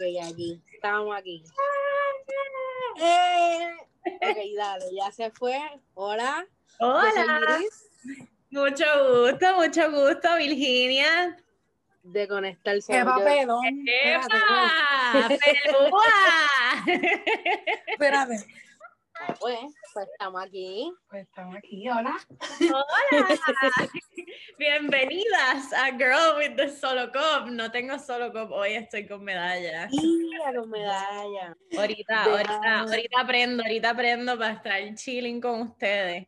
[0.00, 1.44] Ok, aquí, estamos aquí.
[3.02, 5.60] Eh, ok, dale, ya se fue.
[5.92, 6.46] Hola.
[6.78, 7.60] Hola.
[8.48, 11.36] Mucho gusto, mucho gusto, Virginia.
[12.02, 12.90] De conectarse.
[12.90, 13.84] ¡Qué papelón!
[13.86, 15.28] ¡Epa!
[15.28, 16.02] ¡Pelúa!
[17.86, 18.36] Espérate.
[19.22, 19.58] Ah, pues,
[19.92, 20.90] pues estamos aquí.
[21.10, 22.16] Pues estamos aquí, hola.
[22.60, 23.28] Hola.
[24.58, 27.50] Bienvenidas a Girl with the Solo Cup.
[27.50, 29.88] No tengo Solo Cup, hoy estoy con medalla.
[29.90, 31.54] Y a los medallas.
[31.76, 36.26] Ahorita, De- ahorita, ahorita aprendo, ahorita aprendo para estar chilling con ustedes.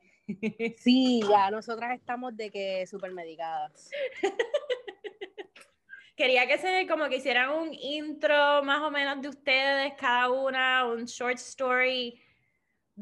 [0.78, 3.90] Sí, ya nosotras estamos de que super medicadas.
[6.16, 10.84] Quería que se como que hicieran un intro más o menos de ustedes, cada una,
[10.86, 12.20] un short story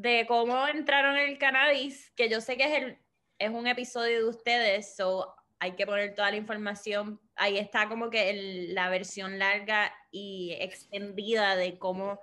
[0.00, 2.98] de cómo entraron en el cannabis, que yo sé que es, el,
[3.38, 7.20] es un episodio de ustedes, so hay que poner toda la información.
[7.36, 12.18] Ahí está como que el- la versión larga y extendida de cómo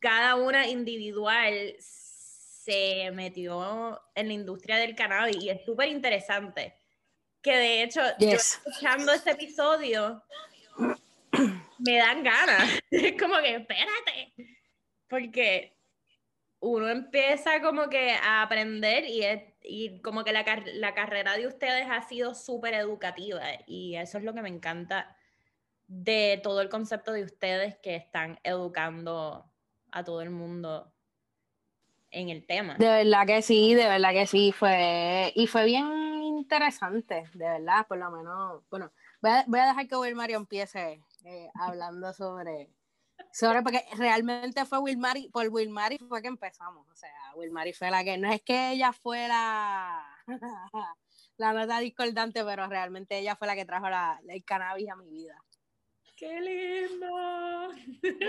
[0.00, 6.74] cada una individual se metió en la industria del cannabis y es súper interesante.
[7.42, 8.60] Que de hecho, yo Yes.
[8.66, 10.22] escuchando este episodio,
[11.78, 12.68] me dan ganas.
[12.90, 14.34] Es como que, espérate.
[15.08, 15.73] Porque
[16.64, 21.46] uno empieza como que a aprender y, es- y como que la, la carrera de
[21.46, 25.14] ustedes ha sido súper educativa y eso es lo que me encanta
[25.86, 29.52] de todo el concepto de ustedes que están educando
[29.92, 30.90] a todo el mundo
[32.10, 32.76] en el tema.
[32.78, 37.86] De verdad que sí, de verdad que sí, fue, y fue bien interesante, de verdad,
[37.86, 38.90] por lo menos, bueno,
[39.20, 42.70] voy a, voy a dejar que Wilmario empiece eh, hablando sobre,
[43.32, 48.04] sobre, porque realmente fue Wilmary, por Wilmary fue que empezamos, o sea, Wilmary fue la
[48.04, 50.04] que, no es que ella fuera
[51.36, 55.10] la nota discordante, pero realmente ella fue la que trajo la, el cannabis a mi
[55.10, 55.36] vida.
[56.16, 57.08] ¡Qué lindo!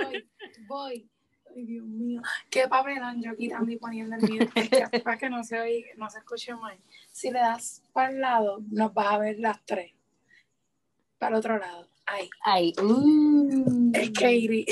[0.03, 0.29] Voy,
[0.67, 1.09] voy.
[1.55, 2.21] Ay, Dios mío.
[2.49, 4.41] Qué papelón yo quitando y poniendo el mío.
[5.03, 6.77] Para que no se oiga, no se escuche mal.
[7.11, 9.93] Si le das para el lado, nos vas a ver las tres.
[11.19, 11.87] Para el otro lado.
[12.05, 12.29] Ahí.
[12.43, 14.65] Ay, uh, Es Katie.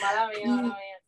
[0.00, 0.98] mala mía, mala mía.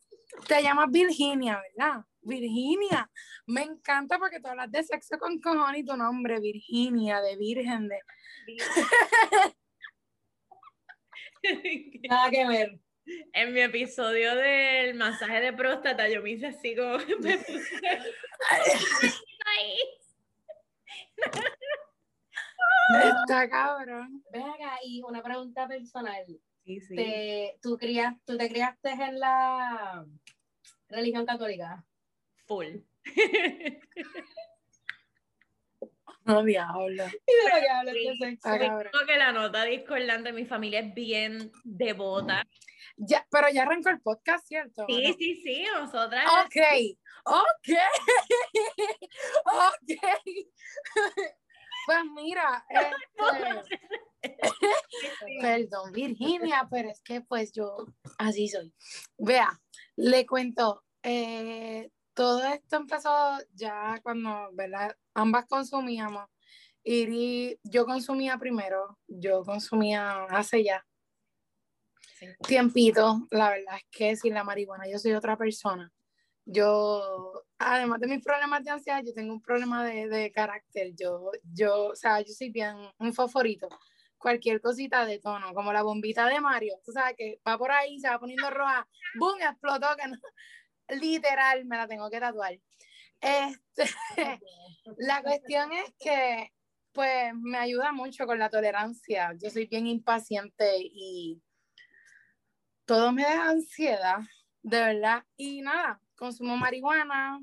[0.47, 2.05] Te llamas Virginia, ¿verdad?
[2.21, 3.09] Virginia.
[3.47, 7.87] Me encanta porque tú hablas de sexo con cojones y tu nombre, Virginia, de virgen,
[7.87, 7.99] de...
[12.09, 12.79] Nada que ver.
[13.33, 17.61] En mi episodio del masaje de próstata, yo me hice así como me puse.
[22.93, 24.23] Está cabrón.
[24.31, 26.23] Ven acá, y una pregunta personal.
[26.63, 26.95] Sí, sí.
[26.95, 27.77] te, tú,
[28.25, 30.05] tú te criaste en la
[30.89, 31.83] religión católica.
[32.47, 32.77] Full.
[36.25, 37.05] No, diablo.
[37.05, 38.07] Y de lo que hablas Sí.
[38.07, 38.49] de sexo.
[38.91, 42.43] Como que la nota discordante, mi familia es bien devota.
[42.97, 44.83] Ya, pero ya arrancó el podcast, ¿cierto?
[44.83, 45.13] ¿O Sí, no?
[45.17, 46.25] sí, sí, nosotras.
[46.45, 46.55] Ok,
[47.25, 47.69] ok,
[49.45, 49.99] ok.
[51.85, 53.79] Pues mira, este,
[55.41, 57.85] perdón, Virginia, pero es que pues yo
[58.17, 58.73] así soy.
[59.17, 59.59] Vea,
[59.95, 64.95] le cuento, eh, todo esto empezó ya cuando, ¿verdad?
[65.13, 66.27] Ambas consumíamos.
[66.83, 70.85] Iri, yo consumía primero, yo consumía hace ya
[72.19, 72.27] Sí.
[72.47, 75.91] tiempito, la verdad es que sin la marihuana yo soy otra persona.
[76.45, 80.93] Yo, además de mis problemas de ansiedad, yo tengo un problema de, de carácter.
[80.95, 83.69] Yo, yo, o sea, yo soy bien un favorito.
[84.17, 87.99] Cualquier cosita de tono, como la bombita de Mario, tú sabes que va por ahí,
[87.99, 88.87] se va poniendo roja,
[89.19, 89.39] ¡boom!
[89.41, 90.17] explotó, que no,
[91.01, 92.59] literal, me la tengo que tatuar.
[93.21, 93.83] Este,
[94.97, 96.51] la cuestión es que,
[96.91, 99.33] pues, me ayuda mucho con la tolerancia.
[99.41, 101.41] Yo soy bien impaciente y
[102.85, 104.19] todo me da ansiedad,
[104.63, 105.23] de verdad.
[105.37, 107.39] Y nada, consumo marihuana,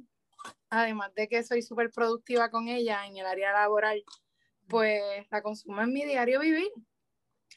[0.70, 4.02] además de que soy súper productiva con ella en el área laboral,
[4.68, 6.70] pues la consumo en mi diario vivir.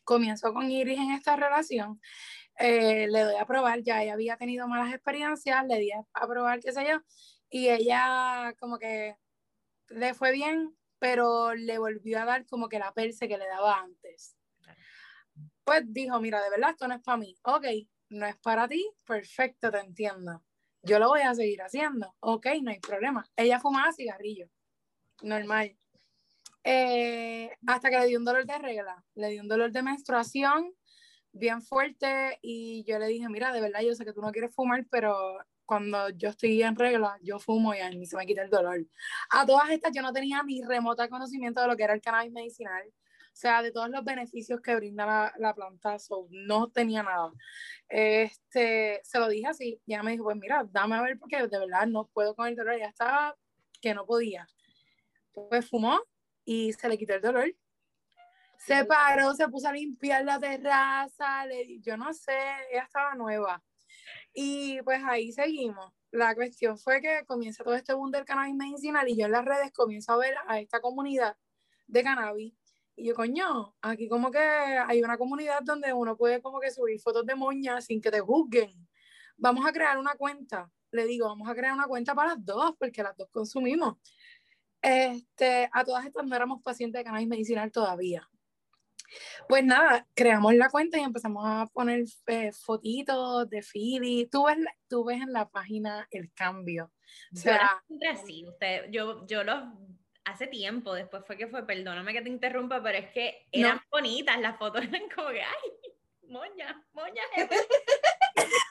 [0.04, 2.00] Comienzo con Iris en esta relación.
[2.60, 6.60] eh, le doy a probar, ya ella había tenido malas experiencias, le di a, probar,
[6.62, 7.02] qué sé yo,
[7.50, 9.18] y ella como que
[9.90, 13.80] le fue bien, pero le volvió a dar como que la perse que le daba
[13.82, 14.38] antes.
[15.64, 17.36] Pues dijo, mira, de verdad esto no es para mí.
[17.44, 17.66] Ok,
[18.10, 20.45] no es para ti, perfecto, te entiendo.
[20.86, 22.14] Yo lo voy a seguir haciendo.
[22.20, 23.26] Ok, no hay problema.
[23.36, 24.48] Ella fumaba cigarrillo,
[25.24, 25.76] normal.
[26.64, 30.74] Eh, hasta que le dio un dolor de regla, le dio un dolor de menstruación
[31.32, 34.54] bien fuerte y yo le dije, mira, de verdad yo sé que tú no quieres
[34.54, 38.44] fumar, pero cuando yo estoy en regla, yo fumo y a mí se me quita
[38.44, 38.86] el dolor.
[39.32, 42.32] A todas estas yo no tenía ni remota conocimiento de lo que era el cannabis
[42.32, 42.84] medicinal.
[43.36, 45.98] O sea, de todos los beneficios que brinda la, la planta,
[46.30, 47.34] no tenía nada.
[47.90, 51.60] Este, se lo dije así, ya me dijo, pues mira, dame a ver porque de
[51.60, 53.36] verdad no puedo con el dolor, ya estaba
[53.82, 54.48] que no podía.
[55.34, 56.00] Pues fumó
[56.46, 57.54] y se le quitó el dolor.
[58.58, 62.40] Se paró, se puso a limpiar la terraza, le, yo no sé,
[62.72, 63.62] ella estaba nueva.
[64.34, 65.92] Y pues ahí seguimos.
[66.10, 69.44] La cuestión fue que comienza todo este boom del cannabis medicinal y yo en las
[69.44, 71.36] redes comienzo a ver a esta comunidad
[71.88, 72.54] de cannabis
[72.96, 77.00] y yo, coño, aquí como que hay una comunidad donde uno puede como que subir
[77.02, 78.72] fotos de moñas sin que te juzguen.
[79.38, 80.72] Vamos a crear una cuenta.
[80.92, 83.96] Le digo, vamos a crear una cuenta para las dos, porque las dos consumimos.
[84.82, 88.30] Este, a todas estas no éramos pacientes de cannabis medicinal todavía.
[89.48, 94.28] Pues nada, creamos la cuenta y empezamos a poner eh, fotitos de Philly.
[94.28, 94.58] Tú ves,
[94.88, 96.92] tú ves en la página el cambio.
[97.34, 99.64] O sea, yo, usted, yo, yo los
[100.26, 104.40] hace tiempo, después fue que fue, perdóname que te interrumpa, pero es que eran bonitas,
[104.40, 105.72] las fotos eran como que, ay,
[106.28, 107.24] moña, moña.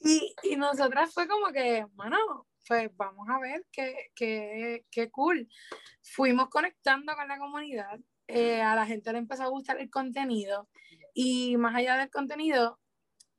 [0.00, 5.48] y, y nosotras fue como que, bueno, pues vamos a ver qué, qué, qué cool.
[6.02, 10.68] Fuimos conectando con la comunidad, eh, a la gente le empezó a gustar el contenido
[11.14, 12.78] y más allá del contenido,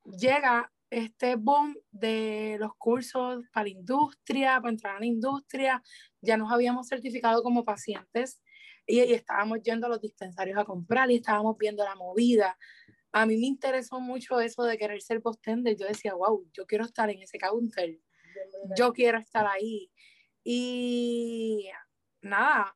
[0.03, 5.81] llega este boom de los cursos para la industria, para entrar a la industria,
[6.21, 8.41] ya nos habíamos certificado como pacientes
[8.85, 12.57] y, estábamos yendo a los dispensarios a comprar y estábamos viendo la movida.
[13.13, 15.77] A mí me interesó mucho eso de querer ser postender.
[15.77, 17.97] Yo decía, wow, yo quiero estar en ese counter.
[18.77, 19.89] Yo quiero estar ahí.
[20.43, 21.69] Y
[22.21, 22.75] nada,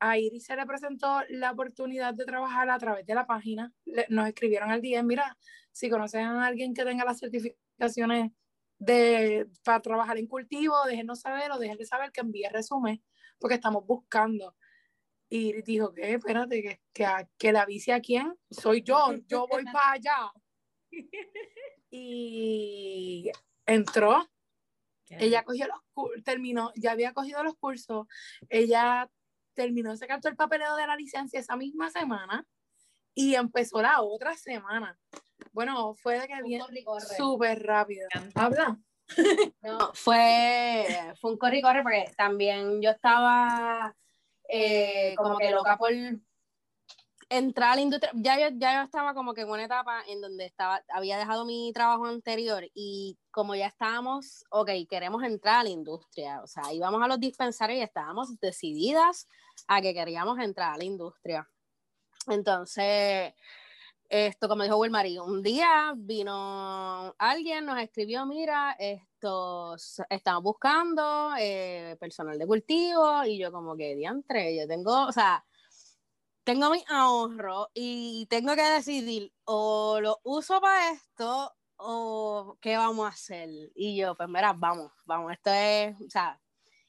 [0.00, 3.72] a Iris se le presentó la oportunidad de trabajar a través de la página.
[4.08, 5.36] nos escribieron al día, mira,
[5.72, 8.32] si conocen a alguien que tenga las certificaciones
[8.78, 13.02] de, para trabajar en cultivo, déjenos saber o déjenle saber que envíe resumen,
[13.38, 14.54] porque estamos buscando.
[15.28, 16.14] Y dijo, ¿qué?
[16.14, 17.06] Espérate, que, que,
[17.36, 18.34] que la avise a quién?
[18.50, 20.32] Soy yo, yo voy para allá.
[21.90, 23.30] Y
[23.64, 24.28] entró.
[25.08, 28.06] Ella cogió los terminó, ya había cogido los cursos,
[28.48, 29.08] ella
[29.56, 32.46] terminó, se captó el papeleo de la licencia esa misma semana
[33.14, 34.96] y empezó la otra semana.
[35.52, 36.62] Bueno, fue de que bien
[37.16, 38.06] súper rápido.
[38.34, 38.78] ¿Habla?
[39.62, 40.84] No, fue,
[41.20, 43.94] fue un corre corre porque también yo estaba
[44.48, 45.92] eh, como que loca por
[47.28, 48.12] entrar a la industria.
[48.14, 51.44] Ya yo, ya yo estaba como que en una etapa en donde estaba, había dejado
[51.44, 56.40] mi trabajo anterior y como ya estábamos, ok, queremos entrar a la industria.
[56.42, 59.28] O sea, íbamos a los dispensarios y estábamos decididas
[59.66, 61.48] a que queríamos entrar a la industria.
[62.28, 63.34] Entonces,
[64.08, 71.96] esto, como dijo Wilmary, un día vino alguien, nos escribió, mira, estos estamos buscando eh,
[71.98, 75.44] personal de cultivo y yo como que diantre, yo tengo, o sea,
[76.46, 83.04] tengo mi ahorro y tengo que decidir o lo uso para esto o qué vamos
[83.04, 83.48] a hacer.
[83.74, 86.40] Y yo, pues mira, vamos, vamos, esto es, o sea,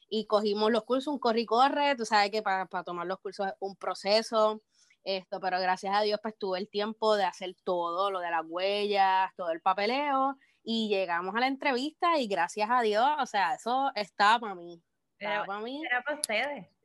[0.08, 3.18] y cogimos los cursos, un corre y corre, tú sabes que para, para tomar los
[3.18, 4.62] cursos es un proceso
[5.02, 8.44] esto, pero gracias a Dios pues tuve el tiempo de hacer todo, lo de las
[8.46, 13.54] huellas, todo el papeleo y llegamos a la entrevista y gracias a Dios, o sea,
[13.54, 14.80] eso estaba para mí.
[15.18, 15.82] Estaba para mí.
[15.84, 16.77] Era para ustedes.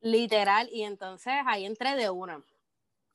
[0.00, 2.44] Literal, y entonces ahí entré de una.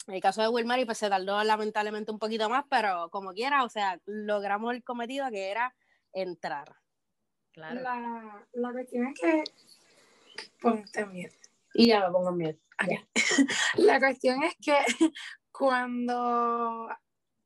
[0.08, 3.64] En el caso de Wilmar, pues se tardó lamentablemente un poquito más, pero como quiera,
[3.64, 5.76] o sea, logramos el cometido que era
[6.12, 6.76] entrar.
[7.52, 7.82] Claro.
[7.82, 9.44] La, la cuestión es que
[10.60, 11.34] ponte miedo.
[11.74, 12.58] Y ya me pongo miedo.
[13.76, 14.76] La cuestión es que
[15.52, 16.90] cuando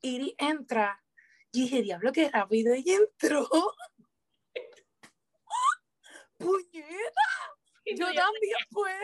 [0.01, 1.03] Iri entra,
[1.51, 3.47] yo dije, diablo, qué rápido ella entró.
[6.37, 7.44] ¡Puñeta!
[7.85, 8.95] Yo también puedo.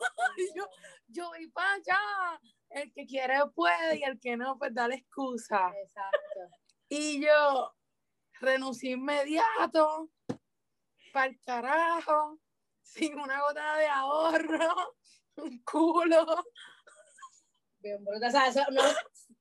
[0.56, 0.68] yo,
[1.08, 2.40] yo voy para allá.
[2.70, 5.72] El que quiere puede y el que no, pues da la excusa.
[5.82, 6.56] Exacto.
[6.88, 7.74] Y yo
[8.40, 10.10] renuncié inmediato
[11.12, 12.38] para el carajo,
[12.82, 14.96] sin una gota de ahorro
[15.36, 16.44] un culo.
[17.78, 18.26] Bien bruto.
[18.26, 18.82] O sea, eso, no,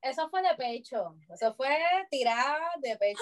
[0.01, 1.15] eso fue de pecho.
[1.29, 1.77] Eso fue
[2.09, 3.21] tirada de pecho.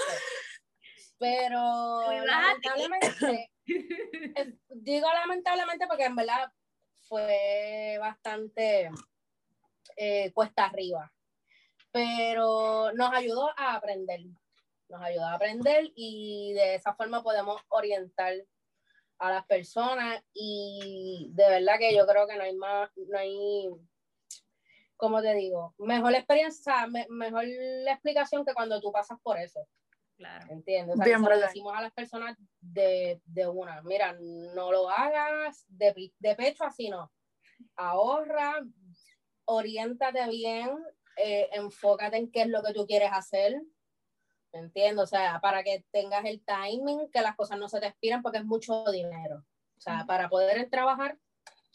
[1.19, 3.51] Pero lamentablemente,
[4.69, 6.51] digo lamentablemente porque en verdad
[7.07, 8.91] fue bastante
[9.95, 11.11] eh, cuesta arriba.
[11.91, 14.21] Pero nos ayudó a aprender.
[14.89, 18.35] Nos ayudó a aprender y de esa forma podemos orientar
[19.19, 23.69] a las personas y de verdad que yo creo que no hay más, no hay,
[24.95, 29.67] como te digo, mejor experiencia, mejor la explicación que cuando tú pasas por eso.
[30.17, 30.47] Claro.
[30.49, 30.99] ¿Entiendes?
[30.99, 36.11] O sea, lo decimos a las personas de, de, una, mira, no lo hagas de,
[36.17, 37.11] de pecho así, no.
[37.75, 38.65] Ahorra,
[39.45, 40.69] oriéntate bien,
[41.17, 43.61] eh, enfócate en qué es lo que tú quieres hacer,
[44.53, 45.03] ¿me entiendes?
[45.03, 48.39] O sea, para que tengas el timing, que las cosas no se te expiren porque
[48.39, 49.45] es mucho dinero.
[49.77, 51.17] O sea, para poder trabajar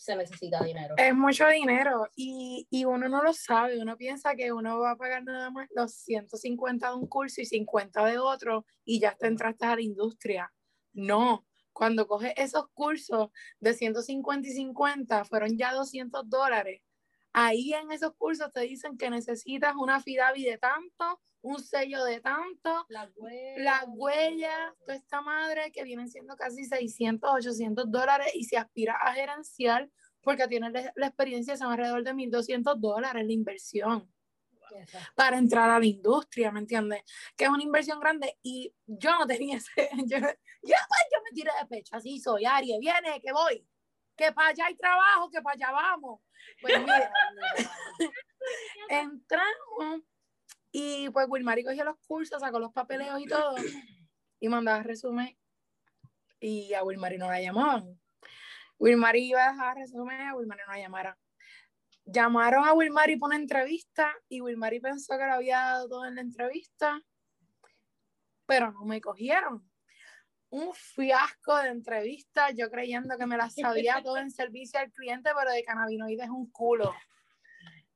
[0.02, 0.94] se necesita dinero.
[0.98, 4.96] Es mucho dinero y, y, uno no lo sabe, uno piensa que uno va a
[4.96, 9.28] pagar nada más los 150 de un curso y 50 de otro y ya te
[9.28, 10.52] entraste a la industria.
[10.92, 13.30] No, cuando coges esos cursos
[13.60, 16.82] de 150 y 50, fueron ya 200 dólares.
[17.32, 22.20] Ahí en esos cursos te dicen que necesitas una FIDAVI de tanto, un sello de
[22.20, 28.44] tanto, las huellas, huella, toda esta madre que vienen siendo casi 600, 800 dólares y
[28.44, 29.90] si aspiras a gerenciar
[30.22, 34.12] porque tienes la experiencia son alrededor de 1.200 dólares la inversión
[35.14, 37.02] para entrar a la industria, ¿me entiendes?
[37.36, 39.70] Que es una inversión grande y yo no tenía ese,
[40.06, 40.26] yo, yo,
[40.62, 43.66] pues, yo me tiré de pecho, así soy, Ari, viene, que voy,
[44.16, 46.20] que para allá hay trabajo, que para allá vamos.
[46.60, 47.12] Pues mira,
[48.88, 50.02] entramos
[50.72, 53.54] y pues Wilmary cogió los cursos, sacó los papeleos y todo,
[54.40, 55.36] y mandaba resumen,
[56.40, 58.00] y a Wilmary no la llamaban.
[58.78, 61.16] Wilmary iba a dejar resumen, a Wilmary no la llamaron.
[62.04, 66.14] Llamaron a Wilmary por una entrevista, y Wilmary pensó que lo había dado todo en
[66.14, 67.00] la entrevista,
[68.46, 69.70] pero no me cogieron.
[70.52, 75.30] Un fiasco de entrevista, yo creyendo que me la sabía todo en servicio al cliente,
[75.34, 76.92] pero de cannabinoides un culo.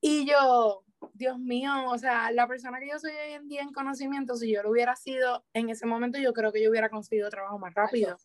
[0.00, 0.82] Y yo,
[1.12, 4.50] Dios mío, o sea, la persona que yo soy hoy en día en conocimiento, si
[4.50, 7.74] yo lo hubiera sido en ese momento, yo creo que yo hubiera conseguido trabajo más
[7.74, 8.16] rápido.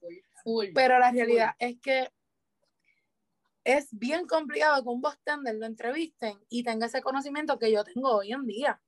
[0.73, 2.09] Pero la realidad es que
[3.65, 8.15] es bien complicado que un bostender lo entrevisten y tenga ese conocimiento que yo tengo
[8.15, 8.81] hoy en día.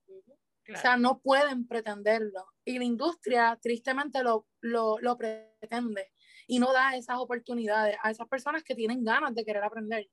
[0.74, 2.46] O sea, no pueden pretenderlo.
[2.64, 6.14] Y la industria, tristemente, lo, lo, lo pretende
[6.48, 10.10] y no da esas oportunidades a esas personas que tienen ganas de querer aprender.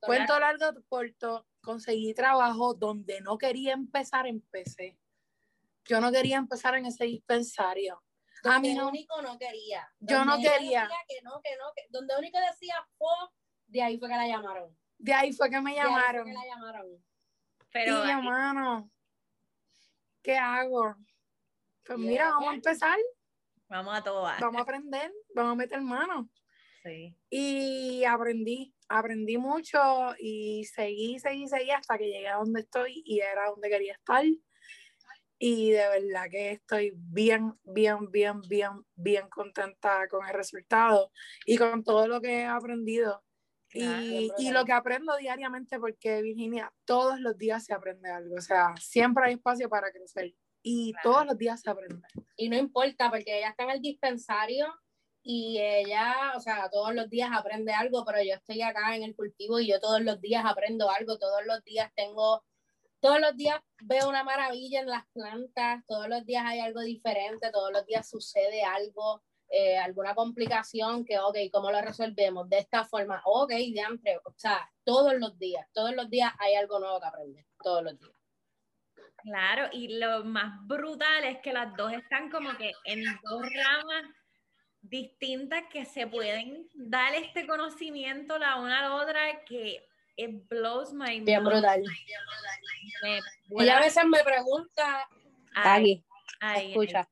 [0.00, 4.98] Cuento largo, corto, conseguí trabajo donde no quería empezar, empecé.
[5.84, 8.02] Yo no quería empezar en ese dispensario.
[8.44, 9.90] a mí no, único no quería.
[9.98, 10.88] Yo no quería.
[11.08, 13.08] Que no, que no, que, donde único decía fue,
[13.66, 14.76] de ahí fue que la llamaron.
[14.98, 16.24] De ahí fue que me llamaron.
[16.26, 17.04] De ahí fue que la llamaron.
[17.72, 18.90] Pero, y hermano,
[20.28, 20.94] ¿qué hago?
[21.86, 22.98] Pues mira, vamos a empezar.
[23.66, 24.22] Vamos a todo.
[24.22, 26.28] Vamos a aprender, vamos a meter mano.
[26.84, 27.16] Sí.
[27.30, 29.80] Y aprendí, aprendí mucho
[30.18, 34.22] y seguí, seguí, seguí hasta que llegué a donde estoy y era donde quería estar.
[35.38, 41.10] Y de verdad que estoy bien, bien, bien, bien, bien contenta con el resultado
[41.46, 43.24] y con todo lo que he aprendido.
[43.72, 48.40] Y, y, lo que aprendo diariamente, porque Virginia, todos los días se aprende algo, o
[48.40, 52.06] sea, siempre hay espacio para crecer y todos los días se aprende.
[52.36, 54.66] Y no importa, porque ella está en el dispensario
[55.22, 59.14] y ella, o sea, todos los días aprende algo, pero yo estoy acá en el
[59.14, 62.44] cultivo y yo todos los días aprendo algo, todos los días tengo,
[63.00, 67.50] todos los días veo una maravilla en las plantas, todos los días hay algo diferente,
[67.50, 72.48] todos los días sucede algo, eh, alguna complicación que, ok, ¿cómo lo resolvemos?
[72.48, 76.78] De esta forma, ok, de o sea, todos los días, todos los días hay algo
[76.78, 78.12] nuevo que aprender, todos los días.
[79.16, 84.04] Claro, y lo más brutal es que las dos están como que en dos ramas
[84.80, 89.84] distintas que se pueden dar este conocimiento la una a la otra que
[90.16, 91.24] it blows my mind.
[91.24, 91.82] Bien brutal.
[93.50, 95.08] y a veces me pregunta,
[95.54, 96.04] aquí,
[96.56, 97.08] escucha,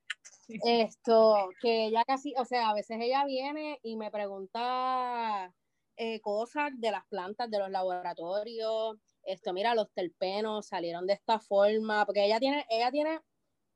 [0.48, 5.52] esto, que ella casi, o sea, a veces ella viene y me pregunta
[5.96, 11.40] eh, cosas de las plantas, de los laboratorios, esto, mira, los terpenos salieron de esta
[11.40, 13.20] forma, porque ella tiene, ella tiene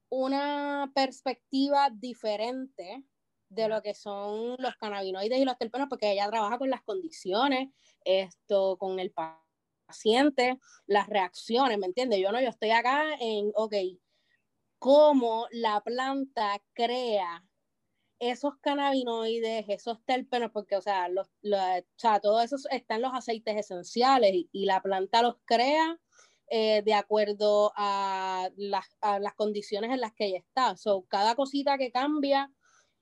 [0.08, 3.04] una perspectiva diferente
[3.48, 7.68] de lo que son los cannabinoides y los terpenos, porque ella trabaja con las condiciones,
[8.04, 12.20] esto, con el paciente, las reacciones, ¿me entiendes?
[12.20, 13.74] Yo no, yo estoy acá en, ok,
[14.80, 17.44] cómo la planta crea
[18.18, 23.14] esos cannabinoides, esos terpenos, porque, o sea, los, o sea todo eso está en los
[23.14, 25.99] aceites esenciales y, la planta los crea
[26.49, 30.76] eh, de acuerdo a las, a las, condiciones en las que ella está.
[30.76, 32.50] So, cada cosita que cambia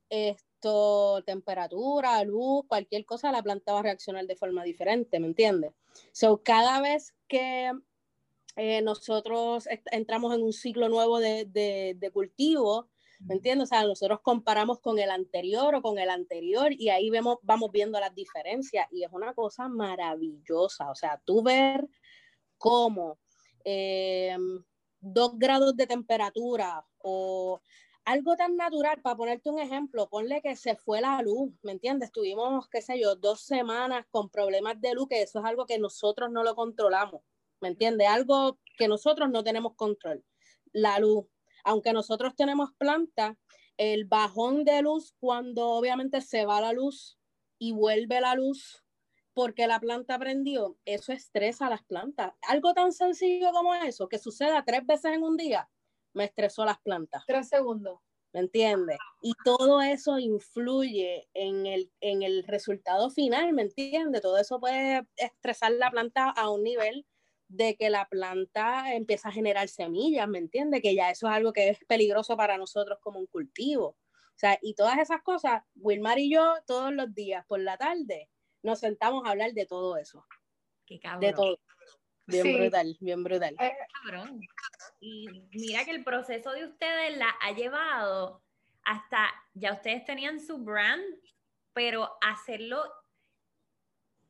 [0.08, 5.73] esto, temperatura, luz, cualquier cosa, la planta va a reaccionar de forma diferente, ¿me entiendes?
[6.12, 7.73] So, cada vez que
[8.57, 12.88] eh, nosotros entramos en un ciclo nuevo de, de, de cultivo,
[13.21, 13.69] ¿me entiendes?
[13.69, 17.71] O sea, nosotros comparamos con el anterior o con el anterior y ahí vemos, vamos
[17.73, 21.88] viendo las diferencias y es una cosa maravillosa, o sea, tú ver
[22.57, 23.19] cómo
[23.64, 24.37] eh,
[25.00, 27.61] dos grados de temperatura o
[28.05, 32.11] algo tan natural, para ponerte un ejemplo, ponle que se fue la luz, ¿me entiendes?
[32.11, 35.78] Tuvimos, qué sé yo, dos semanas con problemas de luz, que eso es algo que
[35.78, 37.21] nosotros no lo controlamos.
[37.60, 38.08] ¿Me entiendes?
[38.08, 40.24] Algo que nosotros no tenemos control.
[40.72, 41.26] La luz.
[41.64, 43.36] Aunque nosotros tenemos planta,
[43.76, 47.18] el bajón de luz cuando obviamente se va la luz
[47.58, 48.84] y vuelve la luz
[49.38, 52.32] porque la planta prendió, eso estresa a las plantas.
[52.48, 55.70] Algo tan sencillo como eso, que suceda tres veces en un día,
[56.12, 57.22] me estresó las plantas.
[57.24, 58.00] Tres segundos.
[58.32, 58.98] ¿Me entiendes?
[59.22, 64.20] Y todo eso influye en el, en el resultado final, ¿me entiendes?
[64.22, 67.06] Todo eso puede estresar la planta a un nivel
[67.49, 70.83] de que la planta empieza a generar semillas, ¿me entiendes?
[70.83, 73.88] Que ya eso es algo que es peligroso para nosotros como un cultivo.
[73.88, 78.28] O sea, y todas esas cosas, Wilmar y yo todos los días por la tarde
[78.62, 80.25] nos sentamos a hablar de todo eso.
[80.87, 81.21] Qué cabrón.
[81.21, 81.59] De todo.
[82.26, 83.57] Bien brutal, bien brutal.
[83.59, 83.73] Eh,
[84.05, 84.40] cabrón.
[85.00, 88.43] Y mira que el proceso de ustedes la ha llevado
[88.85, 91.02] hasta, ya ustedes tenían su brand,
[91.73, 92.83] pero hacerlo,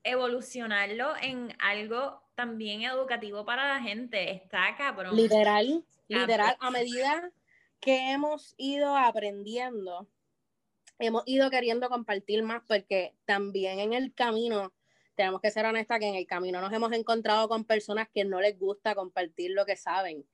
[0.04, 4.30] evolucionarlo en algo también educativo para la gente.
[4.30, 5.16] Está cabrón.
[5.16, 7.32] Literal, literal, a medida
[7.80, 10.06] que hemos ido aprendiendo,
[11.00, 14.72] hemos ido queriendo compartir más porque también en el camino,
[15.16, 18.40] tenemos que ser honestas que en el camino nos hemos encontrado con personas que no
[18.40, 20.24] les gusta compartir lo que saben.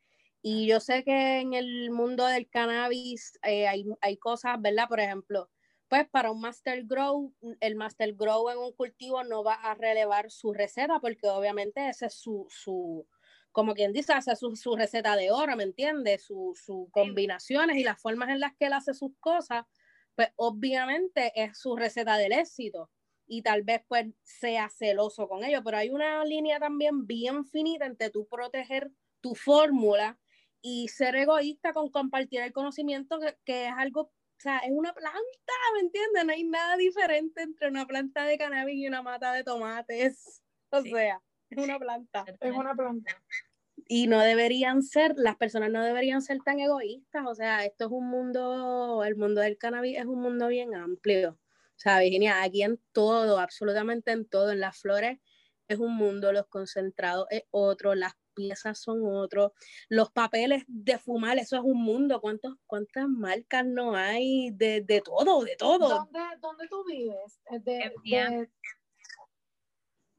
[0.43, 4.89] Y yo sé que en el mundo del cannabis eh, hay, hay cosas, ¿verdad?
[4.91, 5.49] Por ejemplo,
[5.89, 10.31] pues para un Master Grow, el Master Grow en un cultivo no va a relevar
[10.31, 13.07] su receta porque obviamente ese es su, su
[13.53, 16.25] como quien dice, hace su, su receta de oro, ¿me entiendes?
[16.25, 19.65] Sus su combinaciones y las formas en las que él hace sus cosas,
[20.17, 22.91] pues obviamente es su receta del éxito
[23.27, 27.87] y tal vez pues sea celoso con ello, pero hay una línea también bien finita
[27.87, 30.19] entre tú proteger tu fórmula
[30.61, 34.13] y ser egoísta con compartir el conocimiento que, que es algo
[34.45, 36.25] sea, es una planta, ¿me entiendes?
[36.25, 40.41] No hay nada diferente entre una planta de cannabis y una mata de tomates.
[40.71, 42.25] O sea, es una planta.
[42.41, 43.23] Es una planta.
[43.87, 47.25] Y no deberían ser, las personas no deberían ser tan egoístas.
[47.29, 51.39] O sea, esto es un mundo, el mundo del cannabis es un mundo bien amplio.
[51.39, 55.21] O sea, Virginia, aquí en todo, absolutamente en todo, en las flores
[55.69, 59.53] es un mundo, los concentrados es otro, las piezas son otros,
[59.89, 65.01] los papeles de fumar, eso es un mundo, ¿Cuántos, ¿cuántas marcas no hay de, de
[65.01, 65.89] todo, de todo?
[65.89, 67.41] ¿Dónde, dónde tú vives?
[67.65, 67.93] De,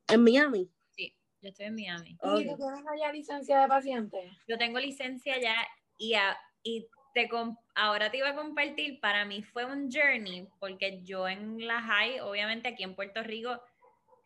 [0.07, 0.69] en Miami.
[0.91, 2.11] Sí, yo estoy en Miami.
[2.11, 4.31] ¿Y tú tienes allá licencia de paciente?
[4.47, 5.55] Yo tengo licencia ya
[5.97, 6.15] y,
[6.63, 7.29] y te
[7.75, 12.19] ahora te iba a compartir, para mí fue un journey, porque yo en la high,
[12.19, 13.61] obviamente aquí en Puerto Rico,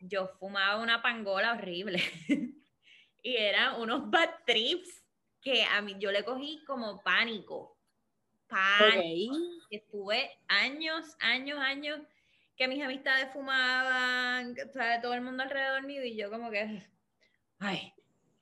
[0.00, 2.00] yo fumaba una pangola horrible.
[3.22, 5.02] y eran unos bad trips
[5.40, 7.76] que a mí yo le cogí como pánico.
[8.46, 9.36] Pánico.
[9.70, 12.00] Estuve años, años, años
[12.56, 14.54] que mis amistades fumaban,
[15.00, 16.86] todo el mundo alrededor mío y yo como que,
[17.58, 17.94] ay,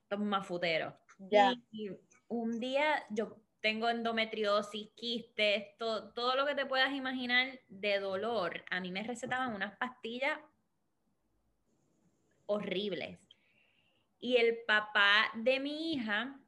[0.02, 0.98] esto más futero.
[1.18, 1.54] Ya.
[1.70, 1.90] Y
[2.26, 8.64] un día yo tengo endometriosis, quistes, todo, todo lo que te puedas imaginar de dolor.
[8.70, 10.38] A mí me recetaban unas pastillas
[12.46, 13.18] horribles.
[14.20, 16.38] Y el papá de mi hija,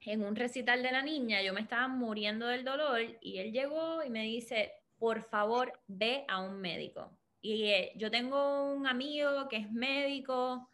[0.00, 4.02] en un recital de la niña, yo me estaba muriendo del dolor y él llegó
[4.02, 7.16] y me dice, por favor, ve a un médico.
[7.40, 10.68] Y eh, yo tengo un amigo que es médico,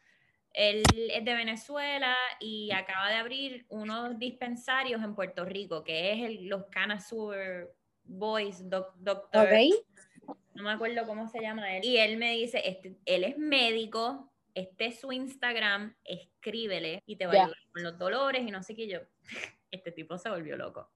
[0.52, 0.82] él
[1.12, 6.48] es de Venezuela y acaba de abrir unos dispensarios en Puerto Rico, que es el,
[6.48, 7.72] los Canasur
[8.04, 9.48] Boys Doctor.
[10.54, 11.84] No me acuerdo cómo se llama él.
[11.84, 14.29] Y él me dice, este, él es médico,
[14.60, 18.62] este es su Instagram, escríbele y te va a ayudar con los dolores y no
[18.62, 19.00] sé qué yo.
[19.72, 20.90] Este tipo se volvió loco.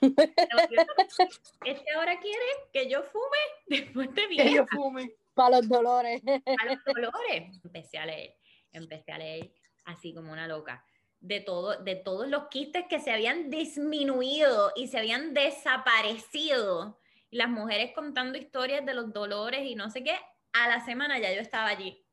[0.00, 4.48] Este ahora quiere que yo fume después de vieja.
[4.48, 5.12] Que yo fume.
[5.34, 6.22] Para los dolores.
[6.22, 7.60] Para los dolores.
[7.62, 8.36] Empecé a leer,
[8.72, 9.52] empecé a leer
[9.84, 10.84] así como una loca.
[11.20, 16.98] De, todo, de todos los quistes que se habían disminuido y se habían desaparecido.
[17.30, 20.16] Y las mujeres contando historias de los dolores y no sé qué.
[20.54, 22.05] A la semana ya yo estaba allí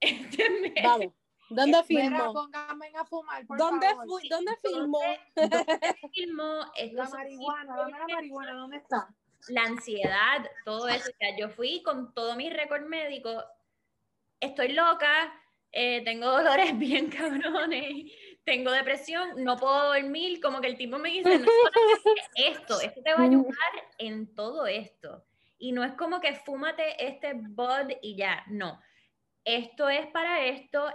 [0.74, 1.12] este Vamos.
[1.50, 2.32] ¿Dónde filmó?
[2.94, 3.88] a fumar, ¿Dónde,
[4.30, 5.00] ¿Dónde filmó?
[5.34, 5.66] ¿Dónde
[6.14, 6.60] filmó?
[6.92, 9.08] La marihuana, dame la marihuana, ¿dónde está?
[9.48, 11.10] La ansiedad, todo eso.
[11.10, 13.42] O sea, yo fui con todo mi récord médico.
[14.38, 15.32] Estoy loca,
[15.72, 18.12] eh, tengo dolores bien cabrones,
[18.44, 20.40] tengo depresión, no puedo dormir.
[20.40, 21.48] Como que el tipo me dice, no,
[22.36, 25.24] esto, esto te va a ayudar en todo esto.
[25.58, 28.80] Y no es como que fúmate este bud y ya, no
[29.44, 30.90] esto es para esto,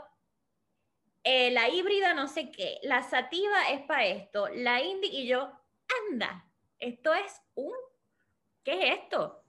[1.24, 5.52] eh, la híbrida no sé qué, la sativa es para esto, la indie y yo,
[6.12, 6.46] anda,
[6.80, 7.74] esto es un,
[8.64, 9.42] ¿qué es esto?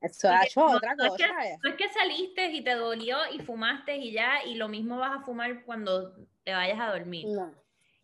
[0.00, 1.26] Eso hecho no- otra no es cosa.
[1.40, 1.58] que- eh.
[1.62, 5.16] No es que saliste y te dolió y fumaste y ya, y lo mismo vas
[5.16, 7.26] a fumar cuando te vayas a dormir.
[7.28, 7.52] No.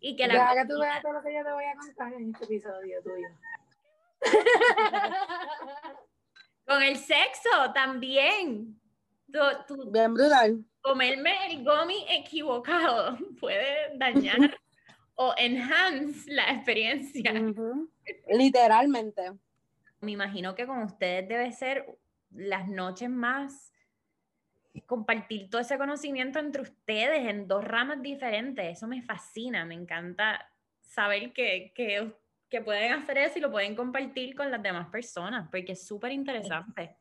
[0.01, 2.12] Y que la Deja que tú veas todo lo que yo te voy a contar
[2.14, 3.29] en este episodio tuyo.
[6.66, 8.81] con el sexo también.
[9.33, 10.64] Tú- tú- Bien brutal.
[10.81, 14.37] comerme el gummy equivocado puede dañar
[15.14, 17.33] o enhance la experiencia.
[18.29, 19.33] Literalmente.
[20.01, 21.87] Me imagino que con ustedes debe ser
[22.31, 23.73] las noches más
[24.87, 28.79] compartir todo ese conocimiento entre ustedes en dos ramas diferentes.
[28.79, 30.49] Eso me fascina, me encanta
[30.81, 32.12] saber que, que,
[32.49, 36.11] que pueden hacer eso y lo pueden compartir con las demás personas, porque es súper
[36.12, 36.97] interesante.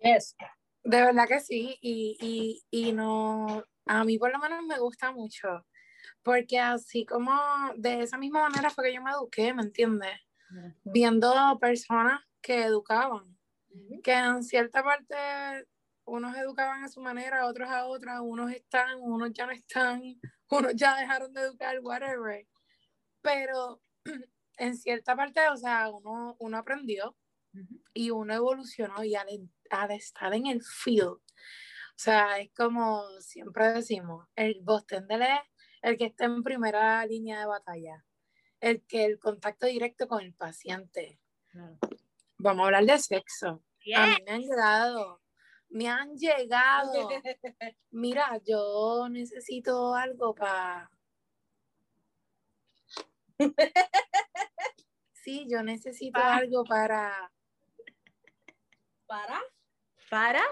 [0.00, 0.34] Yes.
[0.82, 5.12] De verdad que sí, y, y, y no, a mí por lo menos me gusta
[5.12, 5.66] mucho,
[6.22, 7.32] porque así como
[7.76, 10.18] de esa misma manera fue que yo me eduqué, ¿me entiendes?
[10.84, 13.38] Viendo personas que educaban,
[14.02, 15.14] que en cierta parte
[16.04, 20.02] unos educaban a su manera, otros a otra, unos están, unos ya no están,
[20.50, 22.46] unos ya dejaron de educar, whatever,
[23.22, 23.80] pero
[24.58, 27.16] en cierta parte, o sea, uno, uno aprendió
[27.92, 29.28] y uno evolucionó y al,
[29.70, 31.20] al estar en el field,
[32.00, 35.40] o sea, es como siempre decimos, el Boston es
[35.82, 38.04] el que está en primera línea de batalla,
[38.60, 41.20] el que el contacto directo con el paciente.
[41.50, 41.78] Claro.
[42.38, 43.62] Vamos a hablar de sexo.
[43.94, 45.20] A mí me han llegado,
[45.68, 47.08] me han llegado.
[47.90, 50.90] Mira, yo necesito algo para...
[55.22, 56.36] Sí, yo necesito Pa.
[56.36, 57.30] algo para...
[59.06, 59.38] ¿Para?
[60.10, 60.42] Para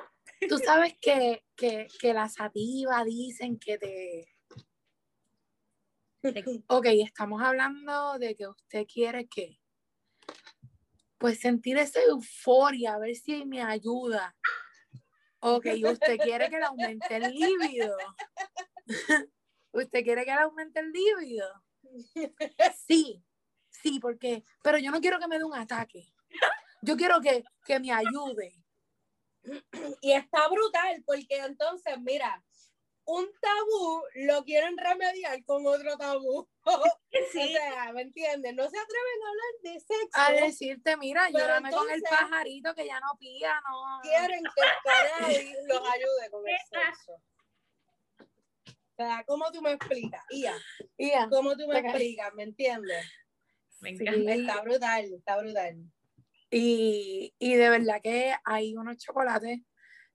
[0.49, 4.35] Tú sabes que, que, que la sativa dicen que te...
[6.69, 9.61] Ok, estamos hablando de que usted quiere que...
[11.19, 14.37] Pues sentir esa euforia, a ver si me ayuda.
[15.41, 17.97] Ok, usted quiere que le aumente el líbido.
[19.73, 21.49] ¿Usted quiere que le aumente el líbido?
[22.87, 23.25] Sí,
[23.71, 26.13] sí, porque, pero yo no quiero que me dé un ataque.
[26.83, 28.55] Yo quiero que, que me ayude.
[30.03, 32.43] Y está brutal, porque entonces, mira,
[33.05, 36.49] un tabú lo quieren remediar con otro tabú.
[36.65, 36.83] O
[37.33, 37.53] sí.
[37.55, 38.55] sea, ¿me entiendes?
[38.55, 40.11] No se atreven a hablar de sexo.
[40.13, 44.01] A decirte, mira, ayúdame con el pajarito que ya no pía, no.
[44.03, 47.13] quieren que el cannabis los ayude con el sexo.
[48.21, 50.23] O sea, ¿cómo tú me explicas?
[50.31, 50.55] Ia,
[50.99, 52.35] Ia, ¿cómo tú me explicas?
[52.35, 53.07] ¿Me entiendes?
[53.81, 54.05] Me Sí.
[54.05, 54.35] encanta.
[54.35, 55.77] Está brutal, está brutal.
[56.51, 59.61] Y, y de verdad que hay unos chocolates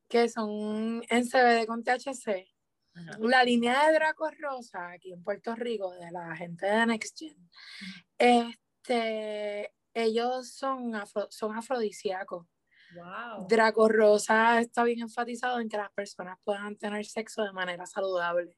[0.07, 2.47] que son en CBD con THC.
[2.95, 3.17] Ajá.
[3.19, 7.49] La línea de Draco Rosa aquí en Puerto Rico, de la gente de Next Gen,
[8.17, 12.47] este, ellos son, afro- son afrodisíacos.
[12.95, 13.47] Wow.
[13.47, 18.55] Draco Rosa está bien enfatizado en que las personas puedan tener sexo de manera saludable.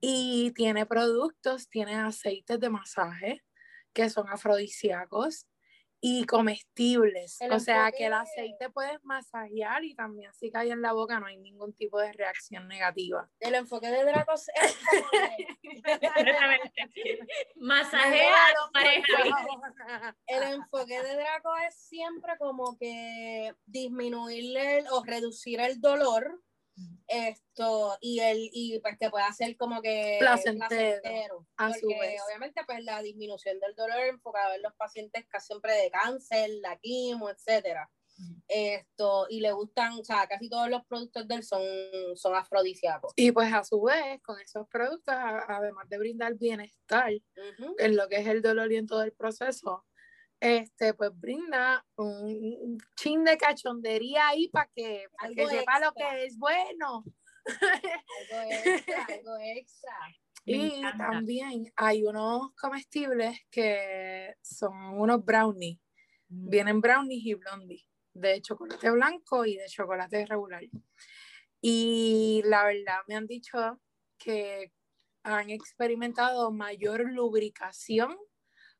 [0.00, 3.44] Y tiene productos, tiene aceites de masaje
[3.92, 5.46] que son afrodisíacos
[6.00, 7.40] y comestibles.
[7.40, 11.18] El o sea que el aceite puedes masajear y también si cae en la boca
[11.18, 13.28] no hay ningún tipo de reacción negativa.
[13.40, 14.78] El enfoque de Dracos es.
[17.56, 18.36] Masajea
[18.72, 19.02] pareja.
[20.26, 26.40] el enfoque de Draco es siempre como que disminuirle el- o reducir el dolor
[27.08, 32.20] esto y el y pues que pueda ser como que Placentero, a su vez.
[32.26, 36.76] obviamente pues la disminución del dolor enfocado en los pacientes casi siempre de cáncer la
[36.78, 37.90] quimo etcétera.
[38.48, 41.62] Esto y le gustan o sea casi todos los productos de él son
[42.16, 43.12] son afrodisíacos.
[43.16, 47.12] Y pues a su vez, con esos productos, a- además de brindar bienestar
[47.78, 49.84] en lo que es el dolor y en todo el proceso,
[50.40, 56.24] este, pues brinda un chin de cachondería ahí para que, pa' que sepa lo que
[56.24, 57.04] es bueno.
[57.44, 59.92] algo extra algo extra
[60.44, 65.78] y también hay unos comestibles que son unos brownies.
[66.28, 70.62] Vienen brownies y blondies de chocolate blanco y de chocolate regular.
[71.60, 73.80] Y la verdad me han dicho
[74.18, 74.72] que
[75.22, 78.16] han experimentado mayor lubricación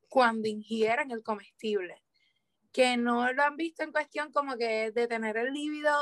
[0.09, 2.03] cuando ingieren el comestible.
[2.73, 5.95] Que no lo han visto en cuestión como que de tener el líbido,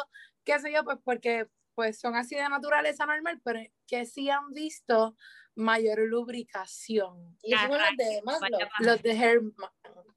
[0.44, 4.52] qué sé yo, pues porque pues son así de naturaleza normal, pero que sí han
[4.52, 5.14] visto
[5.54, 7.36] mayor lubricación.
[7.42, 9.72] y son los de Maslow Los de Herma,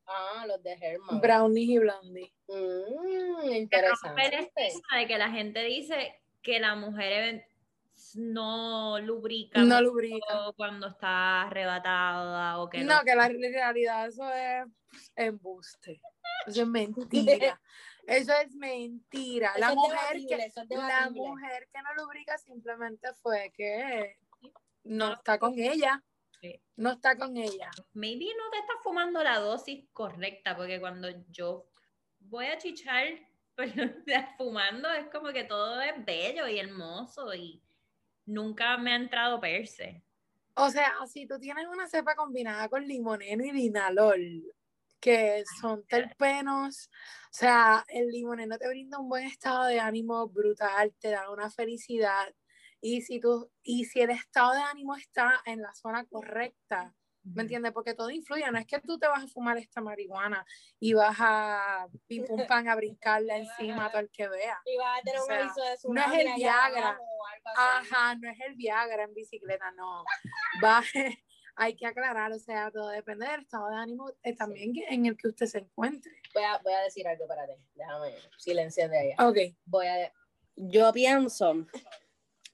[0.05, 2.31] ah los de Herman brownies y blondies.
[2.47, 7.45] Mm, interesante estigma de que la gente dice que la mujer
[8.15, 10.51] no lubrica No lubrica.
[10.55, 14.65] cuando está arrebatada o que No, que la realidad eso es
[15.15, 16.01] embuste.
[16.47, 17.59] Eso es mentira.
[18.07, 19.51] Eso es mentira.
[19.51, 23.53] Eso la, es mujer debatible, que, eso es la mujer que no lubrica simplemente fue
[23.55, 24.17] que
[24.83, 26.03] no está con ella.
[26.41, 26.59] Sí.
[26.75, 27.69] No está con ella.
[27.93, 31.69] maybe no te estás fumando la dosis correcta, porque cuando yo
[32.19, 33.05] voy a chichar
[33.55, 33.91] pero,
[34.37, 37.61] fumando, es como que todo es bello y hermoso y
[38.29, 40.03] nunca me ha entrado perse.
[40.53, 44.43] O sea, si tú tienes una cepa combinada con limoneno y linalol,
[44.99, 46.89] que son terpenos,
[47.31, 51.49] o sea, el limoneno te brinda un buen estado de ánimo brutal, te da una
[51.49, 52.27] felicidad.
[52.81, 57.43] Y si tú, y si el estado de ánimo está en la zona correcta, ¿me
[57.43, 57.71] entiendes?
[57.71, 60.45] Porque todo influye, no es que tú te vas a fumar esta marihuana
[60.79, 63.37] y vas a pim pum pan a brincarla
[63.77, 64.59] encima a todo el que vea.
[64.65, 66.99] Y vas a tener O un aviso de no tsunami es el allá Viagra.
[67.55, 70.03] Ajá, no es el Viagra en bicicleta, no.
[70.63, 70.81] Va,
[71.55, 75.17] hay que aclarar, o sea, todo depende del estado de ánimo eh, también en el
[75.17, 76.11] que usted se encuentre.
[76.33, 77.57] Voy a, voy a decir algo, espérate.
[77.75, 79.11] Déjame silenciar de ahí.
[79.19, 79.55] Ok.
[79.65, 80.13] voy a
[80.59, 81.65] yo pienso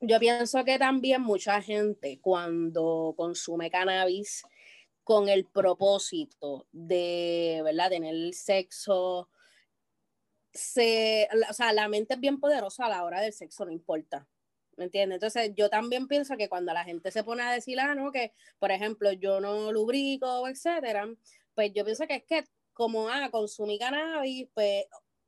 [0.08, 4.44] yo pienso que también mucha gente cuando consume cannabis
[5.04, 9.30] con el propósito de verdad tener sexo
[10.54, 14.28] se o sea la mente es bien poderosa a la hora del sexo no importa
[14.78, 15.16] ¿Me entiendes?
[15.18, 18.34] Entonces, yo también pienso que cuando la gente se pone a decir, ah, no, que,
[18.60, 21.08] por ejemplo, yo no lubrico, etcétera,
[21.54, 24.86] pues yo pienso que es que, como, ah, consumí cannabis, pues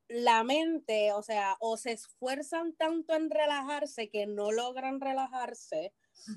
[0.08, 5.94] la mente, o sea, o se esfuerzan tanto en relajarse que no logran relajarse,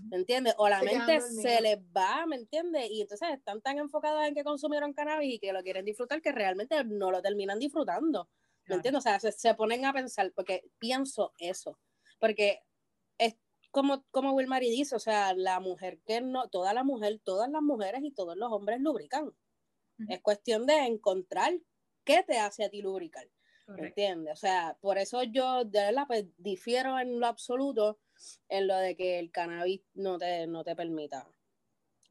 [0.09, 0.55] ¿me entiendes?
[0.57, 2.89] O la Se mente se les va, ¿me entiendes?
[2.91, 6.31] Y entonces están tan enfocadas en que consumieron cannabis y que lo quieren disfrutar que
[6.33, 8.29] realmente no lo terminan disfrutando,
[8.67, 8.77] ¿me Claro.
[8.77, 8.99] entiendes?
[8.99, 11.79] O sea, se, se ponen a pensar, porque pienso eso,
[12.19, 12.59] porque
[13.17, 13.35] es
[13.71, 17.61] como, como Wilmary dice, o sea, la mujer que no, toda la mujer, todas las
[17.61, 19.31] mujeres y todos los hombres lubrican.
[20.07, 21.53] Es cuestión de encontrar
[22.03, 23.27] qué te hace a ti lubricar.
[23.71, 24.01] ¿Me Correcto.
[24.01, 24.33] entiendes?
[24.33, 27.99] O sea, por eso yo de verdad pues difiero en lo absoluto
[28.49, 31.27] en lo de que el cannabis no te, no te permita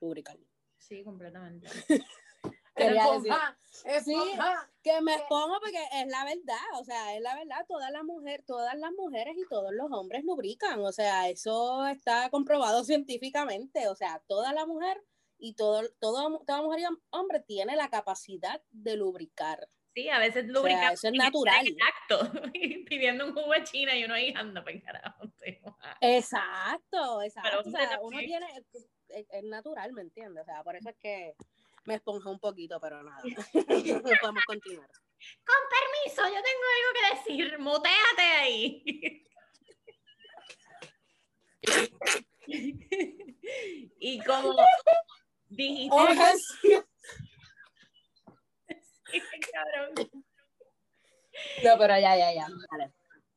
[0.00, 0.38] lubricar.
[0.78, 1.68] Sí, completamente.
[2.74, 3.58] Esponja,
[4.04, 4.14] Sí.
[4.82, 8.44] Que me expongo porque es la verdad, o sea, es la verdad, todas las mujeres,
[8.46, 13.94] todas las mujeres y todos los hombres lubrican, o sea, eso está comprobado científicamente, o
[13.94, 15.02] sea, toda la mujer
[15.38, 19.68] y todo, todo, toda mujer y hombre tiene la capacidad de lubricar.
[19.94, 21.66] Sí, a veces O sea, eso es natural.
[21.66, 22.32] Exacto.
[22.88, 25.24] Pidiendo un jugo de China y uno ahí anda para carajo.
[26.00, 27.60] Exacto, exacto.
[27.66, 28.46] O sea, uno tiene,
[29.08, 30.42] es, es natural, ¿me entiendes?
[30.42, 31.34] O sea, por eso es que
[31.84, 33.20] me esponja un poquito, pero nada.
[34.22, 34.88] Podemos continuar.
[35.44, 37.58] Con permiso, yo tengo algo que decir.
[37.58, 38.84] Muteate ahí.
[43.98, 44.56] y como
[45.48, 46.89] dijiste.
[51.62, 52.46] No, pero ya, ya, ya.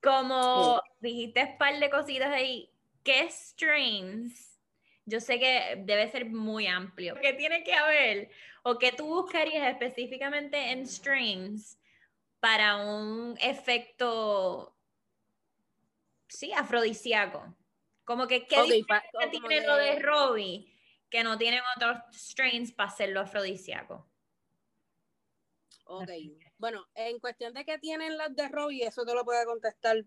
[0.02, 2.70] Como dijiste un par de cositas ahí,
[3.04, 4.60] ¿qué strains?
[5.06, 7.16] Yo sé que debe ser muy amplio.
[7.22, 8.30] ¿Qué tiene que haber?
[8.64, 11.78] ¿O qué tú buscarías específicamente en strains
[12.40, 14.78] para un efecto,
[16.28, 17.56] sí, afrodisíaco?
[18.06, 20.74] Como que, ¿qué Ok, diferencia pa- como tiene lo de Robbie
[21.10, 24.13] que no tienen otros strains para hacerlo afrodisíaco?
[25.86, 26.10] Ok.
[26.58, 30.06] Bueno, en cuestión de que tienen las de Robbie, eso te lo puede contestar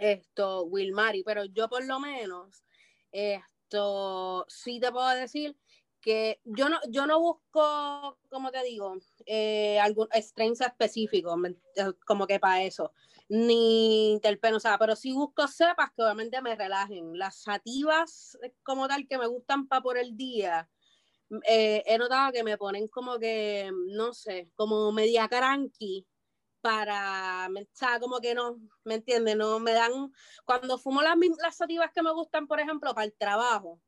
[0.00, 2.64] esto, Wilmary, pero yo por lo menos,
[3.12, 5.56] esto sí te puedo decir
[6.00, 8.94] que yo no, yo no busco, como te digo,
[9.24, 10.06] eh, algún
[11.38, 12.92] me- eh, como que para eso,
[13.30, 17.16] ni terpeno, o sea, pero sí busco cepas que obviamente me relajen.
[17.18, 20.68] Las sativas eh, como tal que me gustan para por el día,
[21.48, 26.06] eh, he notado que me ponen como que, no sé, como media cranky
[26.60, 29.36] para, me- o sea, como que no, ¿me entiendes?
[29.36, 30.12] No me dan,
[30.44, 33.82] cuando fumo las, las sativas que me gustan, por ejemplo, para el trabajo,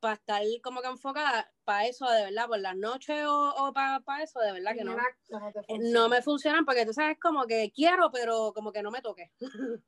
[0.00, 4.02] para estar como que enfocada, para eso de verdad, por las noches o, o para,
[4.22, 4.92] eso, de verdad que no.
[4.92, 5.78] Exacto, no te Eh.
[5.92, 9.32] No me funcionan porque tú sabes como que quiero, pero como que no me toque.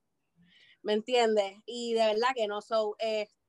[0.82, 1.56] ¿Me entiendes?
[1.66, 2.96] Y de verdad que no so,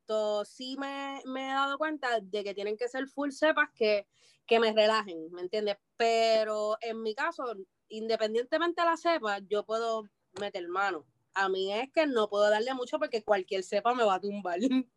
[0.05, 4.07] esto sí me, he dado cuenta de que tienen que ser full cepas que,
[4.45, 5.77] que me relajen, ¿me entiendes?
[5.97, 7.43] Pero en mi caso,
[7.87, 10.03] independientemente de la cepa, yo puedo
[10.39, 11.07] meter mano.
[11.33, 14.59] A mí es que no puedo darle mucho porque cualquier cepa me va a tumbar.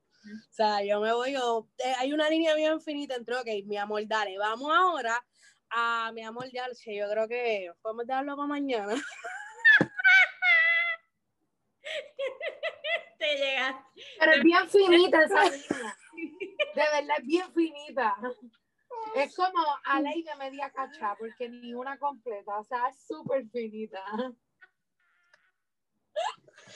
[0.50, 3.78] O sea, yo me voy, yo- eh, hay una línea bien finita entre, ok, mi
[3.78, 5.24] amor, dale, vamos ahora
[5.70, 8.94] a mi amor, ya, yo creo que podemos dejarlo para mañana.
[13.18, 13.76] Te llegas.
[14.18, 15.96] Pero es bien finita esa línea.
[16.74, 18.16] De verdad, es bien finita.
[19.16, 22.58] Es como a ley de media cacha, porque ni una completa.
[22.58, 24.04] O sea, es súper finita.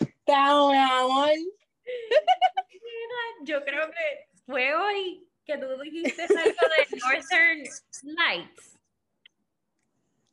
[0.01, 1.31] estado, mi amor?
[3.43, 7.63] Yo creo que fue hoy que tú dijiste algo de Northern
[8.03, 8.79] Lights.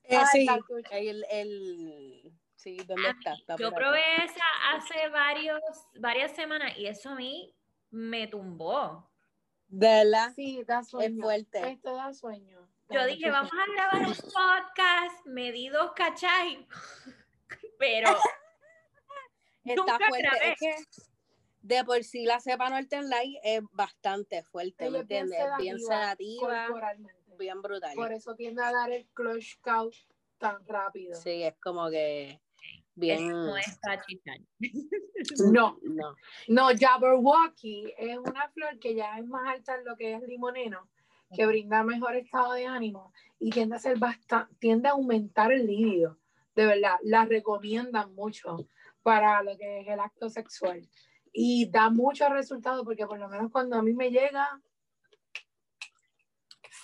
[0.04, 0.48] Eh, sí,
[0.92, 3.36] el, el, sí, ¿dónde A está?
[3.58, 3.76] Yo acá.
[3.78, 4.44] probé esa
[4.74, 5.62] hace varios,
[6.00, 7.54] varias semanas y eso a mí
[7.90, 9.10] me tumbó.
[9.68, 11.16] De verdad, Sí, da sueño.
[11.16, 11.72] es fuerte.
[11.72, 12.68] Esto da sueño.
[12.90, 16.68] Yo dije, vamos a grabar un podcast, me di dos cachai,
[17.80, 18.10] pero
[19.64, 20.22] Está nunca fuerte.
[20.28, 20.52] grabé.
[20.54, 20.76] Es que
[21.62, 25.40] de por sí la cepa Northern Light es bastante fuerte, Ella ¿me entiendes?
[25.40, 26.68] Es bien sedativa,
[27.38, 27.94] bien brutal.
[27.96, 29.94] Por eso tiende a dar el clutch count
[30.40, 31.16] tan rápido.
[31.16, 32.40] Sí, es como que
[33.00, 34.38] no es para chichar.
[35.52, 36.16] No, No.
[36.48, 40.88] no, Jabberwocky es una flor que ya es más alta en lo que es limoneno,
[41.36, 45.68] que brinda mejor estado de ánimo y tiende a ser bastante, tiende a aumentar el
[45.68, 46.18] líbido.
[46.56, 48.68] De verdad, la recomiendan mucho
[49.04, 50.88] para lo que es el acto sexual.
[51.32, 54.62] Y da muchos resultados porque por lo menos cuando a mí me llega,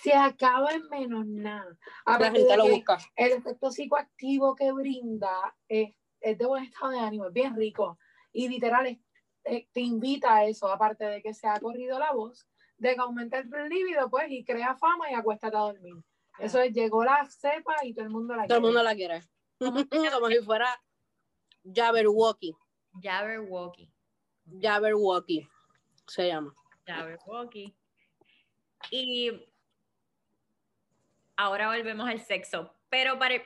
[0.02, 1.76] se acaba en menos nada.
[2.06, 2.98] La gente lo busca.
[3.16, 5.94] el efecto psicoactivo que brinda es,
[6.30, 7.98] es de buen estado de ánimo, es bien rico.
[8.32, 8.98] Y literal, es-
[9.44, 12.46] eh, te invita a eso, aparte de que se ha corrido la voz,
[12.78, 15.94] de que aumenta el líbido, pues, y crea fama y acuéstate a dormir.
[16.38, 18.66] Eso es, llegó la cepa y todo el mundo la Todo el quiere.
[18.66, 19.20] mundo la quiere.
[19.58, 20.68] como si fuera
[21.64, 22.54] Jabberwocky.
[23.00, 23.90] Jabberwocky.
[24.60, 25.48] Jabberwocky
[26.06, 26.54] se llama.
[26.86, 27.74] Jabberwocky.
[28.90, 29.30] Y
[31.36, 32.72] ahora volvemos al sexo.
[32.88, 33.36] Pero para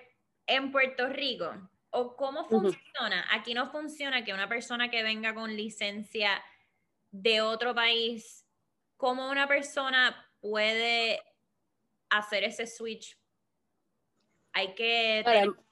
[0.46, 1.50] en Puerto Rico,
[1.90, 3.26] ¿o cómo funciona?
[3.32, 6.42] Aquí no funciona que una persona que venga con licencia
[7.10, 8.46] de otro país,
[8.96, 11.22] ¿cómo una persona puede
[12.10, 13.18] hacer ese switch?
[14.52, 15.24] Hay que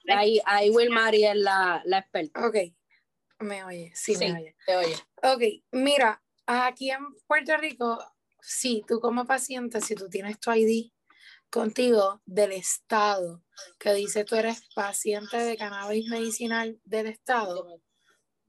[0.09, 2.47] ahí, ahí Will Mary es la, la experta.
[2.47, 2.57] Ok,
[3.41, 4.29] me oye, sí, Sí.
[4.29, 4.57] me oye.
[4.67, 4.95] Te oye.
[5.23, 7.99] Ok, mira, aquí en Puerto Rico,
[8.41, 10.93] sí, tú como paciente, si tú tienes tu ID
[11.51, 13.45] contigo del Estado,
[13.79, 17.81] que dice tú eres paciente de cannabis medicinal del Estado,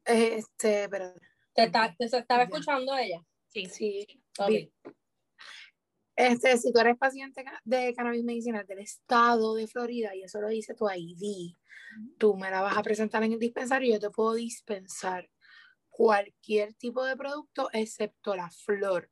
[0.06, 1.14] este, pero
[1.54, 3.26] ¿Te, está- te estaba escuchando ella?
[3.48, 3.66] sí.
[3.68, 4.48] sí, Ok.
[4.50, 4.74] vi-
[6.16, 10.50] este, si tú eres paciente de cannabis medicinal del Estado de Florida y eso lo
[10.50, 11.56] dice tu ID,
[12.18, 15.30] tú me la vas a presentar en el dispensario y yo te puedo dispensar
[15.90, 19.10] cualquier tipo de producto excepto la flor.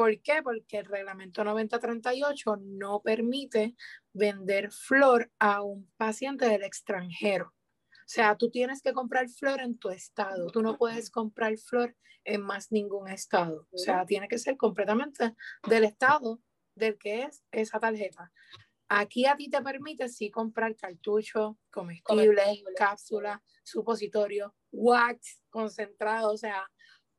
[0.00, 0.42] ¿Por qué?
[0.42, 3.76] Porque el reglamento 9038 no permite
[4.14, 7.48] vender flor a un paciente del extranjero.
[7.48, 10.46] O sea, tú tienes que comprar flor en tu estado.
[10.46, 13.68] Tú no puedes comprar flor en más ningún estado.
[13.70, 15.34] O sea, tiene que ser completamente
[15.68, 16.40] del estado
[16.74, 18.32] del que es esa tarjeta.
[18.88, 22.74] Aquí a ti te permite sí comprar cartucho, comestible, Comestible.
[22.74, 26.70] cápsula, supositorio, wax, concentrado, o sea,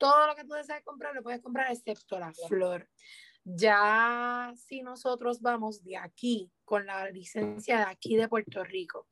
[0.02, 2.90] todo lo que tú desees comprar lo puedes comprar excepto la flor.
[3.44, 9.08] Ya si nosotros vamos de aquí con la licencia de aquí de Puerto Rico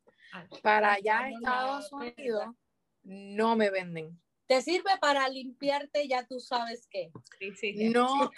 [0.63, 2.55] para allá Estados Unidos,
[3.03, 4.19] no me venden.
[4.47, 7.11] Te sirve para limpiarte, ya tú sabes qué.
[7.37, 7.89] Sí, sí, sí.
[7.89, 8.31] No,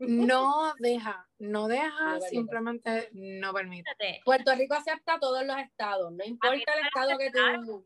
[0.00, 4.20] no deja, no deja, No simplemente no permite.
[4.24, 7.84] Puerto Rico acepta todos los estados, no importa el estado que tú.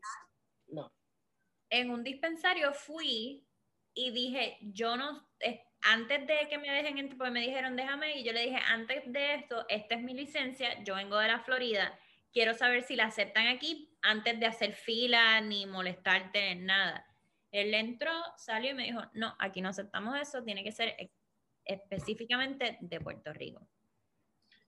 [0.69, 0.91] No.
[1.69, 3.45] En un dispensario fui
[3.93, 8.17] y dije, yo no, eh, antes de que me dejen entrar, porque me dijeron, déjame,
[8.19, 11.39] y yo le dije, antes de esto, esta es mi licencia, yo vengo de la
[11.39, 11.97] Florida,
[12.33, 17.05] quiero saber si la aceptan aquí antes de hacer fila ni molestarte en nada.
[17.51, 20.95] Él entró, salió y me dijo, no, aquí no aceptamos eso, tiene que ser
[21.65, 23.67] específicamente de Puerto Rico.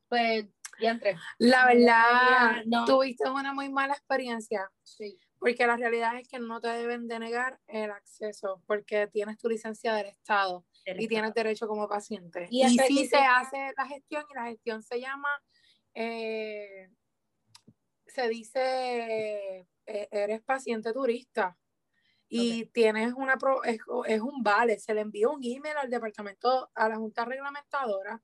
[0.08, 0.46] Pues,
[0.80, 1.16] ya entré.
[1.38, 2.86] La verdad, No.
[2.86, 5.18] tuviste una muy mala experiencia, Sí.
[5.42, 9.96] Porque la realidad es que no te deben denegar el acceso, porque tienes tu licencia
[9.96, 12.48] del Estado y tienes derecho como paciente.
[12.52, 15.30] Y Y, sí se hace la gestión y la gestión se llama,
[15.96, 16.92] eh,
[18.06, 21.58] se dice, eh, eres paciente turista.
[22.30, 26.70] Y tienes una, pro- es, es un vale, se le envía un email al departamento,
[26.76, 28.22] a la Junta Reglamentadora,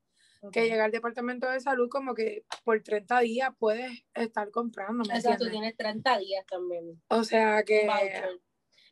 [0.52, 5.14] que llega al departamento de salud como que por 30 días puedes estar comprando, ¿me
[5.14, 5.76] Exacto, tú entiendes?
[5.76, 7.02] tienes 30 días también.
[7.08, 8.40] O sea que Voucher.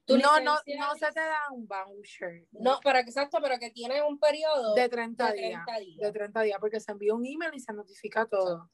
[0.06, 4.02] Tu no, no, no se te da un voucher No, pero exacto, pero que tienes
[4.08, 5.64] un periodo de 30 de días.
[5.66, 6.00] 30 días.
[6.00, 8.70] De 30 días, porque se envía un email y se notifica todo.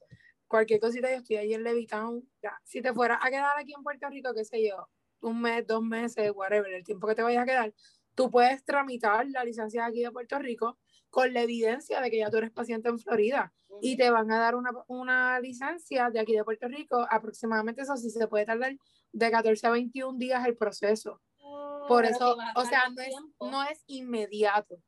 [0.47, 2.29] Cualquier cosita, yo estoy ahí en Levitown.
[2.43, 2.59] Ya.
[2.63, 4.87] Si te fueras a quedar aquí en Puerto Rico, qué sé yo,
[5.21, 7.73] un mes, dos meses, whatever, el tiempo que te vayas a quedar,
[8.13, 10.77] tú puedes tramitar la licencia de aquí de Puerto Rico,
[11.13, 14.39] con la evidencia de que ya tú eres paciente en Florida y te van a
[14.39, 18.75] dar una, una, licencia de aquí de Puerto Rico, aproximadamente eso sí se puede tardar
[19.11, 21.21] de 14 a 21 días el proceso.
[21.37, 24.81] Oh, Por eso, o sea, no es, no es, inmediato.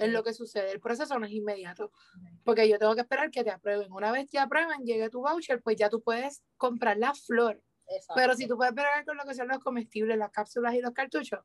[0.00, 0.72] Es lo que sucede.
[0.72, 1.92] El proceso no es inmediato.
[2.44, 3.92] Porque yo tengo que esperar que te aprueben.
[3.92, 7.62] Una vez te aprueben, llegue tu voucher, pues ya tú puedes comprar la flor.
[8.16, 10.90] Pero si tú puedes esperar con lo que son los comestibles, las cápsulas y los
[10.90, 11.38] cartuchos,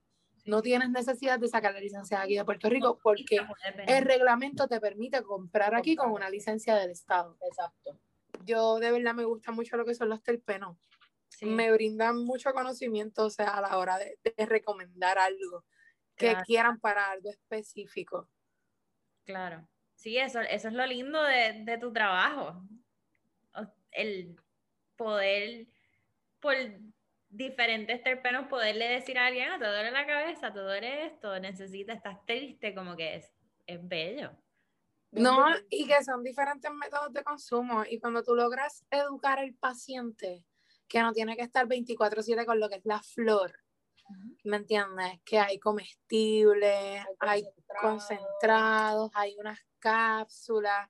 [0.45, 3.39] no tienes necesidad de sacar la licencia aquí de Puerto Rico porque
[3.87, 7.37] el reglamento te permite comprar aquí con una licencia del Estado.
[7.41, 7.99] Exacto.
[8.43, 10.77] Yo de verdad me gusta mucho lo que son los terpenos.
[11.41, 15.65] Me brindan mucho conocimiento, o sea, a la hora de, recomendar algo
[16.15, 18.29] que quieran para algo específico.
[19.25, 19.67] Claro.
[19.95, 22.61] Sí, eso, eso es lo lindo de, de tu trabajo.
[23.91, 24.35] El
[24.95, 25.67] poder
[26.39, 26.55] por
[27.33, 31.39] diferentes terpenos poderle decir a alguien, no, ah, te duele la cabeza, te duele esto,
[31.39, 33.33] necesitas, estás triste, como que es,
[33.65, 34.31] es bello.
[35.11, 37.83] No, y que son diferentes métodos de consumo.
[37.87, 40.45] Y cuando tú logras educar al paciente,
[40.87, 43.53] que no tiene que estar 24/7 con lo que es la flor,
[44.43, 45.19] ¿me entiendes?
[45.23, 47.43] Que hay comestibles, hay
[47.81, 50.89] concentrados, hay unas cápsulas,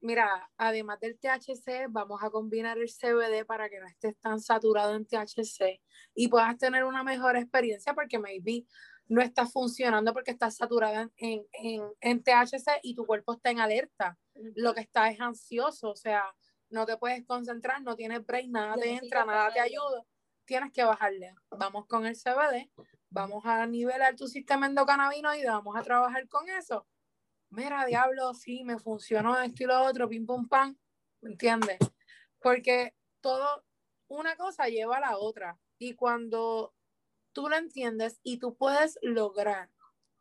[0.00, 4.94] mira, además del THC, vamos a combinar el CBD para que no estés tan saturado
[4.94, 5.80] en THC
[6.14, 8.66] y puedas tener una mejor experiencia porque maybe
[9.08, 11.44] no está funcionando porque estás saturada en,
[12.00, 14.16] en, THC y tu cuerpo está en alerta.
[14.54, 16.22] Lo que está es ansioso, o sea,
[16.68, 20.04] no te puedes concentrar, no tienes break, nada te entra, nada te ayuda.
[20.44, 21.34] Tienes que bajarle.
[21.50, 22.70] Vamos con el CBD,
[23.08, 26.86] vamos a nivelar tu sistema endocannabinoide, vamos a trabajar con eso
[27.50, 30.76] mira, diablo, sí, me funcionó esto y lo otro, pim, pum, pam,
[31.20, 31.78] ¿me entiendes?
[32.40, 33.64] Porque todo,
[34.08, 35.58] una cosa lleva a la otra.
[35.78, 36.74] Y cuando
[37.32, 39.70] tú lo entiendes y tú puedes lograr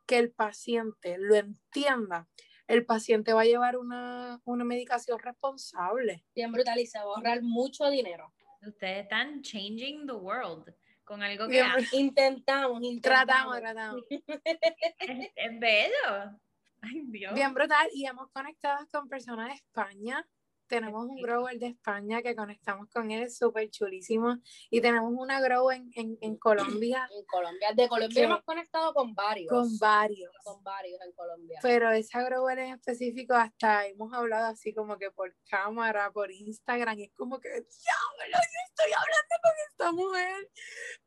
[0.06, 2.28] que el paciente lo entienda,
[2.68, 6.24] el paciente va a llevar una, medicación responsable.
[6.36, 8.32] Bien brutal y se va a ahorrar mucho dinero.
[8.62, 10.74] Ustedes están changing the world
[11.04, 11.64] con algo que
[11.94, 14.04] intentamos, intentamos, Tratamos, tratamos.
[14.10, 16.40] es bello.
[16.82, 17.90] Bien brutal.
[17.94, 20.26] Y hemos conectado con personas de España.
[20.68, 24.38] Tenemos un grower de España que conectamos con él, súper chulísimo.
[24.70, 27.10] Y tenemos una grow en, en, Colombia.
[27.18, 27.74] En Colombia.
[27.76, 29.50] De Colombia hemos conectado con varios.
[29.50, 30.32] Con varios.
[30.44, 31.60] Con varios en Colombia.
[31.64, 37.00] Pero esa grower en específico, hasta hemos hablado así como que por cámara, por Instagram.
[37.00, 40.52] Y es como que, diablo, yo estoy hablando con esta mujer.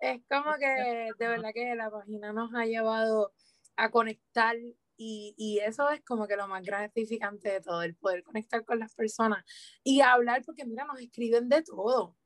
[0.01, 3.33] Es como que de verdad que la página nos ha llevado
[3.77, 4.57] a conectar
[5.37, 8.95] y, eso es como que lo más gratificante de todo, el poder conectar con las
[8.95, 9.45] personas
[9.83, 12.17] y hablar, porque mira, nos escriben de todo.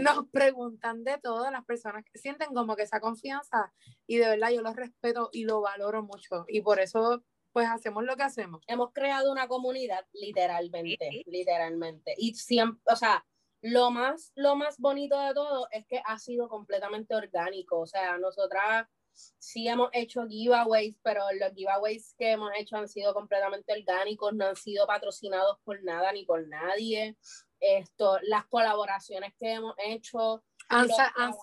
[0.00, 3.72] Nos preguntan de todo, las personas que sienten como que esa confianza
[4.06, 8.04] y de verdad yo lo respeto y lo valoro mucho y por eso pues hacemos
[8.04, 8.62] lo que hacemos.
[8.66, 12.14] Hemos creado una comunidad literalmente, literalmente.
[12.16, 13.26] Y siempre, o sea,
[13.60, 18.16] lo más, lo más bonito de todo es que ha sido completamente orgánico, o sea,
[18.16, 24.32] nosotras sí hemos hecho giveaways, pero los giveaways que hemos hecho han sido completamente orgánicos,
[24.34, 27.16] no han sido patrocinados por nada ni por nadie.
[27.60, 30.88] Esto, las colaboraciones que hemos hecho han,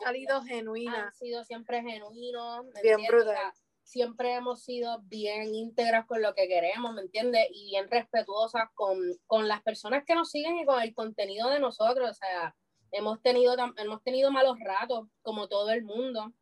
[0.03, 0.97] salido genuinas.
[0.97, 2.65] Han sido siempre genuinos.
[2.81, 3.53] Bien brutal.
[3.83, 7.47] siempre hemos sido bien íntegras con lo que queremos, ¿me entiendes?
[7.51, 11.59] Y bien respetuosas con, con las personas que nos siguen y con el contenido de
[11.59, 12.09] nosotros.
[12.09, 12.55] O sea,
[12.91, 16.33] hemos tenido, hemos tenido malos ratos, como todo el mundo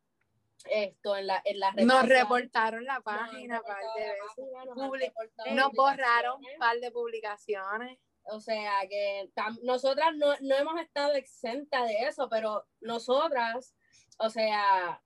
[0.70, 6.78] esto en la, en la Nos reportaron la página, par de Nos, borraron un par
[6.78, 7.98] de publicaciones.
[8.30, 9.30] O sea que
[9.62, 13.74] nosotras no, no hemos estado exentas de eso, pero nosotras,
[14.18, 15.02] o sea,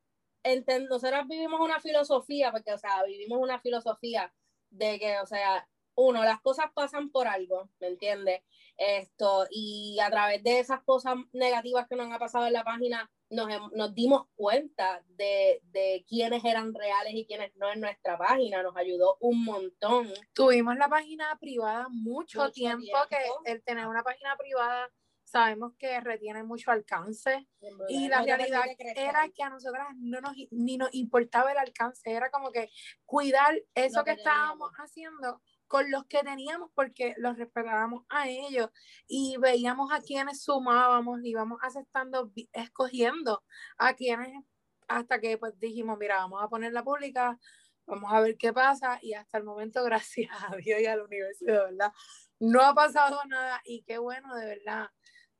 [0.88, 4.34] nosotras vivimos una filosofía, porque, o sea, vivimos una filosofía
[4.70, 8.42] de que, o sea, uno, las cosas pasan por algo, ¿me entiendes?
[8.76, 13.10] Esto, y a través de esas cosas negativas que nos han pasado en la página,
[13.32, 18.62] nos, nos dimos cuenta de, de, quiénes eran reales y quiénes no en nuestra página,
[18.62, 20.12] nos ayudó un montón.
[20.34, 24.90] Tuvimos la página privada mucho, tiempo, que el tener una página privada
[25.24, 27.48] sabemos que retiene mucho alcance.
[27.88, 28.64] Y la realidad
[28.94, 32.70] era que a nosotras no nos, ni nos importaba el alcance, era como que
[33.06, 35.40] cuidar eso que, estábamos haciendo
[35.72, 38.68] con los que teníamos porque los respetábamos a ellos
[39.06, 43.42] y veíamos a quienes sumábamos, íbamos aceptando, escogiendo
[43.78, 44.44] a quienes
[44.86, 47.38] hasta que pues dijimos, mira, vamos a ponerla pública,
[47.86, 51.04] vamos a ver qué pasa y hasta el momento, gracias a Dios y a la
[51.04, 51.92] universidad, ¿verdad?
[52.38, 54.90] No ha pasado nada y qué bueno, de verdad,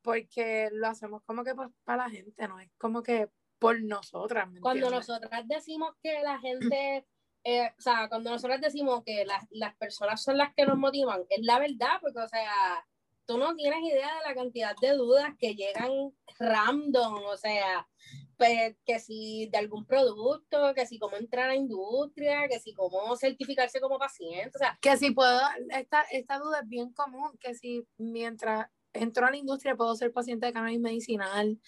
[0.01, 3.29] porque lo hacemos como que pues para la gente, no es como que
[3.59, 4.49] por nosotras.
[4.63, 7.07] Cuando nosotras decimos que la gente
[7.45, 11.25] eh, o sea, cuando nosotros decimos que las, las personas son las que nos motivan,
[11.29, 12.87] es la verdad, porque, o sea,
[13.27, 17.89] tú no tienes idea de la cantidad de dudas que llegan random, o sea,
[18.37, 22.75] pues, que si de algún producto, que si cómo entrar a la industria, que si
[22.75, 25.41] cómo certificarse como paciente, o sea, Que si puedo,
[25.71, 30.13] esta, esta duda es bien común, que si mientras entro a la industria puedo ser
[30.13, 31.59] paciente de cannabis medicinal.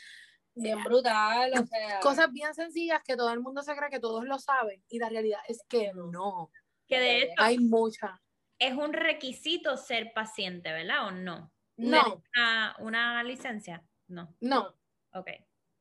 [0.55, 4.25] Bien brutal, o sea, Cosas bien sencillas que todo el mundo se cree que todos
[4.25, 6.51] lo saben y la realidad es que no.
[6.87, 8.13] Que de hecho Hay muchas.
[8.59, 11.07] es un requisito ser paciente, ¿verdad?
[11.07, 11.53] ¿O no?
[11.77, 14.35] No, Una, una licencia, no.
[14.41, 14.75] no.
[15.13, 15.29] Ok.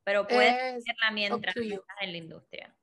[0.05, 2.75] Pero puedes Es tenerla mientras estás en la industria.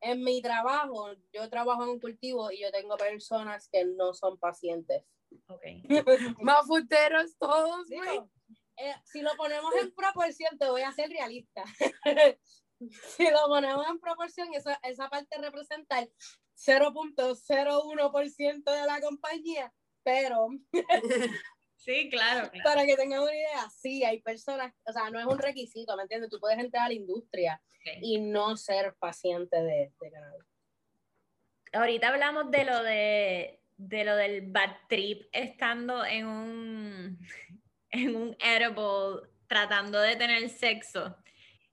[0.00, 4.38] en mi trabajo, yo trabajo en un cultivo y yo tengo personas que no son
[4.38, 5.04] pacientes.
[5.48, 5.62] Ok.
[6.40, 8.20] mafuteros todos, güey.
[8.80, 11.64] Eh, si lo ponemos en proporción, te voy a ser realista.
[13.16, 16.12] si lo ponemos en proporción, esa, esa parte representa el
[16.56, 19.72] 0.01% de la compañía,
[20.02, 20.48] pero
[21.76, 22.50] Sí, claro.
[22.50, 22.64] claro.
[22.64, 26.02] para que tengan una idea, sí, hay personas, o sea, no es un requisito, ¿me
[26.02, 26.28] entiendes?
[26.28, 27.62] Tú puedes entrar a la industria
[28.02, 30.44] y no ser paciente de, de cannabis.
[31.72, 37.18] Ahorita hablamos de lo de, de lo del bad trip estando en un
[37.90, 41.16] en un edible tratando de tener sexo.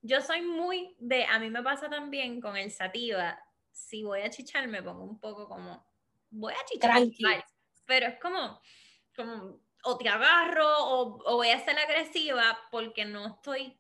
[0.02, 3.40] Yo soy muy de, a mí me pasa también con el sativa,
[3.72, 5.86] si voy a chichar me pongo un poco como,
[6.30, 7.16] voy a chichar, Tranqui.
[7.20, 7.44] igual,
[7.86, 8.62] pero es como,
[9.16, 13.78] como, o te agarro o, o voy a ser agresiva porque no estoy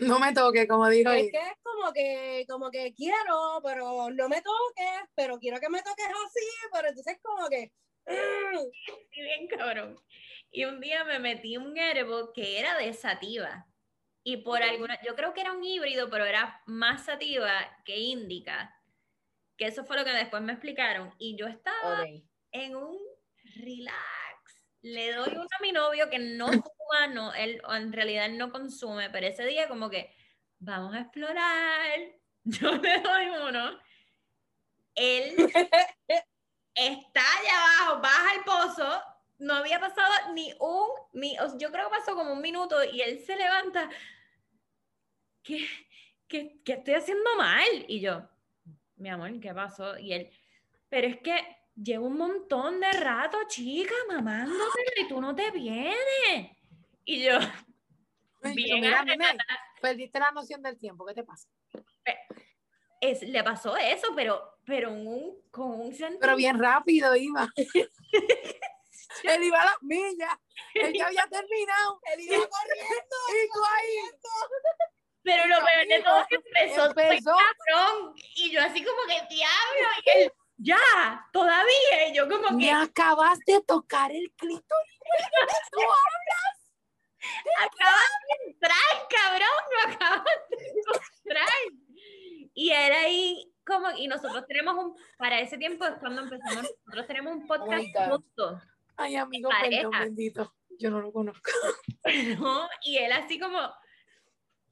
[0.00, 4.28] No me toque, como dijo Es que es como que, como que quiero, pero no
[4.28, 7.72] me toques, pero quiero que me toques así, pero entonces como que...
[8.06, 9.98] Sí, bien cabrón.
[10.50, 13.66] Y un día me metí un edible que era de sativa.
[14.22, 17.50] Y por alguna, yo creo que era un híbrido, pero era más sativa
[17.84, 18.74] que índica.
[19.56, 21.14] Que eso fue lo que después me explicaron.
[21.18, 22.22] Y yo estaba ok.
[22.52, 22.98] en un
[23.56, 24.64] relax.
[24.80, 28.50] Le doy uno a mi novio que no fuma, no, él en realidad él no
[28.50, 30.14] consume, pero ese día como que
[30.58, 31.98] vamos a explorar.
[32.44, 33.78] Yo le doy uno.
[34.94, 35.34] Él
[36.74, 39.02] está allá abajo, baja el pozo.
[39.38, 43.18] No había pasado ni un, ni, yo creo que pasó como un minuto y él
[43.18, 43.90] se levanta.
[45.42, 45.66] ¿Qué,
[46.28, 47.68] qué, qué estoy haciendo mal?
[47.88, 48.28] Y yo,
[48.96, 49.98] mi amor, ¿qué pasó?
[49.98, 50.30] Y él,
[50.88, 51.36] pero es que
[51.74, 56.56] llevo un montón de rato, chica, mamándote y tú no te vienes.
[57.04, 57.38] Y yo,
[58.54, 59.04] bien mira,
[59.80, 61.48] perdiste la noción del tiempo, ¿qué te pasa?
[63.10, 66.20] Es, le pasó eso, pero, pero un, con un sentido.
[66.20, 67.48] Pero bien rápido iba.
[69.22, 70.34] Él iba a las millas.
[70.74, 72.00] Él ya había terminado.
[72.12, 73.16] Él iba corriendo.
[73.28, 74.10] Y tú ahí.
[75.22, 77.30] Pero lo peor de todo es que empezó, Empezó.
[77.30, 78.14] cabrón.
[78.36, 79.88] Y yo así como que diablo.
[80.04, 82.08] Y él, ya, todavía.
[82.08, 85.00] Y yo como que Me acabas de tocar el clítoris.
[85.72, 85.80] Tú
[87.58, 89.48] acabas de entrar, cabrón.
[89.70, 91.48] Lo acabas de entrar.
[92.54, 97.06] Y era ahí como, y nosotros tenemos un, para ese tiempo es cuando empezamos, nosotros
[97.06, 98.62] tenemos un podcast juntos.
[98.96, 100.54] Ay, amigo, perdón, bendito.
[100.78, 101.50] Yo no lo conozco.
[102.38, 102.68] ¿no?
[102.82, 103.58] Y él así como,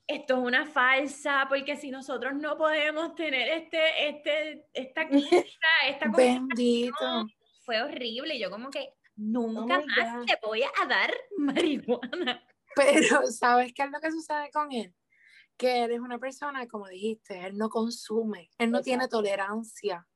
[0.07, 6.09] esto es una falsa, porque si nosotros no podemos tener este, este, esta química, esta
[6.09, 6.97] Bendito.
[6.99, 7.31] conversación,
[7.65, 8.35] fue horrible.
[8.35, 12.47] Y yo como que nunca my más te voy a dar marihuana.
[12.75, 14.95] Pero, ¿sabes qué es lo que sucede con él?
[15.57, 20.07] Que él es una persona, como dijiste, él no consume, él no tiene tolerancia.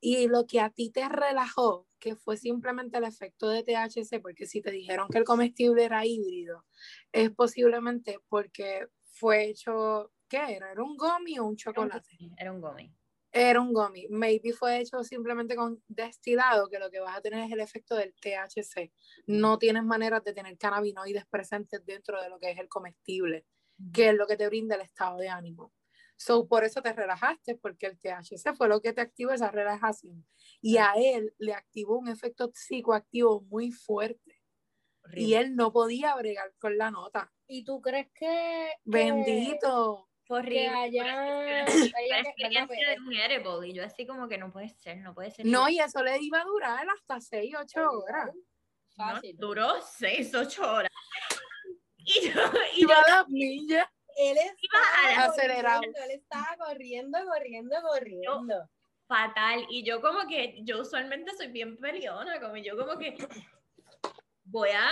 [0.00, 4.46] Y lo que a ti te relajó, que fue simplemente el efecto de THC, porque
[4.46, 6.64] si te dijeron que el comestible era híbrido,
[7.12, 10.72] es posiblemente porque fue hecho, ¿qué era?
[10.72, 12.16] ¿Era un gummy o un chocolate?
[12.38, 12.94] Era un gummy.
[13.32, 14.08] Era un gummy.
[14.08, 17.94] Maybe fue hecho simplemente con destilado, que lo que vas a tener es el efecto
[17.94, 18.92] del THC.
[19.26, 23.46] No tienes maneras de tener cannabinoides presentes dentro de lo que es el comestible,
[23.92, 25.72] que es lo que te brinda el estado de ánimo.
[26.16, 30.26] So, por eso te relajaste, porque el THC fue lo que te activó esa relajación.
[30.60, 34.42] Y a él le activó un efecto psicoactivo muy fuerte.
[35.04, 35.38] Y Horrible.
[35.38, 37.32] él no podía bregar con la nota.
[37.46, 38.26] ¿Y tú crees que...
[38.26, 40.08] que- Bendito.
[40.28, 41.64] Que allá...
[41.64, 43.68] Experiencia de un edible.
[43.68, 45.46] Y yo así como que no puede ser, no puede ser.
[45.46, 48.30] No, y eso le iba a durar hasta 6, 8 horas.
[48.96, 49.36] No, Fácil.
[49.38, 50.90] duró seis, ocho horas.
[52.16, 52.30] Y yo,
[52.74, 53.88] y yo Iba a las millas.
[54.16, 55.76] Él estaba a- acelerado.
[55.80, 58.70] corriendo, Él estaba corriendo, corriendo, corriendo.
[59.06, 59.66] fatal.
[59.70, 63.16] Y yo como que, yo usualmente soy bien peleona, como yo como que
[64.44, 64.88] voy a,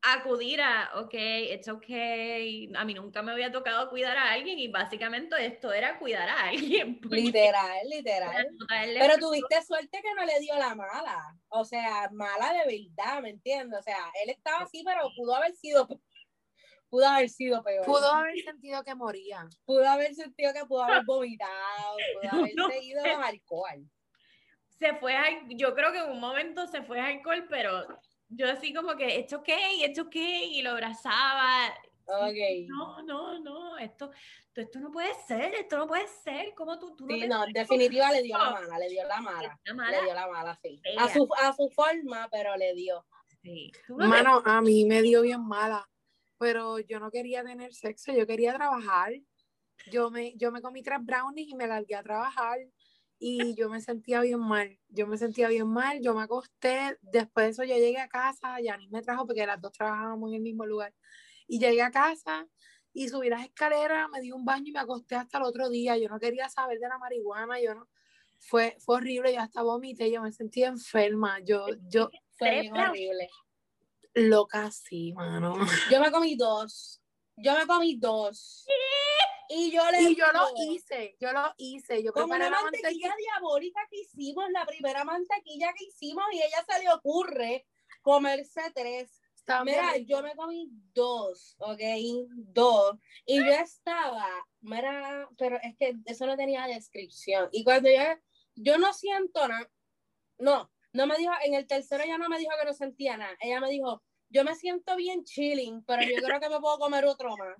[0.00, 4.68] acudir a, ok, it's okay, a mí nunca me había tocado cuidar a alguien y
[4.68, 7.00] básicamente esto era cuidar a alguien.
[7.10, 8.46] Literal, literal.
[8.98, 11.36] Pero tuviste suerte que no le dio la mala.
[11.48, 13.80] O sea, mala de verdad, ¿me entiendes?
[13.80, 15.88] O sea, él estaba así, pero pudo haber sido
[16.88, 17.84] pudo haber sido peor.
[17.86, 19.46] Pudo haber sentido que moría.
[19.64, 23.88] Pudo haber sentido que pudo haber vomitado, pudo haber No seguido alcohol.
[24.78, 27.86] se fue, al- yo creo que en un momento se fue al alcohol, pero
[28.28, 31.68] yo así como que, it's okay, it's okay, y lo abrazaba.
[32.06, 32.36] Ok.
[32.68, 34.10] No, no, no, esto,
[34.46, 37.28] esto, esto no puede ser, esto no puede ser, ¿cómo tú, tú no Sí, te
[37.28, 39.60] no, en definitiva le dio la mala, le dio la mala.
[39.64, 40.80] Le dio la mala, sí.
[40.96, 43.04] A su, a su forma, pero le dio.
[43.42, 43.70] Sí.
[43.88, 45.86] No Mano, a mí me dio bien mala,
[46.38, 49.12] pero yo no quería tener sexo, yo quería trabajar.
[49.90, 52.58] Yo me, yo me comí tres brownies y me largué a trabajar
[53.18, 57.46] y yo me sentía bien mal, yo me sentía bien mal, yo me acosté, después
[57.46, 60.42] de eso yo llegué a casa, Yanis me trajo porque las dos trabajábamos en el
[60.42, 60.94] mismo lugar
[61.48, 62.46] y llegué a casa
[62.92, 65.96] y subí las escaleras, me di un baño y me acosté hasta el otro día,
[65.96, 67.88] yo no quería saber de la marihuana, yo no,
[68.38, 73.28] fue, fue horrible, yo hasta vomité, yo me sentía enferma, yo, yo, Fue horrible.
[74.14, 75.56] Loca sí, mano.
[75.90, 77.00] Yo me comí dos.
[77.36, 78.66] Yo me comí dos.
[79.48, 83.08] Y yo le Y yo lo hice, yo lo hice, yo Con una la mantequilla
[83.08, 83.14] mantequilla.
[83.16, 87.66] diabólica que hicimos, la primera mantequilla que hicimos, y ella se le ocurre
[88.02, 89.22] comerse tres.
[89.64, 91.80] Mira, yo me comí dos, ¿ok?
[92.28, 92.98] Dos.
[93.24, 94.28] Y yo estaba,
[94.60, 97.48] mira, pero es que eso no tenía descripción.
[97.50, 98.02] Y cuando yo,
[98.56, 99.70] yo no siento nada,
[100.38, 103.36] no, no me dijo, en el tercero ella no me dijo que no sentía nada.
[103.40, 107.04] Ella me dijo, yo me siento bien chilling, pero yo creo que me puedo comer
[107.06, 107.56] otro más.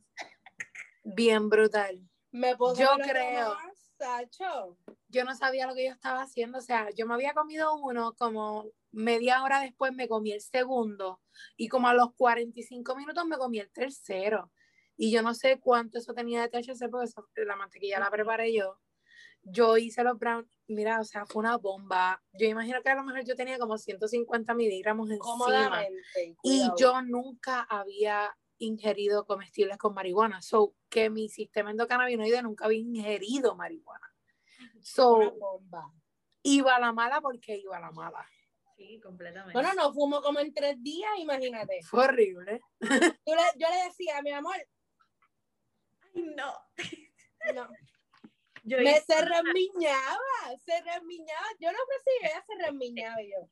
[1.05, 2.01] bien brutal.
[2.33, 3.55] Me puedo Yo comer otro creo.
[3.55, 4.77] más, Sacho.
[5.09, 8.13] Yo no sabía lo que yo estaba haciendo, o sea, yo me había comido uno,
[8.15, 11.21] como media hora después me comí el segundo
[11.57, 14.51] y como a los 45 minutos me comí el tercero.
[14.97, 18.53] Y yo no sé cuánto eso tenía de THC porque eso- la mantequilla la preparé
[18.53, 18.79] yo.
[19.43, 22.23] Yo hice los brown, mira, o sea, fue una bomba.
[22.33, 25.83] Yo imagino que a lo mejor yo tenía como 150 miligramos encima.
[26.43, 30.43] Y yo nunca había ingerido comestibles con marihuana.
[30.43, 34.13] So, que mi sistema endocannabinoide nunca había ingerido marihuana.
[34.61, 35.93] Una So, bomba.
[36.43, 38.27] iba a la mala porque iba a la mala.
[38.77, 39.53] Sí, completamente.
[39.55, 41.81] Bueno, no fumo como en tres días, imagínate.
[41.83, 42.61] Fue horrible.
[42.81, 42.87] Tú
[43.35, 44.55] le- yo le decía, mi amor,
[46.15, 46.53] Ay, no.
[47.55, 47.69] no.
[48.69, 51.47] Yo me hice- se remiñaba, se remiñaba.
[51.59, 53.49] Yo no sé si ella se remiñaba y yo.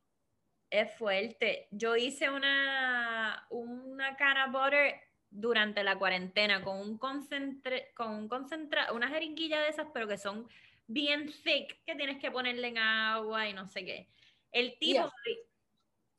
[0.70, 1.68] Es fuerte.
[1.70, 5.00] Yo hice una, una cana butter
[5.30, 10.18] durante la cuarentena con un concentre, con un concentra, una jeringuilla de esas, pero que
[10.18, 10.48] son
[10.86, 14.08] bien thick, que tienes que ponerle en agua y no sé qué.
[14.52, 15.10] El tipo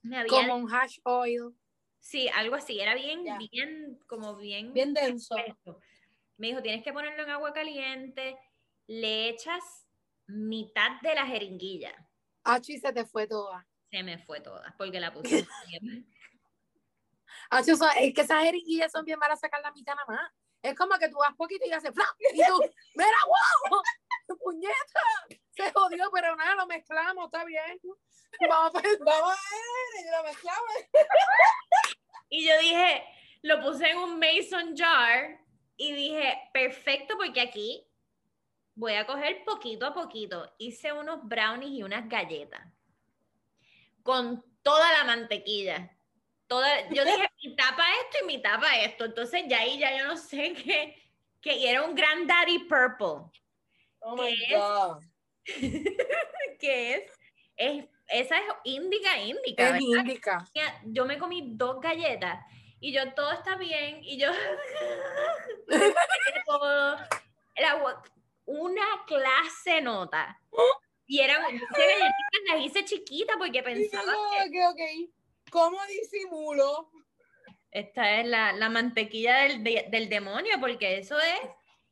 [0.01, 1.53] me había, Como un hash oil.
[1.99, 5.35] sí, algo así, era bien, bien, como bien, Bien denso.
[6.37, 8.37] Me dijo, tienes que ponerlo en agua caliente,
[8.87, 9.85] le echas
[10.27, 11.93] mitad de la jeringuilla.
[12.43, 13.67] Hacho, y se te fue toda.
[13.91, 15.45] Se me fue toda, porque la puse
[17.73, 20.31] eso- es que esas jeringuillas son bien para sacar la mitad nada más.
[20.61, 22.05] Es como que tú vas poquito y haces ¡fla!
[22.33, 22.59] Y tú,
[22.95, 24.37] ¡mira, wow!
[24.37, 25.01] ¡Puñeta!
[25.51, 27.79] Se jodió, pero nada, lo mezclamos, está bien.
[28.49, 30.71] Vamos a Vamos a ver, y lo mezclamos.
[32.29, 33.05] Y yo dije,
[33.43, 35.39] lo puse en un mason jar
[35.77, 37.86] y dije, perfecto, porque aquí
[38.77, 40.53] voy a coger poquito a poquito.
[40.59, 42.61] Hice unos brownies y unas galletas
[44.03, 45.97] con toda la mantequilla.
[46.47, 49.05] Toda, yo dije, mi tapa esto y mi tapa esto.
[49.05, 50.95] Entonces ya ahí ya yo no sé qué,
[51.41, 53.29] que y era un Granddaddy Purple.
[53.99, 54.59] Oh my ¿Qué es?
[54.59, 55.03] God.
[56.59, 57.11] que es,
[57.57, 59.69] es, esa es índica, índica.
[59.69, 59.83] Es
[60.53, 62.39] tenía- yo me comí dos galletas
[62.79, 64.29] y yo todo está bien y yo
[66.45, 66.97] todo,
[67.55, 68.01] era gua-
[68.47, 70.41] una clase nota
[71.05, 74.81] y eran galletitas las hice chiquitas porque pensaba ok, ok.
[75.51, 76.89] ¿Cómo disimulo?
[77.71, 81.39] esta es la, la mantequilla del, de- del demonio porque eso es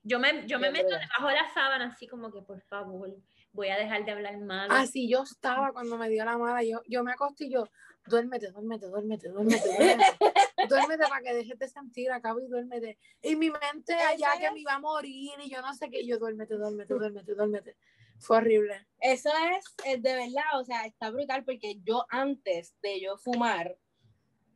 [0.04, 3.10] yo me, yo me meto debajo de la sábana así como que por favor
[3.52, 6.62] voy a dejar de hablar mal Así yo estaba cuando me dio la mala.
[6.64, 7.68] Yo, yo me acosté y yo,
[8.06, 10.06] duérmete, duérmete, duérmete, duérmete, duérmete.
[10.68, 12.98] duérmete para que dejes de sentir, acabo y duérmete.
[13.22, 16.18] Y mi mente allá que me iba a morir y yo no sé qué, yo
[16.20, 17.78] duérmete, duérmete, duérmete, duérmete.
[18.20, 18.88] Fue horrible.
[19.00, 23.78] Eso es, es de verdad, o sea, está brutal porque yo antes de yo fumar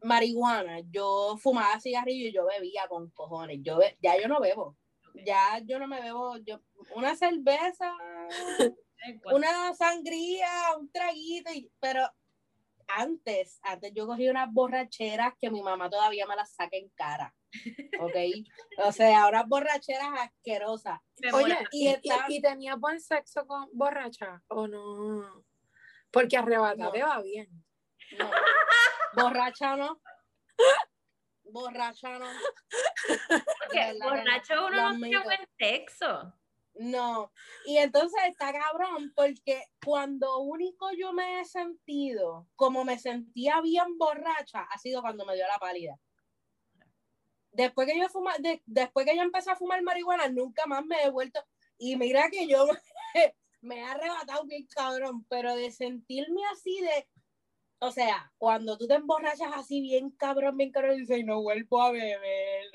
[0.01, 3.59] marihuana, yo fumaba cigarrillo y yo bebía con cojones.
[3.61, 4.77] Yo be- ya yo no bebo.
[5.25, 6.61] Ya yo no me bebo, yo
[6.95, 7.93] una cerveza,
[9.33, 10.47] una sangría,
[10.79, 12.09] un traguito, y- pero
[12.95, 17.33] antes, antes yo cogí unas borracheras que mi mamá todavía me las saca en cara.
[18.01, 18.15] ¿Ok?
[18.85, 20.99] O sea, unas borracheras asquerosas.
[21.21, 21.57] Me Oye.
[21.71, 25.43] ¿y, Y y, está- y tenía buen sexo con borracha o no?
[26.11, 26.91] Porque arrebatada No.
[26.91, 27.47] te va bien.
[28.17, 28.31] No.
[29.15, 30.01] Borracha no.
[31.43, 32.27] Borracha no.
[33.27, 36.33] Porque borracho uno no tiene buen sexo.
[36.79, 37.29] No.
[37.65, 43.97] Y entonces está cabrón porque cuando único yo me he sentido como me sentía bien
[43.97, 45.99] borracha ha sido cuando me dio la pálida.
[47.51, 51.03] Después que yo fuma, de- después que yo empecé a fumar marihuana, nunca más me
[51.03, 51.41] he vuelto.
[51.77, 52.65] Y mira que yo
[53.61, 57.09] me, he arrebatado bien cabrón, pero de sentirme así de,
[57.79, 61.91] o sea, cuando tú te emborrachas así bien cabrón, bien cabrón, dices, no vuelvo a
[61.91, 62.71] beber.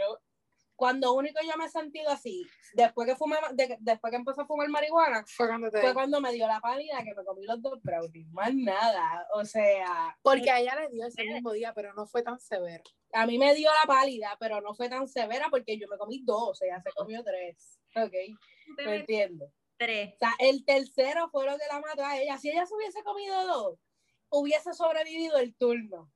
[0.77, 4.47] Cuando único yo me he sentido así, después que fumé, de- después que empecé a
[4.47, 7.63] fumar marihuana, Fue cuando te fue cuando me dio la pálida que me comí los
[7.63, 11.95] dos brownies, más nada, o sea, Porque a ella le dio ese mismo día, pero
[11.95, 12.83] no fue tan severo.
[13.13, 16.21] a mí me dio la pálida, pero no fue tan severa porque yo me comí
[16.25, 18.13] dos, ella se comió tres, ¿ok?
[18.67, 19.53] Tú te ¿Me metes entiendo?
[19.77, 20.15] tres.
[20.15, 22.39] O sea, el tercero fue lo que la mató a ella.
[22.39, 23.79] Si ella se hubiese comido dos,
[24.31, 26.11] hubiese sobrevivido el turno.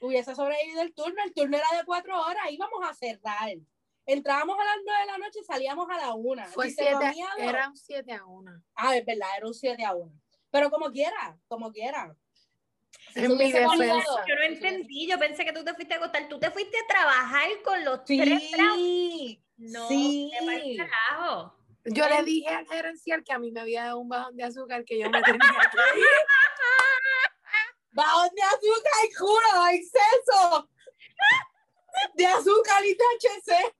[0.00, 1.22] Hubiese sobrevivido el turno.
[1.24, 2.50] El turno era de cuatro horas.
[2.50, 3.50] Íbamos a cerrar.
[4.06, 6.44] Entrábamos a las nueve de la noche y salíamos a la una.
[6.46, 8.62] Fue Si se siete, comía era un 7 a 1.
[8.74, 10.12] Ah, es verdad, era un 7 a 1.
[10.50, 12.14] Pero como quiera, como quiera.
[13.14, 14.24] Si En mi defensa.
[14.26, 16.86] Yo no entendí, yo pensé que tú te fuiste a acostar, tú te fuiste a
[16.86, 19.38] trabajar con los tres brownies.
[19.38, 20.30] Sí, No, sí.
[20.76, 21.56] te carajo.
[21.84, 24.84] Yo le dije al gerencial que a mí me había dado un bajón de azúcar
[24.84, 26.04] que yo me tenía que ir.
[27.94, 30.68] Bajón de azúcar, juro, exceso
[32.14, 33.74] de azúcar y THC.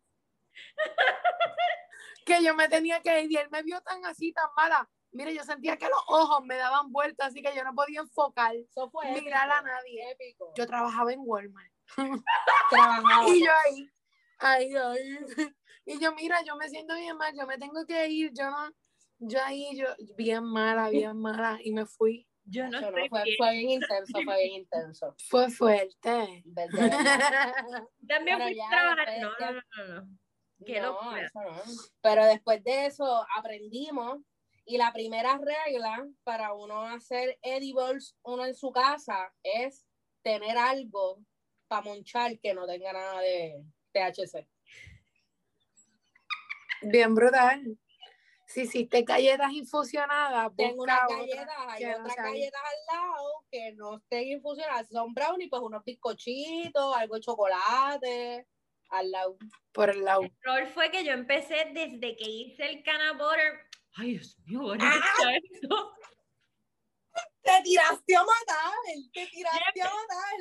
[2.27, 4.89] que yo me tenía que ir y él me vio tan así, tan mala.
[5.13, 8.55] Mire, yo sentía que los ojos me daban vueltas, así que yo no podía enfocar,
[8.57, 10.11] Eso fue mirar épico, a nadie.
[10.11, 10.53] épico.
[10.57, 11.73] Yo trabajaba en Walmart.
[12.71, 13.27] trabajaba.
[13.29, 13.91] Y yo ahí,
[14.39, 15.19] ahí, ahí.
[15.85, 18.71] Y yo, mira, yo me siento bien mal, yo me tengo que ir, yo no,
[19.19, 22.27] yo ahí, yo, bien mala, bien mala, y me fui.
[22.45, 23.37] Yo no fue, bien.
[23.37, 25.15] fue bien intenso, fue bien intenso.
[25.29, 26.45] Fue fuerte.
[28.09, 29.09] También fui ya a trabajar.
[29.21, 30.19] No, no, no, no.
[30.65, 31.27] Qué No, locura.
[31.27, 31.63] eso no.
[32.01, 34.19] Pero después de eso aprendimos
[34.65, 39.85] y la primera regla para uno hacer edibles uno en su casa es
[40.23, 41.19] tener algo
[41.69, 44.47] para monchar que no tenga nada de THC.
[46.83, 47.79] Bien brutal.
[48.47, 53.73] Si hiciste galletas infusionadas, Tengo unas galletas, hay no otras sean- galletas al lado que
[53.73, 54.89] no estén infusionadas.
[54.89, 58.47] Si son brownies, pues unos bizcochitos, algo de chocolate
[58.93, 59.37] al lado.
[59.73, 60.23] por el lado.
[60.23, 63.61] El error fue que yo empecé desde que hice el cana butter.
[63.95, 65.01] Ay, Dios mío, bueno, Ah.
[65.19, 65.93] ¿qué es esto?
[67.43, 68.73] Te tiraste a matar,
[69.13, 70.33] te tiraste a matar.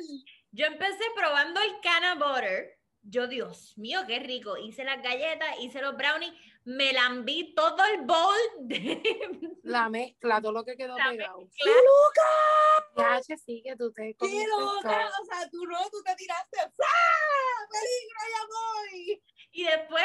[0.52, 2.78] Yo empecé probando el cana butter.
[3.02, 4.56] Yo, Dios mío, qué rico.
[4.56, 6.32] Hice las galletas, hice los brownies,
[6.64, 9.02] me lambí todo el bowl de
[9.62, 11.48] La mezcla, todo lo que quedó La pegado.
[11.56, 13.20] ¡Qué loca!
[13.22, 15.10] Sí, que tú te ¡Qué loca!
[15.20, 16.58] O sea, tú no, tú te tiraste.
[16.60, 17.66] ¡Ah!
[17.70, 19.22] ¡Peligro, ya voy!
[19.52, 20.04] Y después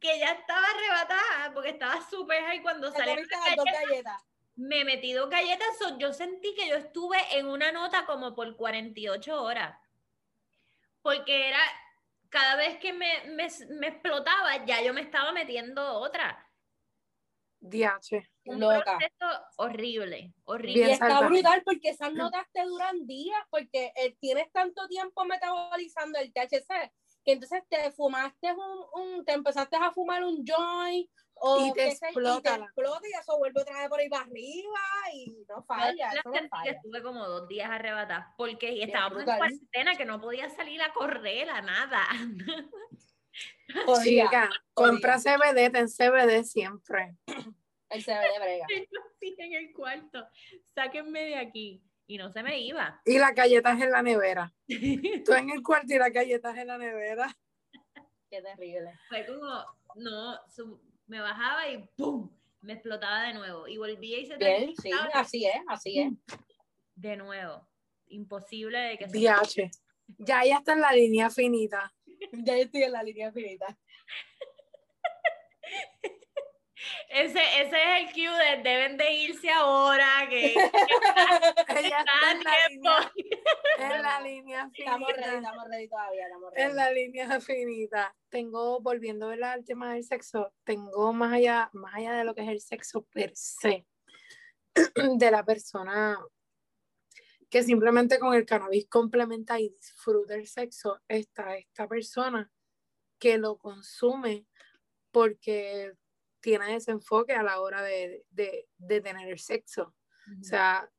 [0.00, 4.22] que ya estaba arrebatada, porque estaba súper high cuando salieron las galletas, galletas.
[4.56, 8.56] me metí dos galletas, so, yo sentí que yo estuve en una nota como por
[8.56, 9.78] 48 horas.
[11.02, 11.58] Porque era,
[12.34, 13.46] cada vez que me, me,
[13.78, 16.44] me explotaba, ya yo me estaba metiendo otra.
[17.60, 18.28] Diache.
[18.46, 18.98] Un Loca.
[18.98, 20.80] proceso horrible, horrible.
[20.80, 21.28] Y está salvaje.
[21.28, 26.92] brutal porque esas notas te duran días porque eh, tienes tanto tiempo metabolizando el THC
[27.24, 31.88] que entonces te fumaste un, un te empezaste a fumar un joint o Y te
[31.88, 34.80] explota y te explota y eso vuelve otra vez por ahí para arriba
[35.12, 36.70] y no falla, la eso no falla.
[36.70, 40.92] estuve como dos días arrebatada porque y estábamos en cuarentena que no podía salir a
[40.92, 42.02] correr a nada.
[44.04, 47.16] Chica, compra CBD, ten CBD siempre.
[47.88, 48.66] El CBD brega.
[49.38, 50.22] En el cuarto,
[50.74, 51.82] sáquenme de aquí.
[52.06, 53.00] Y no se me iba.
[53.06, 54.52] Y las galletas en la nevera.
[55.24, 57.34] Tú en el cuarto y las galletas en la nevera.
[58.28, 58.92] Qué terrible.
[59.08, 59.64] Fue como,
[59.94, 62.30] no, su- me bajaba y ¡pum!
[62.60, 63.68] Me explotaba de nuevo.
[63.68, 66.12] Y volvía y se Bien, sí, así es, así es.
[66.94, 67.68] de nuevo.
[68.06, 69.20] Imposible de que se-.
[70.18, 71.92] Ya ya está en la línea finita.
[72.32, 73.78] Ya estoy en la línea finita.
[77.08, 82.52] Ese, ese es el cue de deben de irse ahora, que está está en la
[82.68, 82.90] tiempo.
[83.14, 83.40] línea,
[83.78, 85.36] en la línea Estamos ready, finita.
[85.38, 86.62] estamos ready todavía, estamos ready.
[86.70, 88.16] En la línea finita.
[88.28, 89.52] Tengo, volviendo ¿verdad?
[89.52, 93.02] al tema del sexo, tengo más allá, más allá de lo que es el sexo
[93.12, 93.86] per se,
[95.16, 96.18] de la persona
[97.48, 102.50] que simplemente con el cannabis complementa y disfruta el sexo, está esta persona
[103.18, 104.46] que lo consume
[105.12, 105.92] porque
[106.44, 109.94] tiene desenfoque a la hora de, de, de tener el sexo.
[110.40, 110.90] O sea,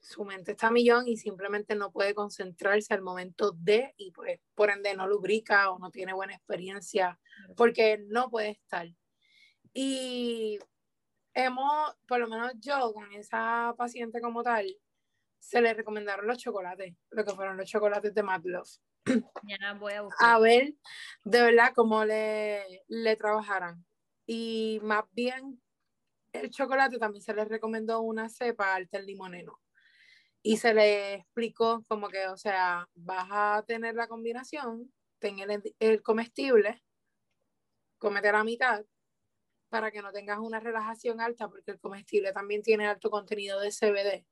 [0.00, 4.40] su mente está a millón y simplemente no puede concentrarse al momento de, y pues
[4.54, 7.18] por ende no lubrica o no tiene buena experiencia,
[7.56, 8.86] porque no puede estar.
[9.72, 10.60] Y
[11.34, 14.66] hemos, por lo menos yo, con esa paciente como tal,
[15.40, 18.70] se le recomendaron los chocolates, lo que fueron los chocolates de Mad Love.
[19.42, 20.34] Ya voy a buscar.
[20.34, 20.74] A ver,
[21.24, 23.84] de verdad, cómo le, le trabajaran.
[24.26, 25.62] Y más bien,
[26.32, 29.60] el chocolate también se le recomendó una cepa alta en limoneno.
[30.42, 35.76] Y se le explicó como que, o sea, vas a tener la combinación, tener el,
[35.80, 36.84] el comestible,
[37.98, 38.84] comete la mitad,
[39.68, 43.72] para que no tengas una relajación alta, porque el comestible también tiene alto contenido de
[43.72, 44.26] CBD,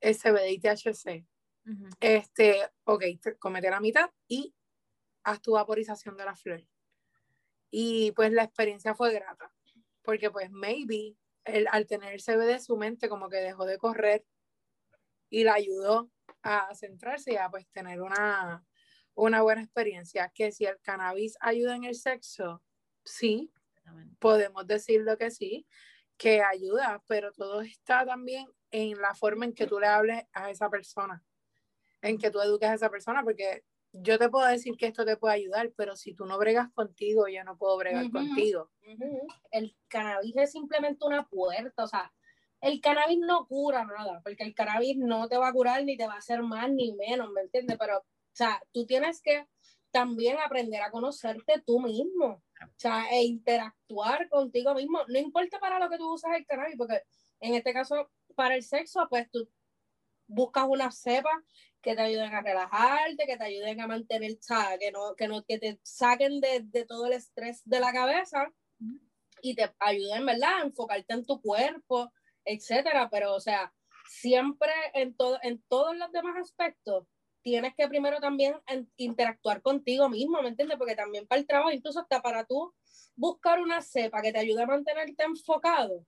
[0.00, 1.26] el CBD y THC.
[2.00, 4.54] Este, ok, te- comete la mitad y
[5.24, 6.66] haz tu vaporización de la flor.
[7.74, 9.50] Y pues la experiencia fue grata,
[10.02, 14.26] porque pues maybe el, al tener el CBD su mente como que dejó de correr
[15.30, 16.10] y la ayudó
[16.42, 18.62] a centrarse y a pues tener una,
[19.14, 20.30] una buena experiencia.
[20.34, 22.62] Que si el cannabis ayuda en el sexo,
[23.06, 23.50] sí,
[24.18, 25.66] podemos decirlo que sí,
[26.18, 30.50] que ayuda, pero todo está también en la forma en que tú le hables a
[30.50, 31.24] esa persona,
[32.02, 35.16] en que tú eduques a esa persona, porque yo te puedo decir que esto te
[35.16, 38.70] puede ayudar, pero si tú no bregas contigo, yo no puedo bregar contigo.
[39.50, 42.12] El cannabis es simplemente una puerta, o sea,
[42.60, 46.06] el cannabis no cura nada, porque el cannabis no te va a curar ni te
[46.06, 47.76] va a hacer más ni menos, ¿me entiendes?
[47.78, 49.46] Pero, o sea, tú tienes que
[49.90, 55.78] también aprender a conocerte tú mismo, o sea, e interactuar contigo mismo, no importa para
[55.78, 57.02] lo que tú usas el cannabis, porque
[57.40, 59.50] en este caso, para el sexo, pues tú
[60.28, 61.44] buscas una cepa
[61.82, 65.44] que te ayuden a relajarte, que te ayuden a mantener, sea, que no, que no,
[65.44, 68.52] que te saquen de, de todo el estrés de la cabeza
[69.42, 70.60] y te ayuden, ¿verdad?
[70.60, 72.12] A enfocarte en tu cuerpo,
[72.44, 73.08] etcétera.
[73.10, 73.72] Pero, o sea,
[74.08, 77.06] siempre en, todo, en todos los demás aspectos
[77.42, 78.54] tienes que primero también
[78.96, 80.78] interactuar contigo mismo, ¿me entiendes?
[80.78, 82.72] Porque también para el trabajo, incluso hasta para tú
[83.16, 86.06] buscar una cepa que te ayude a mantenerte enfocado,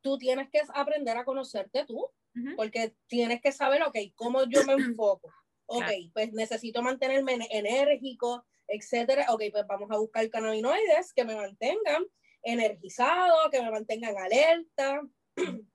[0.00, 2.08] tú tienes que aprender a conocerte tú,
[2.56, 5.32] Porque tienes que saber, ok, cómo yo me enfoco.
[5.66, 5.92] Ok, Claro.
[6.12, 9.26] pues necesito mantenerme en- enérgico, etcétera.
[9.30, 12.04] Ok, pues vamos a buscar cannabinoides que me mantengan
[12.42, 15.00] energizado, que me mantengan alerta.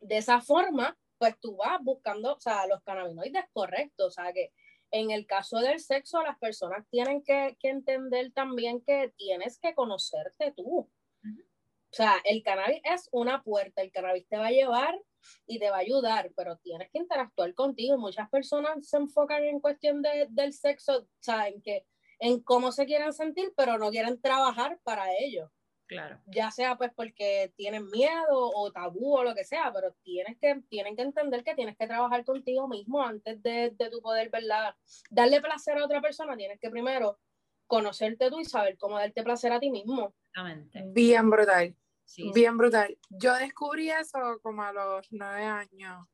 [0.00, 4.06] De esa forma, pues tú vas buscando, o sea, los cannabinoides correctos.
[4.06, 4.52] O sea, que
[4.90, 9.74] en el caso del sexo, las personas tienen que, que entender también que tienes que
[9.74, 10.90] conocerte tú.
[11.24, 14.98] O sea, el cannabis es una puerta, el cannabis te va a llevar
[15.46, 17.98] y te va a ayudar, pero tienes que interactuar contigo.
[17.98, 21.86] Muchas personas se enfocan en cuestión de, del sexo, o sea, en, que,
[22.18, 25.50] en cómo se quieren sentir, pero no quieren trabajar para ello
[25.92, 26.18] Claro.
[26.26, 30.62] ya sea pues porque tienen miedo o tabú o lo que sea, pero tienes que,
[30.68, 34.74] tienen que entender que tienes que trabajar contigo mismo antes de, de tu poder, ¿verdad?
[35.10, 37.18] Darle placer a otra persona, tienes que primero
[37.66, 40.14] conocerte tú y saber cómo darte placer a ti mismo.
[40.28, 40.82] Exactamente.
[40.92, 41.76] Bien brutal,
[42.12, 42.32] Sí, sí.
[42.34, 42.94] bien brutal.
[43.08, 46.06] Yo descubrí eso como a los nueve años.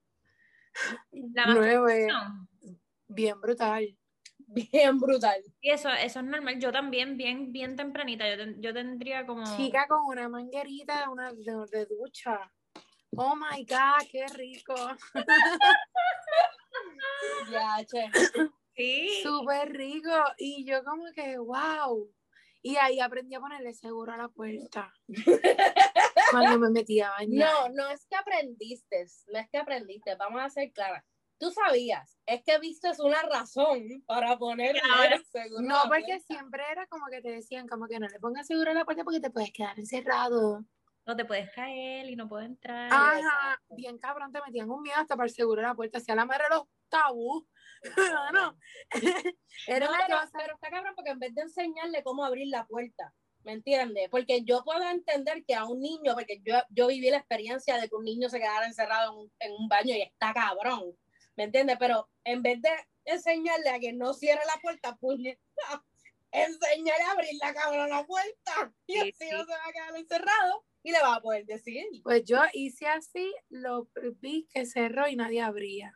[1.35, 2.07] La Nueve,
[3.09, 3.89] bien brutal.
[4.51, 5.43] Bien brutal.
[5.61, 6.59] Y eso, eso es normal.
[6.61, 8.31] Yo también, bien, bien tempranita.
[8.31, 9.45] Yo, ten- yo tendría como.
[9.57, 12.51] Chica con una manguerita una, de, de ducha.
[13.17, 14.75] Oh my God, qué rico.
[17.51, 18.11] Ya, che.
[18.77, 19.21] Sí.
[19.23, 20.11] Súper rico.
[20.39, 22.11] Y yo como que, wow.
[22.63, 24.93] Y ahí aprendí a ponerle seguro a la puerta.
[26.31, 27.49] Cuando me metía a bañar.
[27.53, 31.05] No, no es que aprendiste, no es que aprendiste, vamos a ser claras.
[31.39, 34.81] Tú sabías, es que viste una razón para ponerle
[35.31, 35.63] seguro.
[35.63, 36.25] No, a la porque puerta.
[36.27, 39.05] siempre era como que te decían, como que no le pongas seguro a la puerta
[39.05, 40.65] porque te puedes quedar encerrado.
[41.09, 42.93] No te puedes caer y no puedo entrar.
[42.93, 45.97] Ajá, bien cabrón, te metían un miedo hasta para el seguro de la puerta.
[45.97, 47.49] Hacía la madre de los tabú.
[48.35, 48.59] no.
[49.67, 50.33] Era No, una pero, cosa.
[50.35, 54.11] pero está cabrón porque en vez de enseñarle cómo abrir la puerta, ¿me entiendes?
[54.11, 57.89] Porque yo puedo entender que a un niño, porque yo, yo viví la experiencia de
[57.89, 60.95] que un niño se quedara encerrado en un, en un baño y está cabrón,
[61.37, 61.79] ¿me entiendes?
[61.79, 62.71] Pero en vez de
[63.07, 65.41] enseñarle a que no cierre la puerta, puñeta,
[66.33, 69.29] enseñarle a abrir la cabrón la puerta y Sí, así sí.
[69.33, 71.85] no se va a quedar encerrado y le va a poder decir.
[72.03, 73.89] Pues yo hice así, lo
[74.21, 75.93] vi que cerró y nadie abría.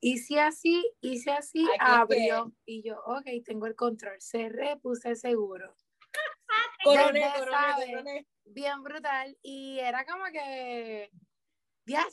[0.00, 2.52] Hice así, hice así, Aquí abrió.
[2.64, 4.20] Y yo, ok, tengo el control.
[4.20, 5.74] Cerré, puse el seguro.
[6.84, 8.26] Coroné, coroné, coroné.
[8.44, 9.36] Bien brutal.
[9.42, 11.10] Y era como que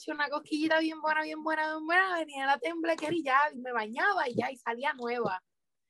[0.08, 3.72] una cosquillita bien buena, bien buena, bien buena, venía la temblequera y ya, y me
[3.72, 5.42] bañaba y ya, y salía nueva.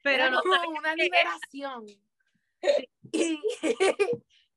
[0.04, 1.86] Pero Era no como una liberación.
[3.12, 3.40] Y,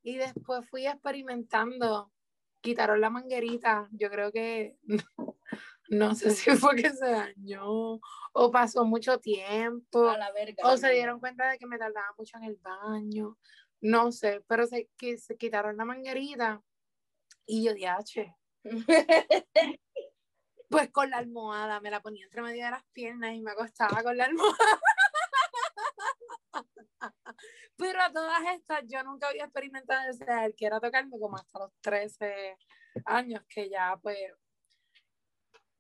[0.07, 2.13] y después fui experimentando.
[2.61, 3.89] Quitaron la manguerita.
[3.91, 4.77] Yo creo que
[5.89, 8.01] no sé si fue que se dañó
[8.33, 10.63] o pasó mucho tiempo A la verga.
[10.65, 13.37] o se dieron cuenta de que me tardaba mucho en el baño.
[13.81, 16.63] No sé, pero se, que se quitaron la manguerita
[17.45, 18.37] y yo dije,
[20.71, 24.05] pues con la almohada, me la ponía entre medio de las piernas y me acostaba
[24.05, 24.81] con la almohada.
[27.79, 31.37] Pero a todas estas, yo nunca había experimentado, o sea, el que era tocarme como
[31.37, 32.57] hasta los 13
[33.05, 34.18] años, que ya pues,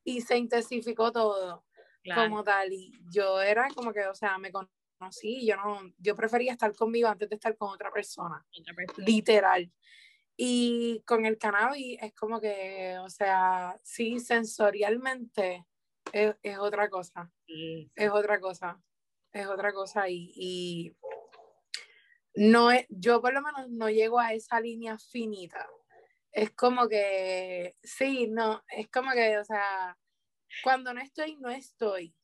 [0.04, 1.64] y se intensificó todo
[2.02, 2.28] Claro.
[2.30, 6.52] como tal, y yo era como que, o sea, me conocí, yo no, yo prefería
[6.52, 9.06] estar conmigo antes de estar con otra persona Otra persona.
[9.06, 9.72] literal.
[10.36, 15.66] Y con el cannabis es como que, o sea, sí, sensorialmente
[16.12, 17.90] es, es otra cosa, Sí.
[17.96, 18.80] es otra cosa,
[19.32, 20.96] es otra cosa y, y
[22.36, 25.66] no es, yo por lo menos no llego a esa línea finita.
[26.30, 29.96] Es como que, sí, no, es como que, o sea,
[30.62, 32.14] cuando no estoy, no estoy.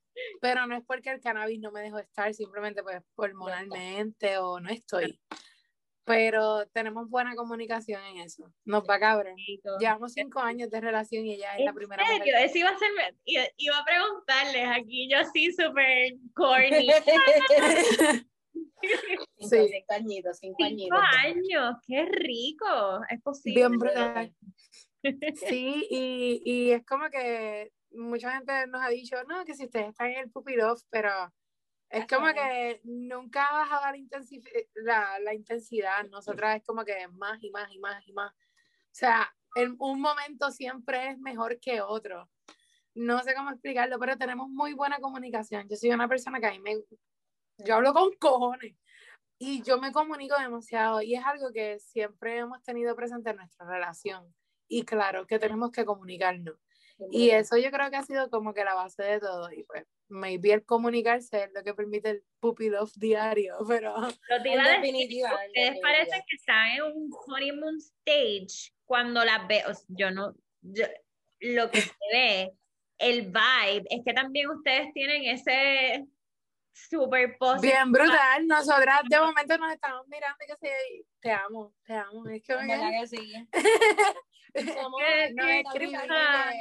[0.43, 4.69] Pero no es porque el cannabis no me dejó estar, simplemente pues hormonalmente o no
[4.69, 5.19] estoy.
[6.05, 8.53] Pero tenemos buena comunicación en eso.
[8.67, 9.37] Nos va cabrón.
[9.79, 12.19] Llevamos cinco años de relación y ella es la ¿En primera serio?
[12.19, 12.45] mujer.
[12.45, 12.91] Eso iba a ser,
[13.57, 16.89] iba a preguntarles aquí, yo sí súper corny.
[18.83, 19.69] Cinco, Sí.
[19.71, 20.99] cinco añitos, cinco Cinco añitos.
[21.25, 23.61] años, qué rico, es posible.
[23.61, 24.35] Bien brutal.
[25.35, 29.89] Sí, y, y es como que mucha gente nos ha dicho, no, que si ustedes
[29.89, 31.11] están en el puppy love, pero
[31.91, 33.83] es como que nunca ha bajado
[34.77, 36.05] la, la intensidad.
[36.09, 38.33] Nosotras es como que más y más y más y más.
[38.33, 42.31] O sea, en un momento siempre es mejor que otro.
[42.95, 45.69] No sé cómo explicarlo, pero tenemos muy buena comunicación.
[45.69, 46.77] Yo soy una persona que a mí me...
[47.59, 48.75] Yo hablo con cojones
[49.39, 53.67] y yo me comunico demasiado y es algo que siempre hemos tenido presente en nuestra
[53.67, 54.35] relación.
[54.69, 56.57] Y claro, que tenemos que comunicarnos.
[57.11, 59.51] Y eso yo creo que ha sido como que la base de todo.
[59.53, 64.43] Y pues, maybe el comunicarse es lo que permite el puppy love diario, pero Lo
[64.43, 69.75] te iba a decir, ustedes parecen que están en un honeymoon stage cuando las veo,
[69.75, 70.85] sea, yo no, yo,
[71.41, 72.53] lo que se ve,
[72.99, 76.07] el vibe, es que también ustedes tienen ese
[76.73, 78.47] super positive bien brutal.
[78.47, 82.27] Nosotras de momento nos estamos mirando y que se, te amo, te amo.
[82.29, 82.55] Es que
[83.01, 83.49] que sí.
[84.83, 85.35] Somos, que-
[86.11, 86.53] ah,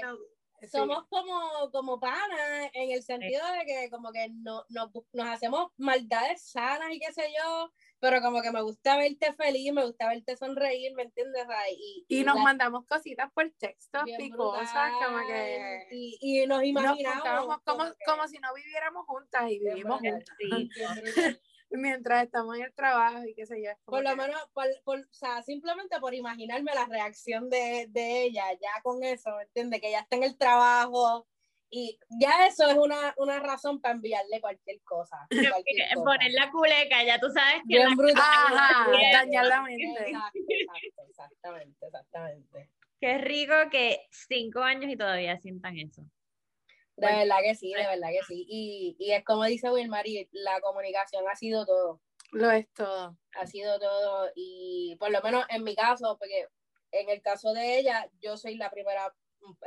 [0.61, 0.67] sí.
[0.67, 5.71] somos como, como panas en el sentido de que como que no, no- nos hacemos
[5.77, 7.71] maldades sanas y qué sé yo,
[8.01, 11.45] pero como que me gusta verte feliz, me gusta verte sonreír, ¿me entiendes?
[11.77, 16.63] Y, Y nos la- mandamos cositas por texto, bien picosas, como que Y, y nos
[16.63, 20.25] imaginamos como, que- como si no viviéramos juntas y vivimos juntas.
[20.39, 20.69] sí.
[21.73, 23.71] Mientras estamos en el trabajo y qué sé yo.
[23.85, 28.23] Por lo que- menos, por, por- o sea, simplemente por imaginarme la reacción de, de
[28.23, 29.79] ella, ya con eso, ¿me entiendes?
[29.79, 31.25] Que ya está en el trabajo
[31.73, 35.25] y ya eso es una, una razón para enviarle cualquier cosa.
[35.29, 36.03] cualquier cosa.
[36.05, 39.11] poner la culeca, ya tú sabes que Bien la- brutal.
[39.13, 39.83] Dañar la mente.
[40.05, 42.69] Exacto, exacto, exactamente, exactamente.
[42.99, 46.03] qué rico que cinco años y todavía sientan eso.
[46.97, 48.45] De verdad que sí, de verdad que sí.
[48.47, 52.01] Y, y es como dice Wilmary, la comunicación ha sido todo.
[52.33, 53.17] Lo es todo.
[53.33, 56.47] ha sido todo y por lo menos en mi caso, porque
[56.91, 59.13] en el caso de ella, yo soy la primera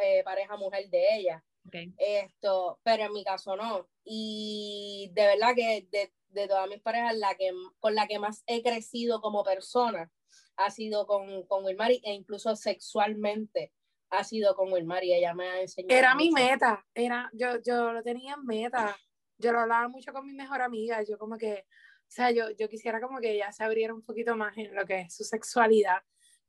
[0.00, 1.94] eh, pareja mujer de ella, Okay.
[1.98, 3.88] esto, pero en mi caso no.
[4.04, 8.42] Y de verdad que de, de todas mis parejas, la que, con la que más
[8.46, 10.10] he crecido como persona
[10.56, 13.72] ha sido con, con Wilmary e incluso sexualmente
[14.10, 15.14] ha sido con Wilmary.
[15.14, 15.98] Ella me ha enseñado.
[15.98, 18.96] Era mi meta, era, yo, yo lo tenía en meta.
[19.38, 21.02] Yo lo hablaba mucho con mi mejor amiga.
[21.02, 24.36] Yo como que, o sea, yo, yo quisiera como que ella se abriera un poquito
[24.36, 26.02] más en lo que es su sexualidad.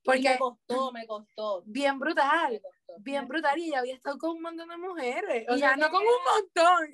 [0.06, 1.64] Y me Porque costó, me costó.
[1.66, 2.94] bien brutal, costó.
[3.02, 3.58] bien brutal.
[3.58, 5.46] Y ella había estado con un montón de mujeres.
[5.50, 6.92] O Y sea, yo no con un montón,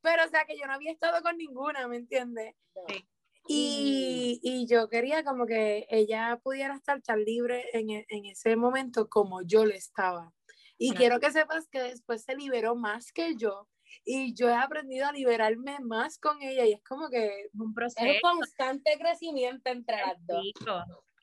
[0.00, 2.54] pero o sea, que yo no había estado con ninguna, ¿me entiendes?
[2.88, 3.06] Sí.
[3.46, 8.56] Y, y yo quería como que ella pudiera estar tan libre en, e- en ese
[8.56, 10.32] momento como yo le estaba.
[10.78, 13.68] Y quiero que sepas que después se liberó más que yo
[14.04, 17.74] y yo he aprendido a liberarme más con ella y es como que Un Es
[17.74, 18.06] proceso.
[18.06, 20.42] un constante crecimiento entre las dos.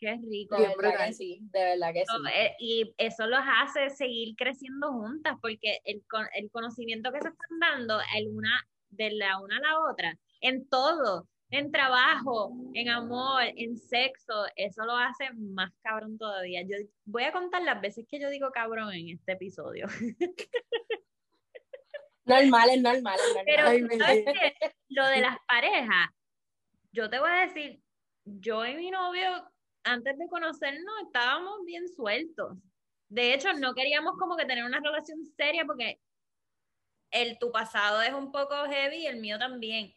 [0.01, 0.57] Qué rico.
[0.57, 2.05] De verdad que sí, de verdad que sí.
[2.21, 7.29] No, eh, Y eso los hace seguir creciendo juntas, porque el, el conocimiento que se
[7.29, 12.89] están dando el una, de la una a la otra, en todo, en trabajo, en
[12.89, 16.63] amor, en sexo, eso lo hace más cabrón todavía.
[16.63, 19.85] Yo voy a contar las veces que yo digo cabrón en este episodio.
[22.23, 23.45] Normal, es normal, es normal.
[23.45, 24.71] Pero Ay, ¿sabes qué?
[24.89, 26.09] lo de las parejas,
[26.91, 27.81] yo te voy a decir,
[28.25, 29.50] yo y mi novio,
[29.83, 32.57] antes de conocernos, estábamos bien sueltos.
[33.09, 35.99] De hecho, no queríamos como que tener una relación seria porque
[37.11, 39.93] el tu pasado es un poco heavy y el mío también.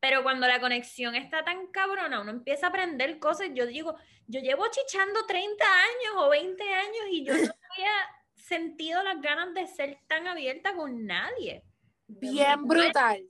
[0.00, 3.48] Pero cuando la conexión está tan cabrona, uno empieza a aprender cosas.
[3.54, 3.96] Yo digo,
[4.26, 7.38] yo llevo chichando 30 años o 20 años y yo no
[7.72, 7.92] había
[8.34, 11.62] sentido las ganas de ser tan abierta con nadie
[12.08, 13.22] Bien brutal.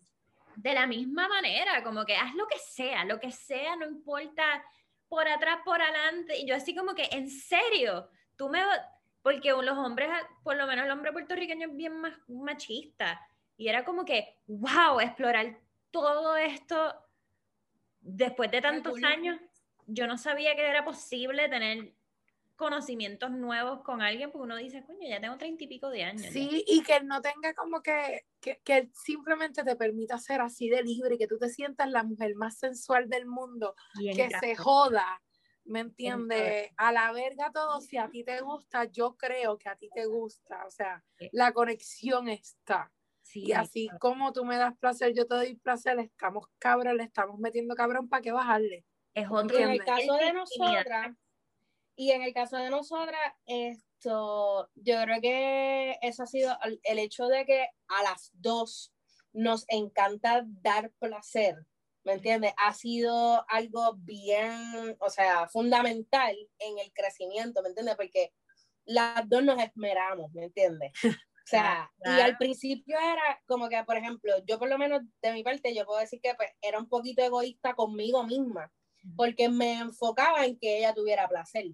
[0.57, 4.64] de la misma manera, como que haz lo que sea, lo que sea, no importa
[5.11, 6.38] por atrás, por adelante.
[6.38, 8.62] Y yo así como que, en serio, tú me...
[9.22, 10.08] Porque los hombres,
[10.42, 13.20] por lo menos el hombre puertorriqueño es bien más machista.
[13.58, 15.58] Y era como que, wow, explorar
[15.90, 16.94] todo esto
[18.00, 19.38] después de tantos años.
[19.86, 21.92] Yo no sabía que era posible tener
[22.61, 26.34] conocimientos nuevos con alguien, porque uno dice, coño, ya tengo treinta y pico de años.
[26.36, 26.48] ya".
[26.48, 30.68] Sí, y que él no tenga como que, que, que simplemente te permita ser así
[30.68, 34.28] de libre y que tú te sientas la mujer más sensual del mundo, Bien que
[34.28, 34.40] cabrón.
[34.40, 35.22] se joda,
[35.64, 36.26] ¿me cabrón.
[36.28, 36.70] entiendes?
[36.76, 40.04] A la verga todo, si a ti te gusta, yo creo que a ti te
[40.06, 41.30] gusta, o sea, Sí.
[41.30, 42.92] la conexión está.
[43.22, 47.04] Sí, Y así como tú me das placer, yo te doy placer, estamos cabros, le
[47.04, 48.84] estamos metiendo cabrón para que bajarle.
[49.14, 49.84] es otro en el ¿Entiendes?
[49.84, 51.16] caso de nosotras,
[52.01, 56.98] y en el caso de nosotras, esto, yo creo que eso ha sido el, el
[56.98, 58.94] hecho de que a las dos
[59.34, 61.57] nos encanta dar placer,
[62.03, 62.55] ¿me entiendes?
[62.57, 67.96] Ha sido algo bien, o sea, fundamental en el crecimiento, ¿me entiendes?
[67.96, 68.32] Porque
[68.86, 70.92] las dos nos esmeramos, ¿me entiendes?
[71.42, 75.32] O sea, y al principio era como que, por ejemplo, yo por lo menos de
[75.32, 78.70] mi parte, yo puedo decir que pues, era un poquito egoísta conmigo misma,
[79.16, 81.64] porque me enfocaba en que ella tuviera placer,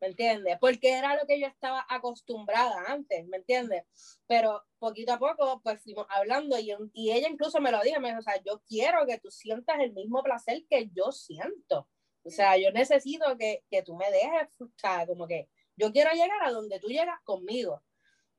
[0.00, 0.56] ¿me entiendes?
[0.60, 3.84] Porque era lo que yo estaba acostumbrada antes, ¿me entiendes?
[4.26, 8.08] Pero poquito a poco, pues fuimos hablando y, y ella incluso me lo dijo, me
[8.08, 11.88] dijo, o sea, yo quiero que tú sientas el mismo placer que yo siento.
[12.24, 16.10] O sea, yo necesito que, que tú me dejes, o sea, como que yo quiero
[16.12, 17.82] llegar a donde tú llegas conmigo.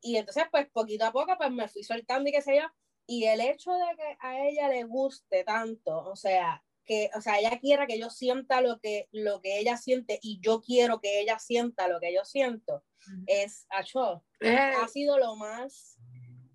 [0.02, 2.68] Y entonces, pues poquito a poco, pues me fui soltando y qué sé yo.
[3.08, 7.38] Y el hecho de que a ella le guste tanto, o sea, que, o sea,
[7.38, 11.22] ella quiera que yo sienta lo que, lo que ella siente y yo quiero que
[11.22, 12.84] ella sienta lo que yo siento,
[13.28, 16.00] es, acho, Eh, ha sido lo más,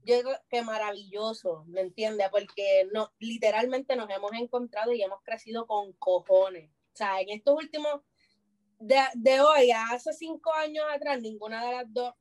[0.02, 2.28] yo digo que maravilloso, ¿me entiendes?
[2.30, 6.68] Porque no, literalmente nos hemos encontrado y hemos crecido con cojones.
[6.68, 8.00] O sea, en estos últimos,
[8.80, 12.12] de, de hoy a hace cinco años atrás, ninguna de las dos,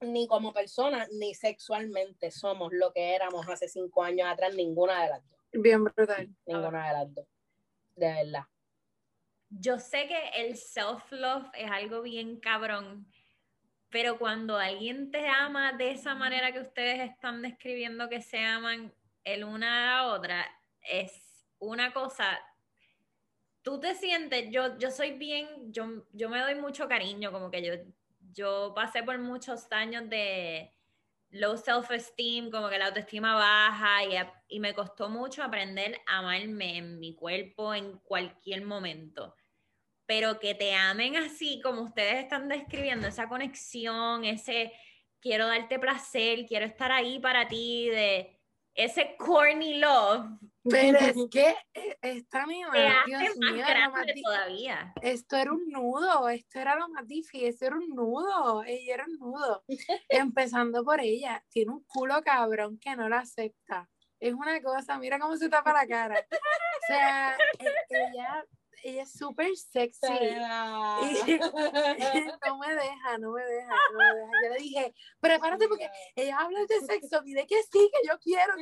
[0.00, 5.08] ni como persona, ni sexualmente somos lo que éramos hace cinco años atrás, ninguna de
[5.08, 5.40] las dos.
[5.52, 6.28] Bien brutal.
[6.46, 7.26] Ninguna de las dos.
[7.96, 8.46] De verdad.
[9.50, 13.06] Yo sé que el self-love es algo bien cabrón,
[13.90, 18.94] pero cuando alguien te ama de esa manera que ustedes están describiendo que se aman
[19.24, 20.46] el una a la otra,
[20.80, 22.40] es una cosa.
[23.60, 27.62] Tú te sientes, yo, yo soy bien, yo, yo me doy mucho cariño, como que
[27.62, 27.74] yo,
[28.32, 30.71] yo pasé por muchos años de
[31.32, 36.18] low self-esteem, como que la autoestima baja y, a- y me costó mucho aprender a
[36.18, 39.34] amarme en mi cuerpo en cualquier momento.
[40.06, 44.72] Pero que te amen así como ustedes están describiendo, esa conexión, ese
[45.20, 48.40] quiero darte placer, quiero estar ahí para ti, de
[48.74, 50.26] ese corny love,
[50.64, 52.54] Pero es que eh, esta hace
[53.06, 54.92] Dios mío, era más todavía.
[55.02, 59.04] esto era un nudo, esto era lo más difícil, esto era un nudo, ella era
[59.06, 59.64] un nudo.
[60.08, 63.88] Empezando por ella, tiene un culo cabrón que no la acepta.
[64.20, 66.24] Es una cosa, mira cómo se tapa la cara.
[66.30, 68.46] O sea, e- ella,
[68.84, 70.06] ella es súper sexy.
[70.12, 71.40] Y-
[72.46, 74.30] no me deja, no me deja, no me deja.
[74.44, 78.54] Yo le dije, prepárate porque ella habla de sexo, dile que sí, que yo quiero.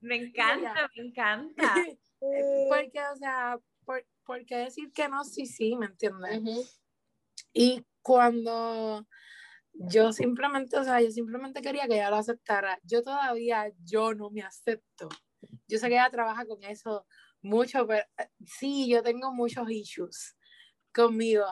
[0.00, 1.74] Me encanta, me encanta.
[2.68, 5.24] Porque, o sea, ¿por, por qué decir que no?
[5.24, 6.38] Sí, sí, ¿me entiendes?
[6.38, 6.64] Ujú.
[7.52, 9.06] Y cuando
[9.72, 12.78] yo simplemente, o sea, yo simplemente quería que ella lo aceptara.
[12.82, 15.08] Yo todavía, yo no me acepto.
[15.68, 17.06] Yo sé que ella trabaja con eso
[17.42, 20.36] mucho, pero eh, sí, yo tengo muchos issues
[20.92, 21.44] conmigo,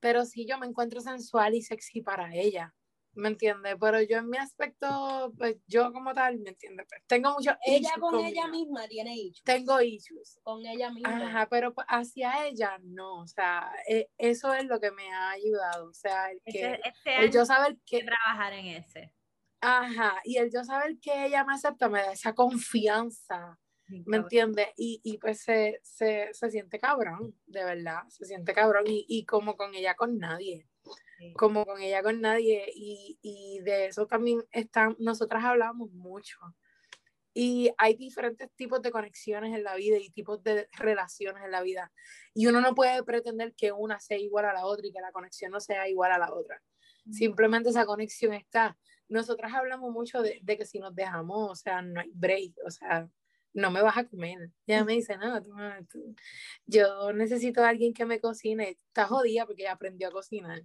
[0.00, 2.74] pero sí yo me encuentro sensual y sexy para ella,
[3.14, 3.76] ¿me entiendes?
[3.80, 6.86] Pero yo en mi aspecto, pues yo como tal, ¿me entiendes?
[6.88, 9.42] Pues, tengo muchos Ella con ella misma tiene issues.
[9.44, 10.38] Tengo issues.
[10.42, 11.16] Con ella misma.
[11.16, 15.30] Ajá, pero pues, hacia ella no, o sea, eh, eso es lo que me ha
[15.30, 18.66] ayudado, o sea, el que Este, este el yo saber hay que, que trabajar en
[18.66, 19.12] ese.
[19.60, 23.58] ajá, y el yo saber que ella me acepta me da esa confianza
[24.06, 24.68] ¿Me entiendes?
[24.76, 29.24] Y, y pues se, se, se, siente cabrón, de verdad, se siente cabrón y, y
[29.24, 30.68] como con ella con nadie.
[31.36, 36.38] Como con ella con nadie y, y de eso también están, nosotras hablamos mucho.
[37.32, 41.62] Y hay diferentes tipos de conexiones en la vida y tipos de relaciones en la
[41.62, 41.92] vida.
[42.34, 45.12] Y uno no puede pretender que una sea igual a la otra y que la
[45.12, 46.60] conexión no sea igual a la otra.
[47.10, 48.76] Simplemente esa conexión está.
[49.08, 52.70] Nosotras hablamos mucho de, de, que si nos dejamos, o sea, no hay break, o
[52.70, 53.08] sea,
[53.52, 54.50] no me vas a comer.
[54.66, 55.50] Ella me dice, no, tú,
[55.90, 56.14] tú,
[56.66, 58.78] yo necesito a alguien que me cocine.
[58.88, 60.62] Está jodida porque aprendió a cocinar.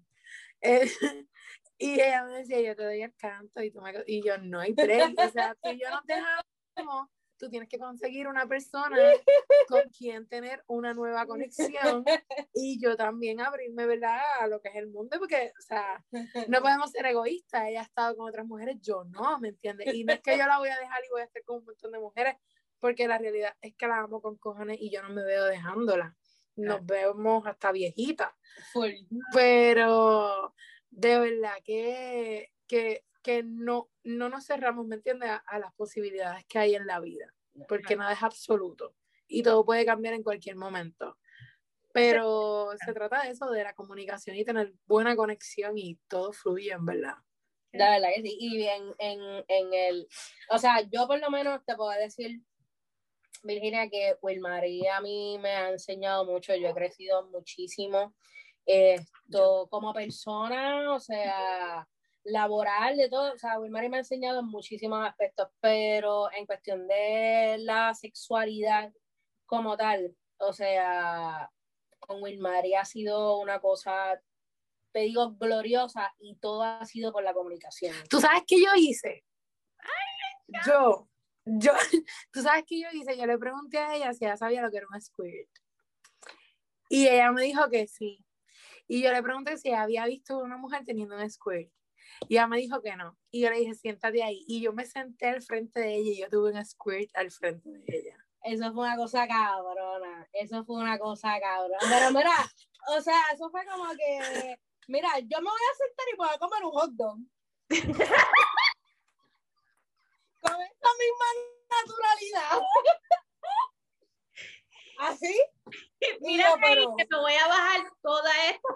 [0.62, 0.82] Eh,
[1.78, 4.60] y ella me decía, yo te doy el canto y, tú me, y yo, no
[4.60, 5.20] hay break.
[5.20, 8.98] O sea, tú y yo nos dejamos tú tienes que conseguir una persona
[9.68, 12.04] con quien tener una nueva conexión
[12.54, 16.04] y yo también abrirme, ¿verdad?, a lo que es el mundo, porque, o sea,
[16.48, 19.94] no podemos ser egoístas, ella ha estado con otras mujeres, yo no, ¿me entiendes?
[19.94, 21.66] Y no es que yo la voy a dejar y voy a estar con un
[21.66, 22.36] montón de mujeres,
[22.80, 26.16] porque la realidad es que la amo con cojones y yo no me veo dejándola.
[26.56, 28.32] Nos vemos hasta viejitas.
[29.34, 30.54] Pero
[30.90, 36.46] de verdad que, que que no, no nos cerramos, ¿me entiendes?, a, a, las posibilidades
[36.46, 37.34] que hay en la vida,
[37.68, 38.94] porque nada es absoluto
[39.28, 41.18] y todo puede cambiar en cualquier momento.
[41.92, 46.72] Pero se trata de eso, de la comunicación y tener buena conexión y todo fluye,
[46.72, 47.16] en verdad.
[47.72, 48.38] La verdad que sí.
[48.40, 50.08] Y en, en, en el,
[50.50, 52.42] o sea, yo por lo menos te puedo decir,
[53.44, 58.14] Virginia, que Wilmaría a mí me ha enseñado mucho, yo he crecido muchísimo
[58.66, 61.88] esto como persona, o sea,
[62.24, 66.88] laboral, de todo, o sea, Wilmary me ha enseñado en muchísimos aspectos, pero en cuestión
[66.88, 68.92] de la sexualidad
[69.46, 71.52] como tal, o sea,
[72.00, 74.20] con Wilmary ha sido una cosa,
[74.92, 77.96] te digo, gloriosa y todo ha sido con la comunicación.
[78.10, 79.24] ¿Tú sabes qué yo hice?
[79.78, 81.08] Ay, yo,
[81.46, 81.72] yo,
[82.32, 84.78] tú sabes qué yo hice, yo le pregunté a ella si ella sabía lo que
[84.78, 85.50] era un squirt.
[86.90, 88.24] Y ella me dijo que sí.
[88.88, 91.72] Y yo le pregunté si había visto una mujer teniendo un squirt.
[92.28, 93.18] Y ella me dijo que no.
[93.32, 94.44] Y yo le dije, siéntate ahí.
[94.48, 97.70] Y yo me senté al frente de ella y yo tuve un squirt al frente
[97.70, 98.18] de ella.
[98.44, 100.28] Eso fue una cosa cabrona.
[100.32, 101.78] Eso fue una cosa cabrona.
[101.90, 102.34] Pero mira,
[102.96, 106.38] o sea, eso fue como que, mira, yo me voy a sentar y voy a
[106.38, 107.18] comer un hot dog.
[110.46, 111.26] Con esta misma
[111.70, 112.62] naturalidad.
[115.00, 115.34] ¿Así?
[116.22, 116.96] Mira, yo, pero...
[116.96, 118.70] que me voy a bajar toda esta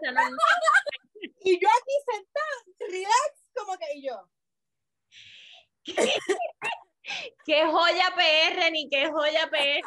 [0.00, 0.10] cerveza.
[1.40, 4.28] y yo aquí sentada, relax, como que y yo.
[7.44, 9.56] qué joya PR, ni qué joya PR.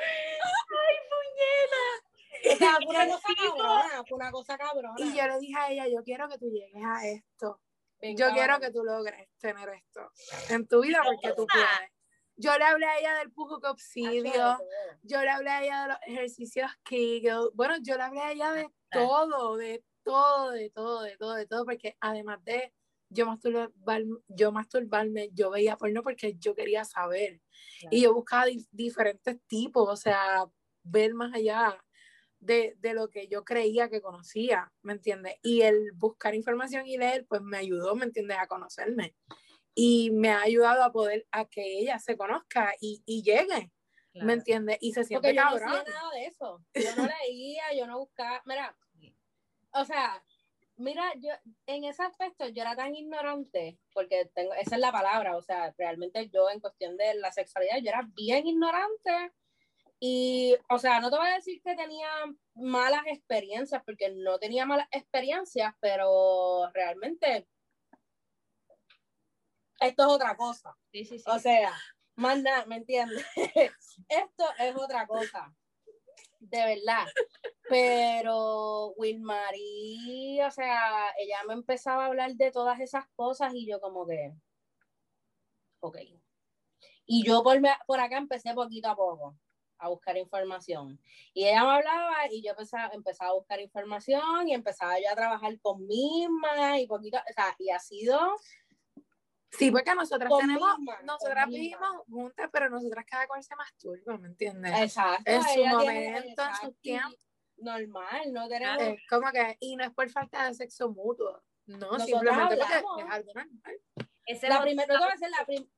[0.00, 2.07] Ay, puñeta.
[2.44, 4.94] O sea, fue una cosa cabrona, fue una cosa cabrona.
[4.98, 7.60] Y yo le dije a ella, yo quiero que tú llegues a esto.
[8.00, 10.12] Venga, yo quiero que tú logres tener esto
[10.50, 11.90] en tu vida porque tú puedes.
[12.36, 14.58] Yo le hablé a ella del pujo copsidio,
[15.02, 18.52] yo le hablé a ella de los ejercicios Kegel, bueno, yo le hablé a ella
[18.52, 22.72] de todo, de todo, de todo, de todo, de todo, porque además de
[23.10, 27.40] yo masturbarme, yo, masturbarme, yo veía porno porque yo quería saber.
[27.80, 27.96] Claro.
[27.96, 30.46] Y yo buscaba di diferentes tipos, o sea,
[30.84, 31.82] ver más allá
[32.40, 35.36] de, de, lo que yo creía que conocía, ¿me entiendes?
[35.42, 39.14] Y el buscar información y leer, pues me ayudó, ¿me entiendes?, a conocerme
[39.80, 43.70] y me ha ayudado a poder a que ella se conozca y, y llegue.
[44.10, 44.26] Claro.
[44.26, 44.78] ¿Me entiendes?
[44.80, 45.68] Y se siente Porque yo cabrón.
[45.68, 46.64] no hacía nada de eso.
[46.74, 48.42] Yo no leía, yo no buscaba.
[48.44, 48.76] Mira,
[49.70, 50.24] o sea,
[50.78, 51.30] mira, yo
[51.66, 55.72] en ese aspecto yo era tan ignorante, porque tengo, esa es la palabra, o sea,
[55.78, 59.32] realmente yo en cuestión de la sexualidad, yo era bien ignorante.
[60.00, 62.08] Y, o sea, no te voy a decir que tenía
[62.54, 67.48] malas experiencias, porque no tenía malas experiencias, pero realmente
[69.80, 70.76] esto es otra cosa.
[70.92, 71.24] Sí, sí, sí.
[71.26, 71.72] O sea,
[72.16, 73.24] más nada, ¿me entiendes?
[74.08, 75.52] esto es otra cosa.
[76.38, 77.06] De verdad.
[77.68, 83.80] Pero Wilmarie, o sea, ella me empezaba a hablar de todas esas cosas y yo
[83.80, 84.32] como que,
[85.80, 85.98] ok.
[87.06, 89.36] Y yo por, por acá empecé poquito a poco
[89.78, 91.00] a buscar información.
[91.32, 95.14] Y ella me hablaba y yo empezaba, empezaba a buscar información y empezaba yo a
[95.14, 98.18] trabajar con misma y poquito, o sea, y ha sido
[99.50, 104.28] Sí, porque nosotras tenemos, misma, nosotras vivimos juntas, pero nosotras cada cual se masturba, ¿me
[104.28, 104.78] entiendes?
[104.78, 105.22] Exacto.
[105.30, 107.16] En su momento, en su tiempo.
[107.56, 108.82] Normal, no tenemos.
[108.82, 112.82] Es como que, y no es por falta de sexo mutuo, no, Nosotras simplemente hablamos.
[112.84, 113.80] porque es algo normal.
[114.26, 115.70] Ese La, es primer, no te voy a decir, la, prim-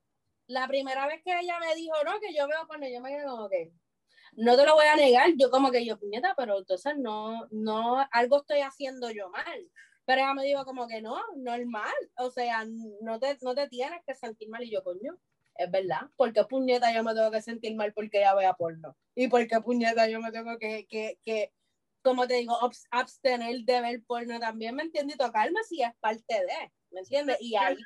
[0.49, 3.25] la primera vez que ella me dijo, no, que yo veo con yo me quedé
[3.25, 3.73] como que,
[4.33, 8.07] no te lo voy a negar, yo como que yo, puñeta, pero entonces no, no,
[8.13, 9.69] algo estoy haciendo yo mal.
[10.05, 12.65] Pero ella me dijo como que no, normal, o sea,
[13.03, 15.19] no te, no te tienes que sentir mal y yo, coño,
[15.55, 18.97] es verdad, porque puñeta yo me tengo que sentir mal porque ella vea porno?
[19.15, 21.53] ¿Y por qué puñeta yo me tengo que, que, que
[22.03, 22.57] como te digo,
[22.91, 25.17] abstener de ver porno también, ¿me entiendes?
[25.17, 27.37] Y tocarme si es parte de, ¿me entiendes?
[27.41, 27.77] Y ahí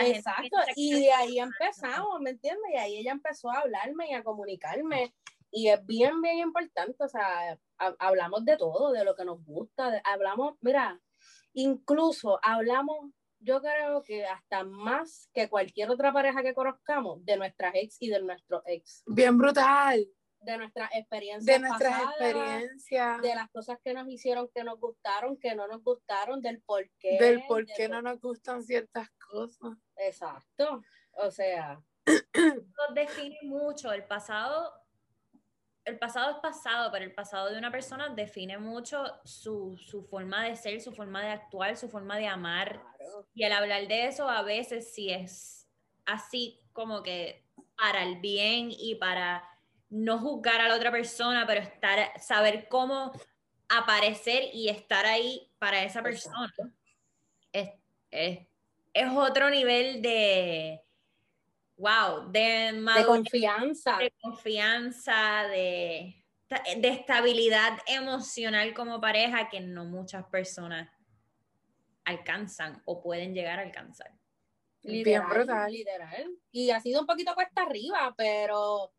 [0.00, 2.64] Exacto, y de ahí empezamos, ¿me entiendes?
[2.72, 5.14] Y ahí ella empezó a hablarme y a comunicarme.
[5.50, 10.00] Y es bien, bien importante, o sea, hablamos de todo, de lo que nos gusta,
[10.04, 10.98] hablamos, mira,
[11.52, 17.74] incluso hablamos, yo creo que hasta más que cualquier otra pareja que conozcamos, de nuestras
[17.74, 19.02] ex y de nuestro ex.
[19.06, 20.08] Bien brutal
[20.42, 23.22] de nuestras experiencias de nuestras experiencias.
[23.22, 26.88] de las cosas que nos hicieron que nos gustaron que no nos gustaron del por
[26.98, 29.72] qué del por qué no nos gustan ciertas cosas.
[29.96, 30.82] Exacto.
[31.12, 34.72] O sea nos define mucho el pasado
[35.84, 40.44] el pasado es pasado pero el pasado de una persona define mucho su, su forma
[40.44, 42.82] de ser su forma de actuar su forma de amar.
[43.34, 45.68] Y al hablar de eso a veces sí es
[46.04, 47.44] así como que
[47.76, 49.44] para el bien y para
[49.92, 53.12] no juzgar a la otra persona, pero estar, saber cómo
[53.68, 56.52] aparecer y estar ahí para esa persona.
[57.52, 58.48] Es,
[59.14, 60.80] otro nivel de,
[61.76, 63.98] wow, de, de confianza.
[63.98, 66.24] De confianza, de,
[66.78, 70.90] de estabilidad emocional como pareja que no muchas personas
[72.04, 74.10] alcanzan o pueden llegar a alcanzar.
[74.84, 76.30] Literal, literal.
[76.50, 78.90] Y ha sido un poquito cuesta arriba, pero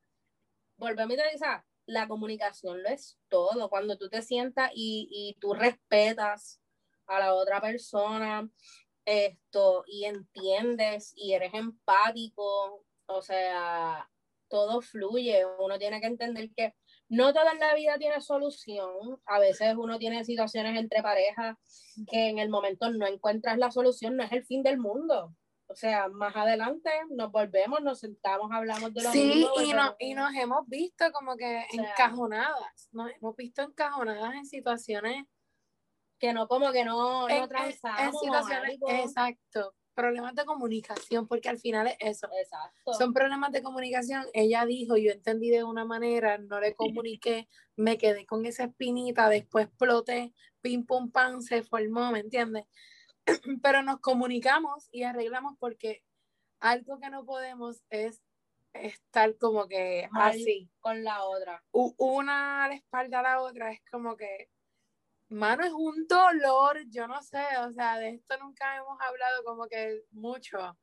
[0.77, 1.47] volvemos a decir,
[1.85, 3.69] la comunicación lo es todo.
[3.69, 6.61] Cuando tú te sientas y, y tú respetas
[7.07, 8.49] a la otra persona,
[9.05, 14.09] esto, y entiendes y eres empático, o sea,
[14.47, 15.45] todo fluye.
[15.59, 16.75] Uno tiene que entender que
[17.09, 19.19] no toda la vida tiene solución.
[19.25, 21.57] A veces uno tiene situaciones entre parejas
[22.09, 25.35] que en el momento no encuentras la solución, no es el fin del mundo.
[25.73, 29.49] O sea, más adelante nos volvemos, nos sentamos, hablamos de lo sí, mismo.
[29.57, 34.45] Sí, y, no, y nos hemos visto como que encajonadas, nos hemos visto encajonadas en
[34.45, 35.25] situaciones
[36.19, 38.01] que no, como que no, no transamos.
[38.01, 42.27] En situaciones, exacto, problemas de comunicación, porque al final es eso.
[42.39, 42.93] Exacto.
[42.93, 44.27] Son problemas de comunicación.
[44.33, 49.27] Ella dijo, yo entendí de una manera, no le comuniqué, me quedé con esa espinita,
[49.27, 52.65] después exploté, pim pum pam, se formó, ¿me entiendes?
[53.63, 56.03] pero nos comunicamos y arreglamos porque
[56.59, 58.21] algo que no podemos es
[58.73, 61.63] estar como que así con la otra.
[61.71, 64.49] Una a la espalda a la otra es como que,
[65.29, 69.67] mano, es un dolor, yo no sé, o sea, de esto nunca hemos hablado como
[69.67, 70.77] que mucho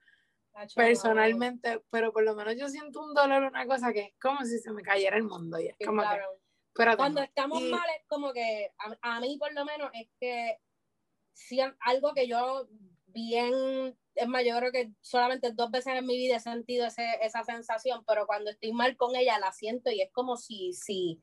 [0.75, 4.59] personalmente, pero por lo menos yo siento un dolor, una cosa que es como si
[4.59, 6.21] se me cayera el mundo y es como que,
[6.75, 8.73] pero cuando estamos mal es como que
[9.03, 10.59] a mí por lo menos es que
[11.81, 12.69] algo que yo
[13.13, 17.05] bien, es más, yo creo que solamente dos veces en mi vida he sentido ese,
[17.23, 21.21] esa sensación, pero cuando estoy mal con ella la siento y es como si, si,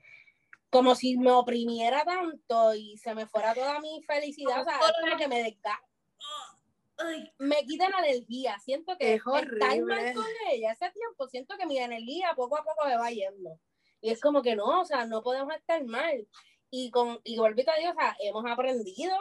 [0.69, 4.93] como si me oprimiera tanto y se me fuera toda mi felicidad, o sea, es
[5.01, 5.83] como que me desgasta.
[7.37, 11.67] Me quita la energía, siento que es estar mal con ella, ese tiempo, siento que
[11.67, 13.59] mi energía poco a poco me va yendo.
[14.01, 16.27] Y es como que no, o sea, no podemos estar mal
[16.69, 19.15] y con y a Dios, o sea, hemos aprendido.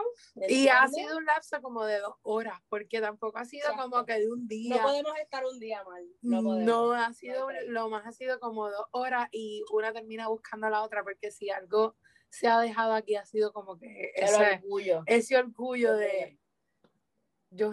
[0.48, 4.14] Y ha sido un lapso como de dos horas, porque tampoco ha sido como que
[4.20, 4.76] de un día.
[4.76, 6.04] No podemos estar un día mal.
[6.22, 10.66] No, no ha sido, lo más ha sido como dos horas y una termina buscando
[10.66, 11.96] a la otra, porque si algo
[12.28, 16.38] se ha dejado aquí ha sido como que ese orgullo, ese orgullo de
[17.50, 17.72] yo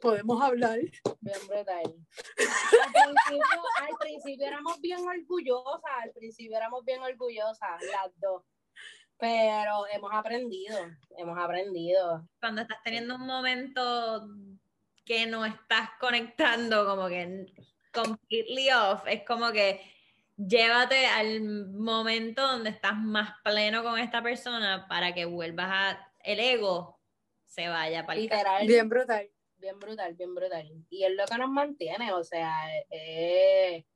[0.00, 0.80] podemos hablar.
[1.20, 1.82] Bien brutal.
[1.84, 8.42] Al principio, al principio éramos bien orgullosas, al principio éramos bien orgullosas, las dos
[9.18, 10.78] pero hemos aprendido,
[11.16, 12.28] hemos aprendido.
[12.40, 14.28] Cuando estás teniendo un momento
[15.04, 17.46] que no estás conectando, como que
[17.92, 19.80] completely off, es como que
[20.36, 26.40] llévate al momento donde estás más pleno con esta persona para que vuelvas a el
[26.40, 26.98] ego
[27.44, 28.66] se vaya para Literal.
[28.66, 29.30] Bien brutal.
[29.56, 30.84] Bien brutal, bien brutal.
[30.90, 32.52] Y es lo que nos mantiene, o sea,
[32.90, 33.86] eh,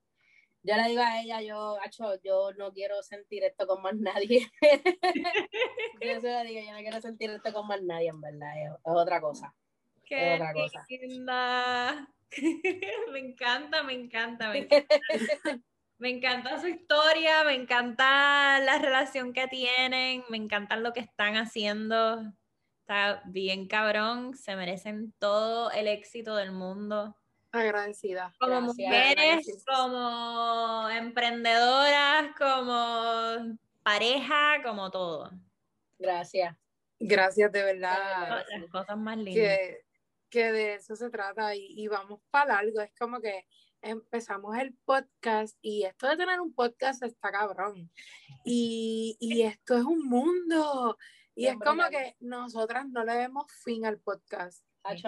[0.69, 1.79] yo le digo a ella, yo,
[2.23, 4.51] yo no quiero sentir esto con más nadie.
[6.03, 8.73] yo se lo digo, yo no quiero sentir esto con más nadie, en verdad, es,
[8.83, 9.55] otra cosa.
[10.05, 10.85] Qué otra cosa.
[10.91, 12.09] linda.
[13.13, 14.97] me encanta, me encanta, me encanta.
[15.99, 21.37] me encanta su historia, me encanta la relación que tienen, me encanta lo que están
[21.37, 22.21] haciendo.
[22.81, 27.18] Está bien cabrón, se merecen todo el éxito del mundo.
[27.51, 28.35] Agradecida.
[28.39, 35.31] Como mujeres, como emprendedoras, como pareja, como todo.
[35.99, 36.57] Gracias.
[37.01, 38.45] Gracias, de verdad.
[38.51, 39.35] Las cosas más lindas.
[39.35, 39.85] Que,
[40.29, 42.81] que de eso se trata y, y vamos para largo.
[42.81, 43.47] Es como que
[43.81, 47.91] empezamos el podcast y esto de tener un podcast está cabrón.
[48.45, 50.99] Y, y esto es un mundo.
[51.35, 54.65] Y es como que nosotras no le vemos fin al podcast.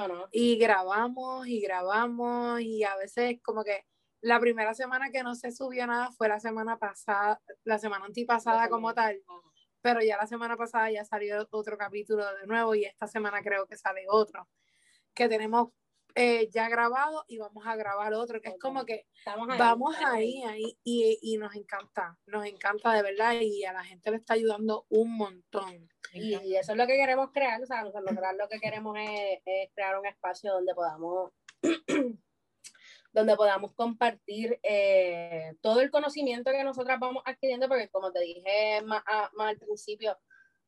[0.09, 0.28] ¿No?
[0.32, 3.85] Y grabamos y grabamos y a veces como que
[4.20, 8.69] la primera semana que no se subió nada fue la semana pasada, la semana antipasada
[8.69, 9.23] como tal.
[9.82, 13.66] Pero ya la semana pasada ya salió otro capítulo de nuevo y esta semana creo
[13.66, 14.47] que sale otro.
[15.15, 15.70] Que tenemos
[16.15, 19.07] eh, ya grabado y vamos a grabar otro, que es como que
[19.59, 24.11] vamos ahí, ahí, y, y, nos encanta, nos encanta de verdad y a la gente
[24.11, 25.89] le está ayudando un montón.
[26.12, 29.41] Y, eso es lo que queremos crear, o sea, nosotros lo que queremos es,
[29.74, 31.32] crear un espacio donde podamos
[33.12, 38.82] donde podamos compartir eh, todo el conocimiento que nosotras vamos adquiriendo, porque como te dije
[38.85, 39.03] más,
[39.35, 40.16] más al principio,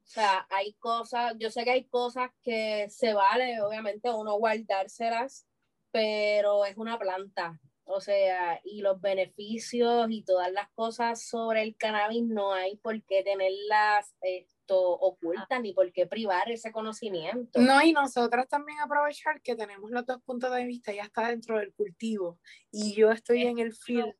[0.04, 5.46] o sea, hay cosas, yo sé que hay cosas que se vale, obviamente, uno guardárselas,
[5.90, 7.60] pero es una planta.
[7.84, 13.02] O sea, y los beneficios y todas las cosas sobre el cannabis no hay por
[13.04, 17.60] qué tenerlas esto ocultas ni por qué privar ese conocimiento.
[17.60, 21.58] No, y nosotras también aprovechar que tenemos los dos puntos de vista, ya está dentro
[21.58, 22.38] del cultivo
[22.70, 24.14] y yo estoy en el field.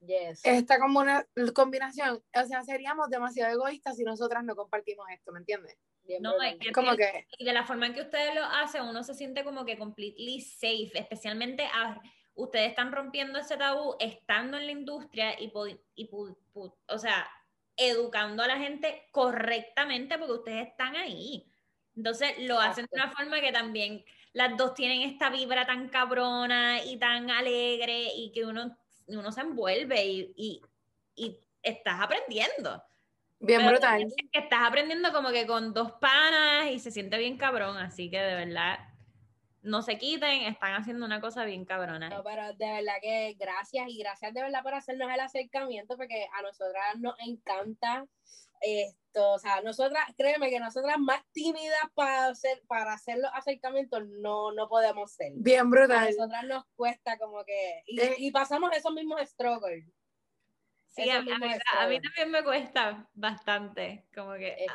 [0.00, 0.38] Total.
[0.44, 5.40] Esta como una combinación, o sea, seríamos demasiado egoístas si nosotras no compartimos esto, ¿me
[5.40, 5.76] entiendes?
[6.20, 7.26] no, es que, como que...
[7.36, 10.40] Y de la forma en que ustedes lo hacen, uno se siente como que completely
[10.40, 12.00] safe, especialmente a,
[12.38, 15.52] ustedes están rompiendo ese tabú estando en la industria y,
[15.96, 17.28] y o sea,
[17.76, 21.50] educando a la gente correctamente porque ustedes están ahí.
[21.96, 26.82] Entonces lo hacen de una forma que también las dos tienen esta vibra tan cabrona
[26.84, 28.76] y tan alegre y que uno
[29.08, 30.62] uno se envuelve y,
[31.62, 32.82] estás aprendiendo.
[33.40, 34.04] Bien brutal.
[34.32, 38.18] que estás aprendiendo como que con dos panas y se siente bien cabrón, así que
[38.18, 38.78] de verdad
[39.62, 42.08] no se quiten, están haciendo una cosa bien cabrona.
[42.08, 46.28] No, pero de verdad que gracias y gracias de verdad por hacernos el acercamiento porque
[46.32, 48.06] a nosotras nos encanta
[48.60, 54.02] esto, o sea, nosotras, créeme que nosotras más tímidas para hacer, para hacer los acercamientos
[54.20, 55.32] no, no podemos ser.
[55.36, 55.98] Bien brutal.
[55.98, 58.14] A nosotras nos cuesta como que, y, eh.
[58.18, 59.86] y pasamos esos mismos struggles.
[60.88, 64.56] Sí, a, mí, a, mí, también me cuesta bastante, como que...
[64.64, 64.72] Es,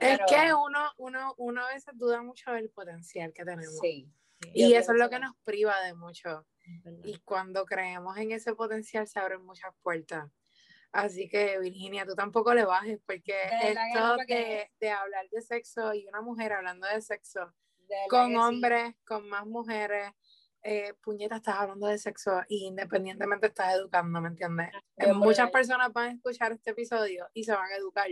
[0.00, 3.78] es que uno, uno, uno a veces duda mucho del potencial que tenemos.
[3.80, 4.10] Sí.
[4.54, 6.44] y eso es lo que nos priva de mucho.
[7.04, 10.30] Y cuando creemos en ese potencial se abren muchas puertas.
[10.92, 16.06] Así que Virginia, tú tampoco le bajes, porque esto de, de, hablar de sexo y
[16.06, 17.52] una mujer hablando de sexo
[18.08, 20.12] con hombres, con más mujeres,
[20.62, 24.70] eh, puñeta, estás hablando de sexo y independientemente estás educando, ¿me entiendes?
[25.14, 28.08] muchas personas van a escuchar este episodio y se van a educar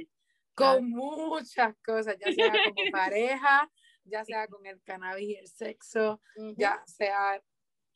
[0.55, 3.71] con muchas cosas, ya sea como pareja,
[4.05, 6.21] ya sea con el cannabis y el sexo,
[6.57, 7.41] ya sea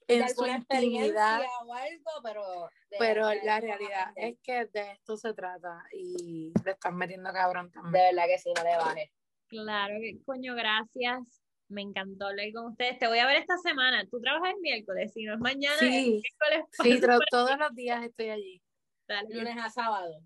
[0.09, 1.43] en su intimidad.
[1.65, 6.97] O algo, pero, pero la realidad es que de esto se trata y le están
[6.97, 7.93] metiendo cabrón también.
[7.93, 9.11] De verdad que sí, no le bajes.
[9.49, 11.43] Claro, que coño, gracias.
[11.69, 12.99] Me encantó hablar con ustedes.
[12.99, 14.07] Te voy a ver esta semana.
[14.11, 15.79] Tú trabajas el miércoles, si no es mañana.
[15.79, 16.23] Sí,
[16.83, 17.01] sí
[17.31, 18.63] todos los días estoy allí.
[19.09, 19.35] Dale.
[19.35, 20.21] Lunes a sábado.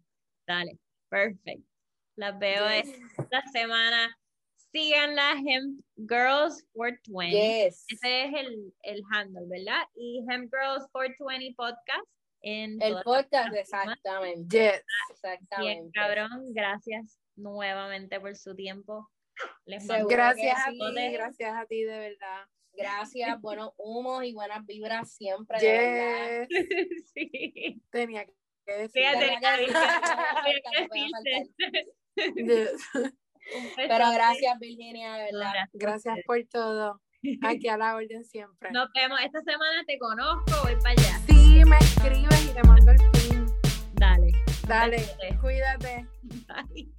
[0.47, 0.79] Dale,
[1.09, 1.69] perfecto.
[2.17, 4.17] Las veo esta semana
[4.73, 7.31] síganla, Hemp Girls 420.
[7.31, 7.85] Yes.
[7.89, 9.83] Ese es el, el handle, ¿verdad?
[9.95, 12.09] Y Hemp Girls 420 Podcast.
[12.41, 14.57] En el podcast, exactamente.
[14.57, 14.85] Yes.
[15.11, 15.81] Exactamente.
[15.81, 19.09] Bien, cabrón, gracias nuevamente por su tiempo.
[19.65, 22.47] Les mando gracias a ti, gracias a ti, de verdad.
[22.75, 25.59] Gracias, buenos humos y buenas vibras siempre.
[25.59, 26.49] Yes.
[27.15, 27.83] sí.
[27.91, 29.03] Tenía que decir.
[29.03, 29.51] Sí, tenía que
[32.17, 32.71] decir.
[33.77, 35.53] Pero gracias, Virginia, de verdad.
[35.73, 37.01] Gracias por todo.
[37.43, 38.71] Aquí a la orden siempre.
[38.71, 39.21] Nos vemos.
[39.21, 41.19] Esta semana te conozco, voy para allá.
[41.27, 43.47] Sí, me escribes y te mando el pin.
[43.95, 44.31] Dale.
[44.67, 45.03] Dale,
[45.41, 46.07] cuídate.
[46.47, 46.93] Bye.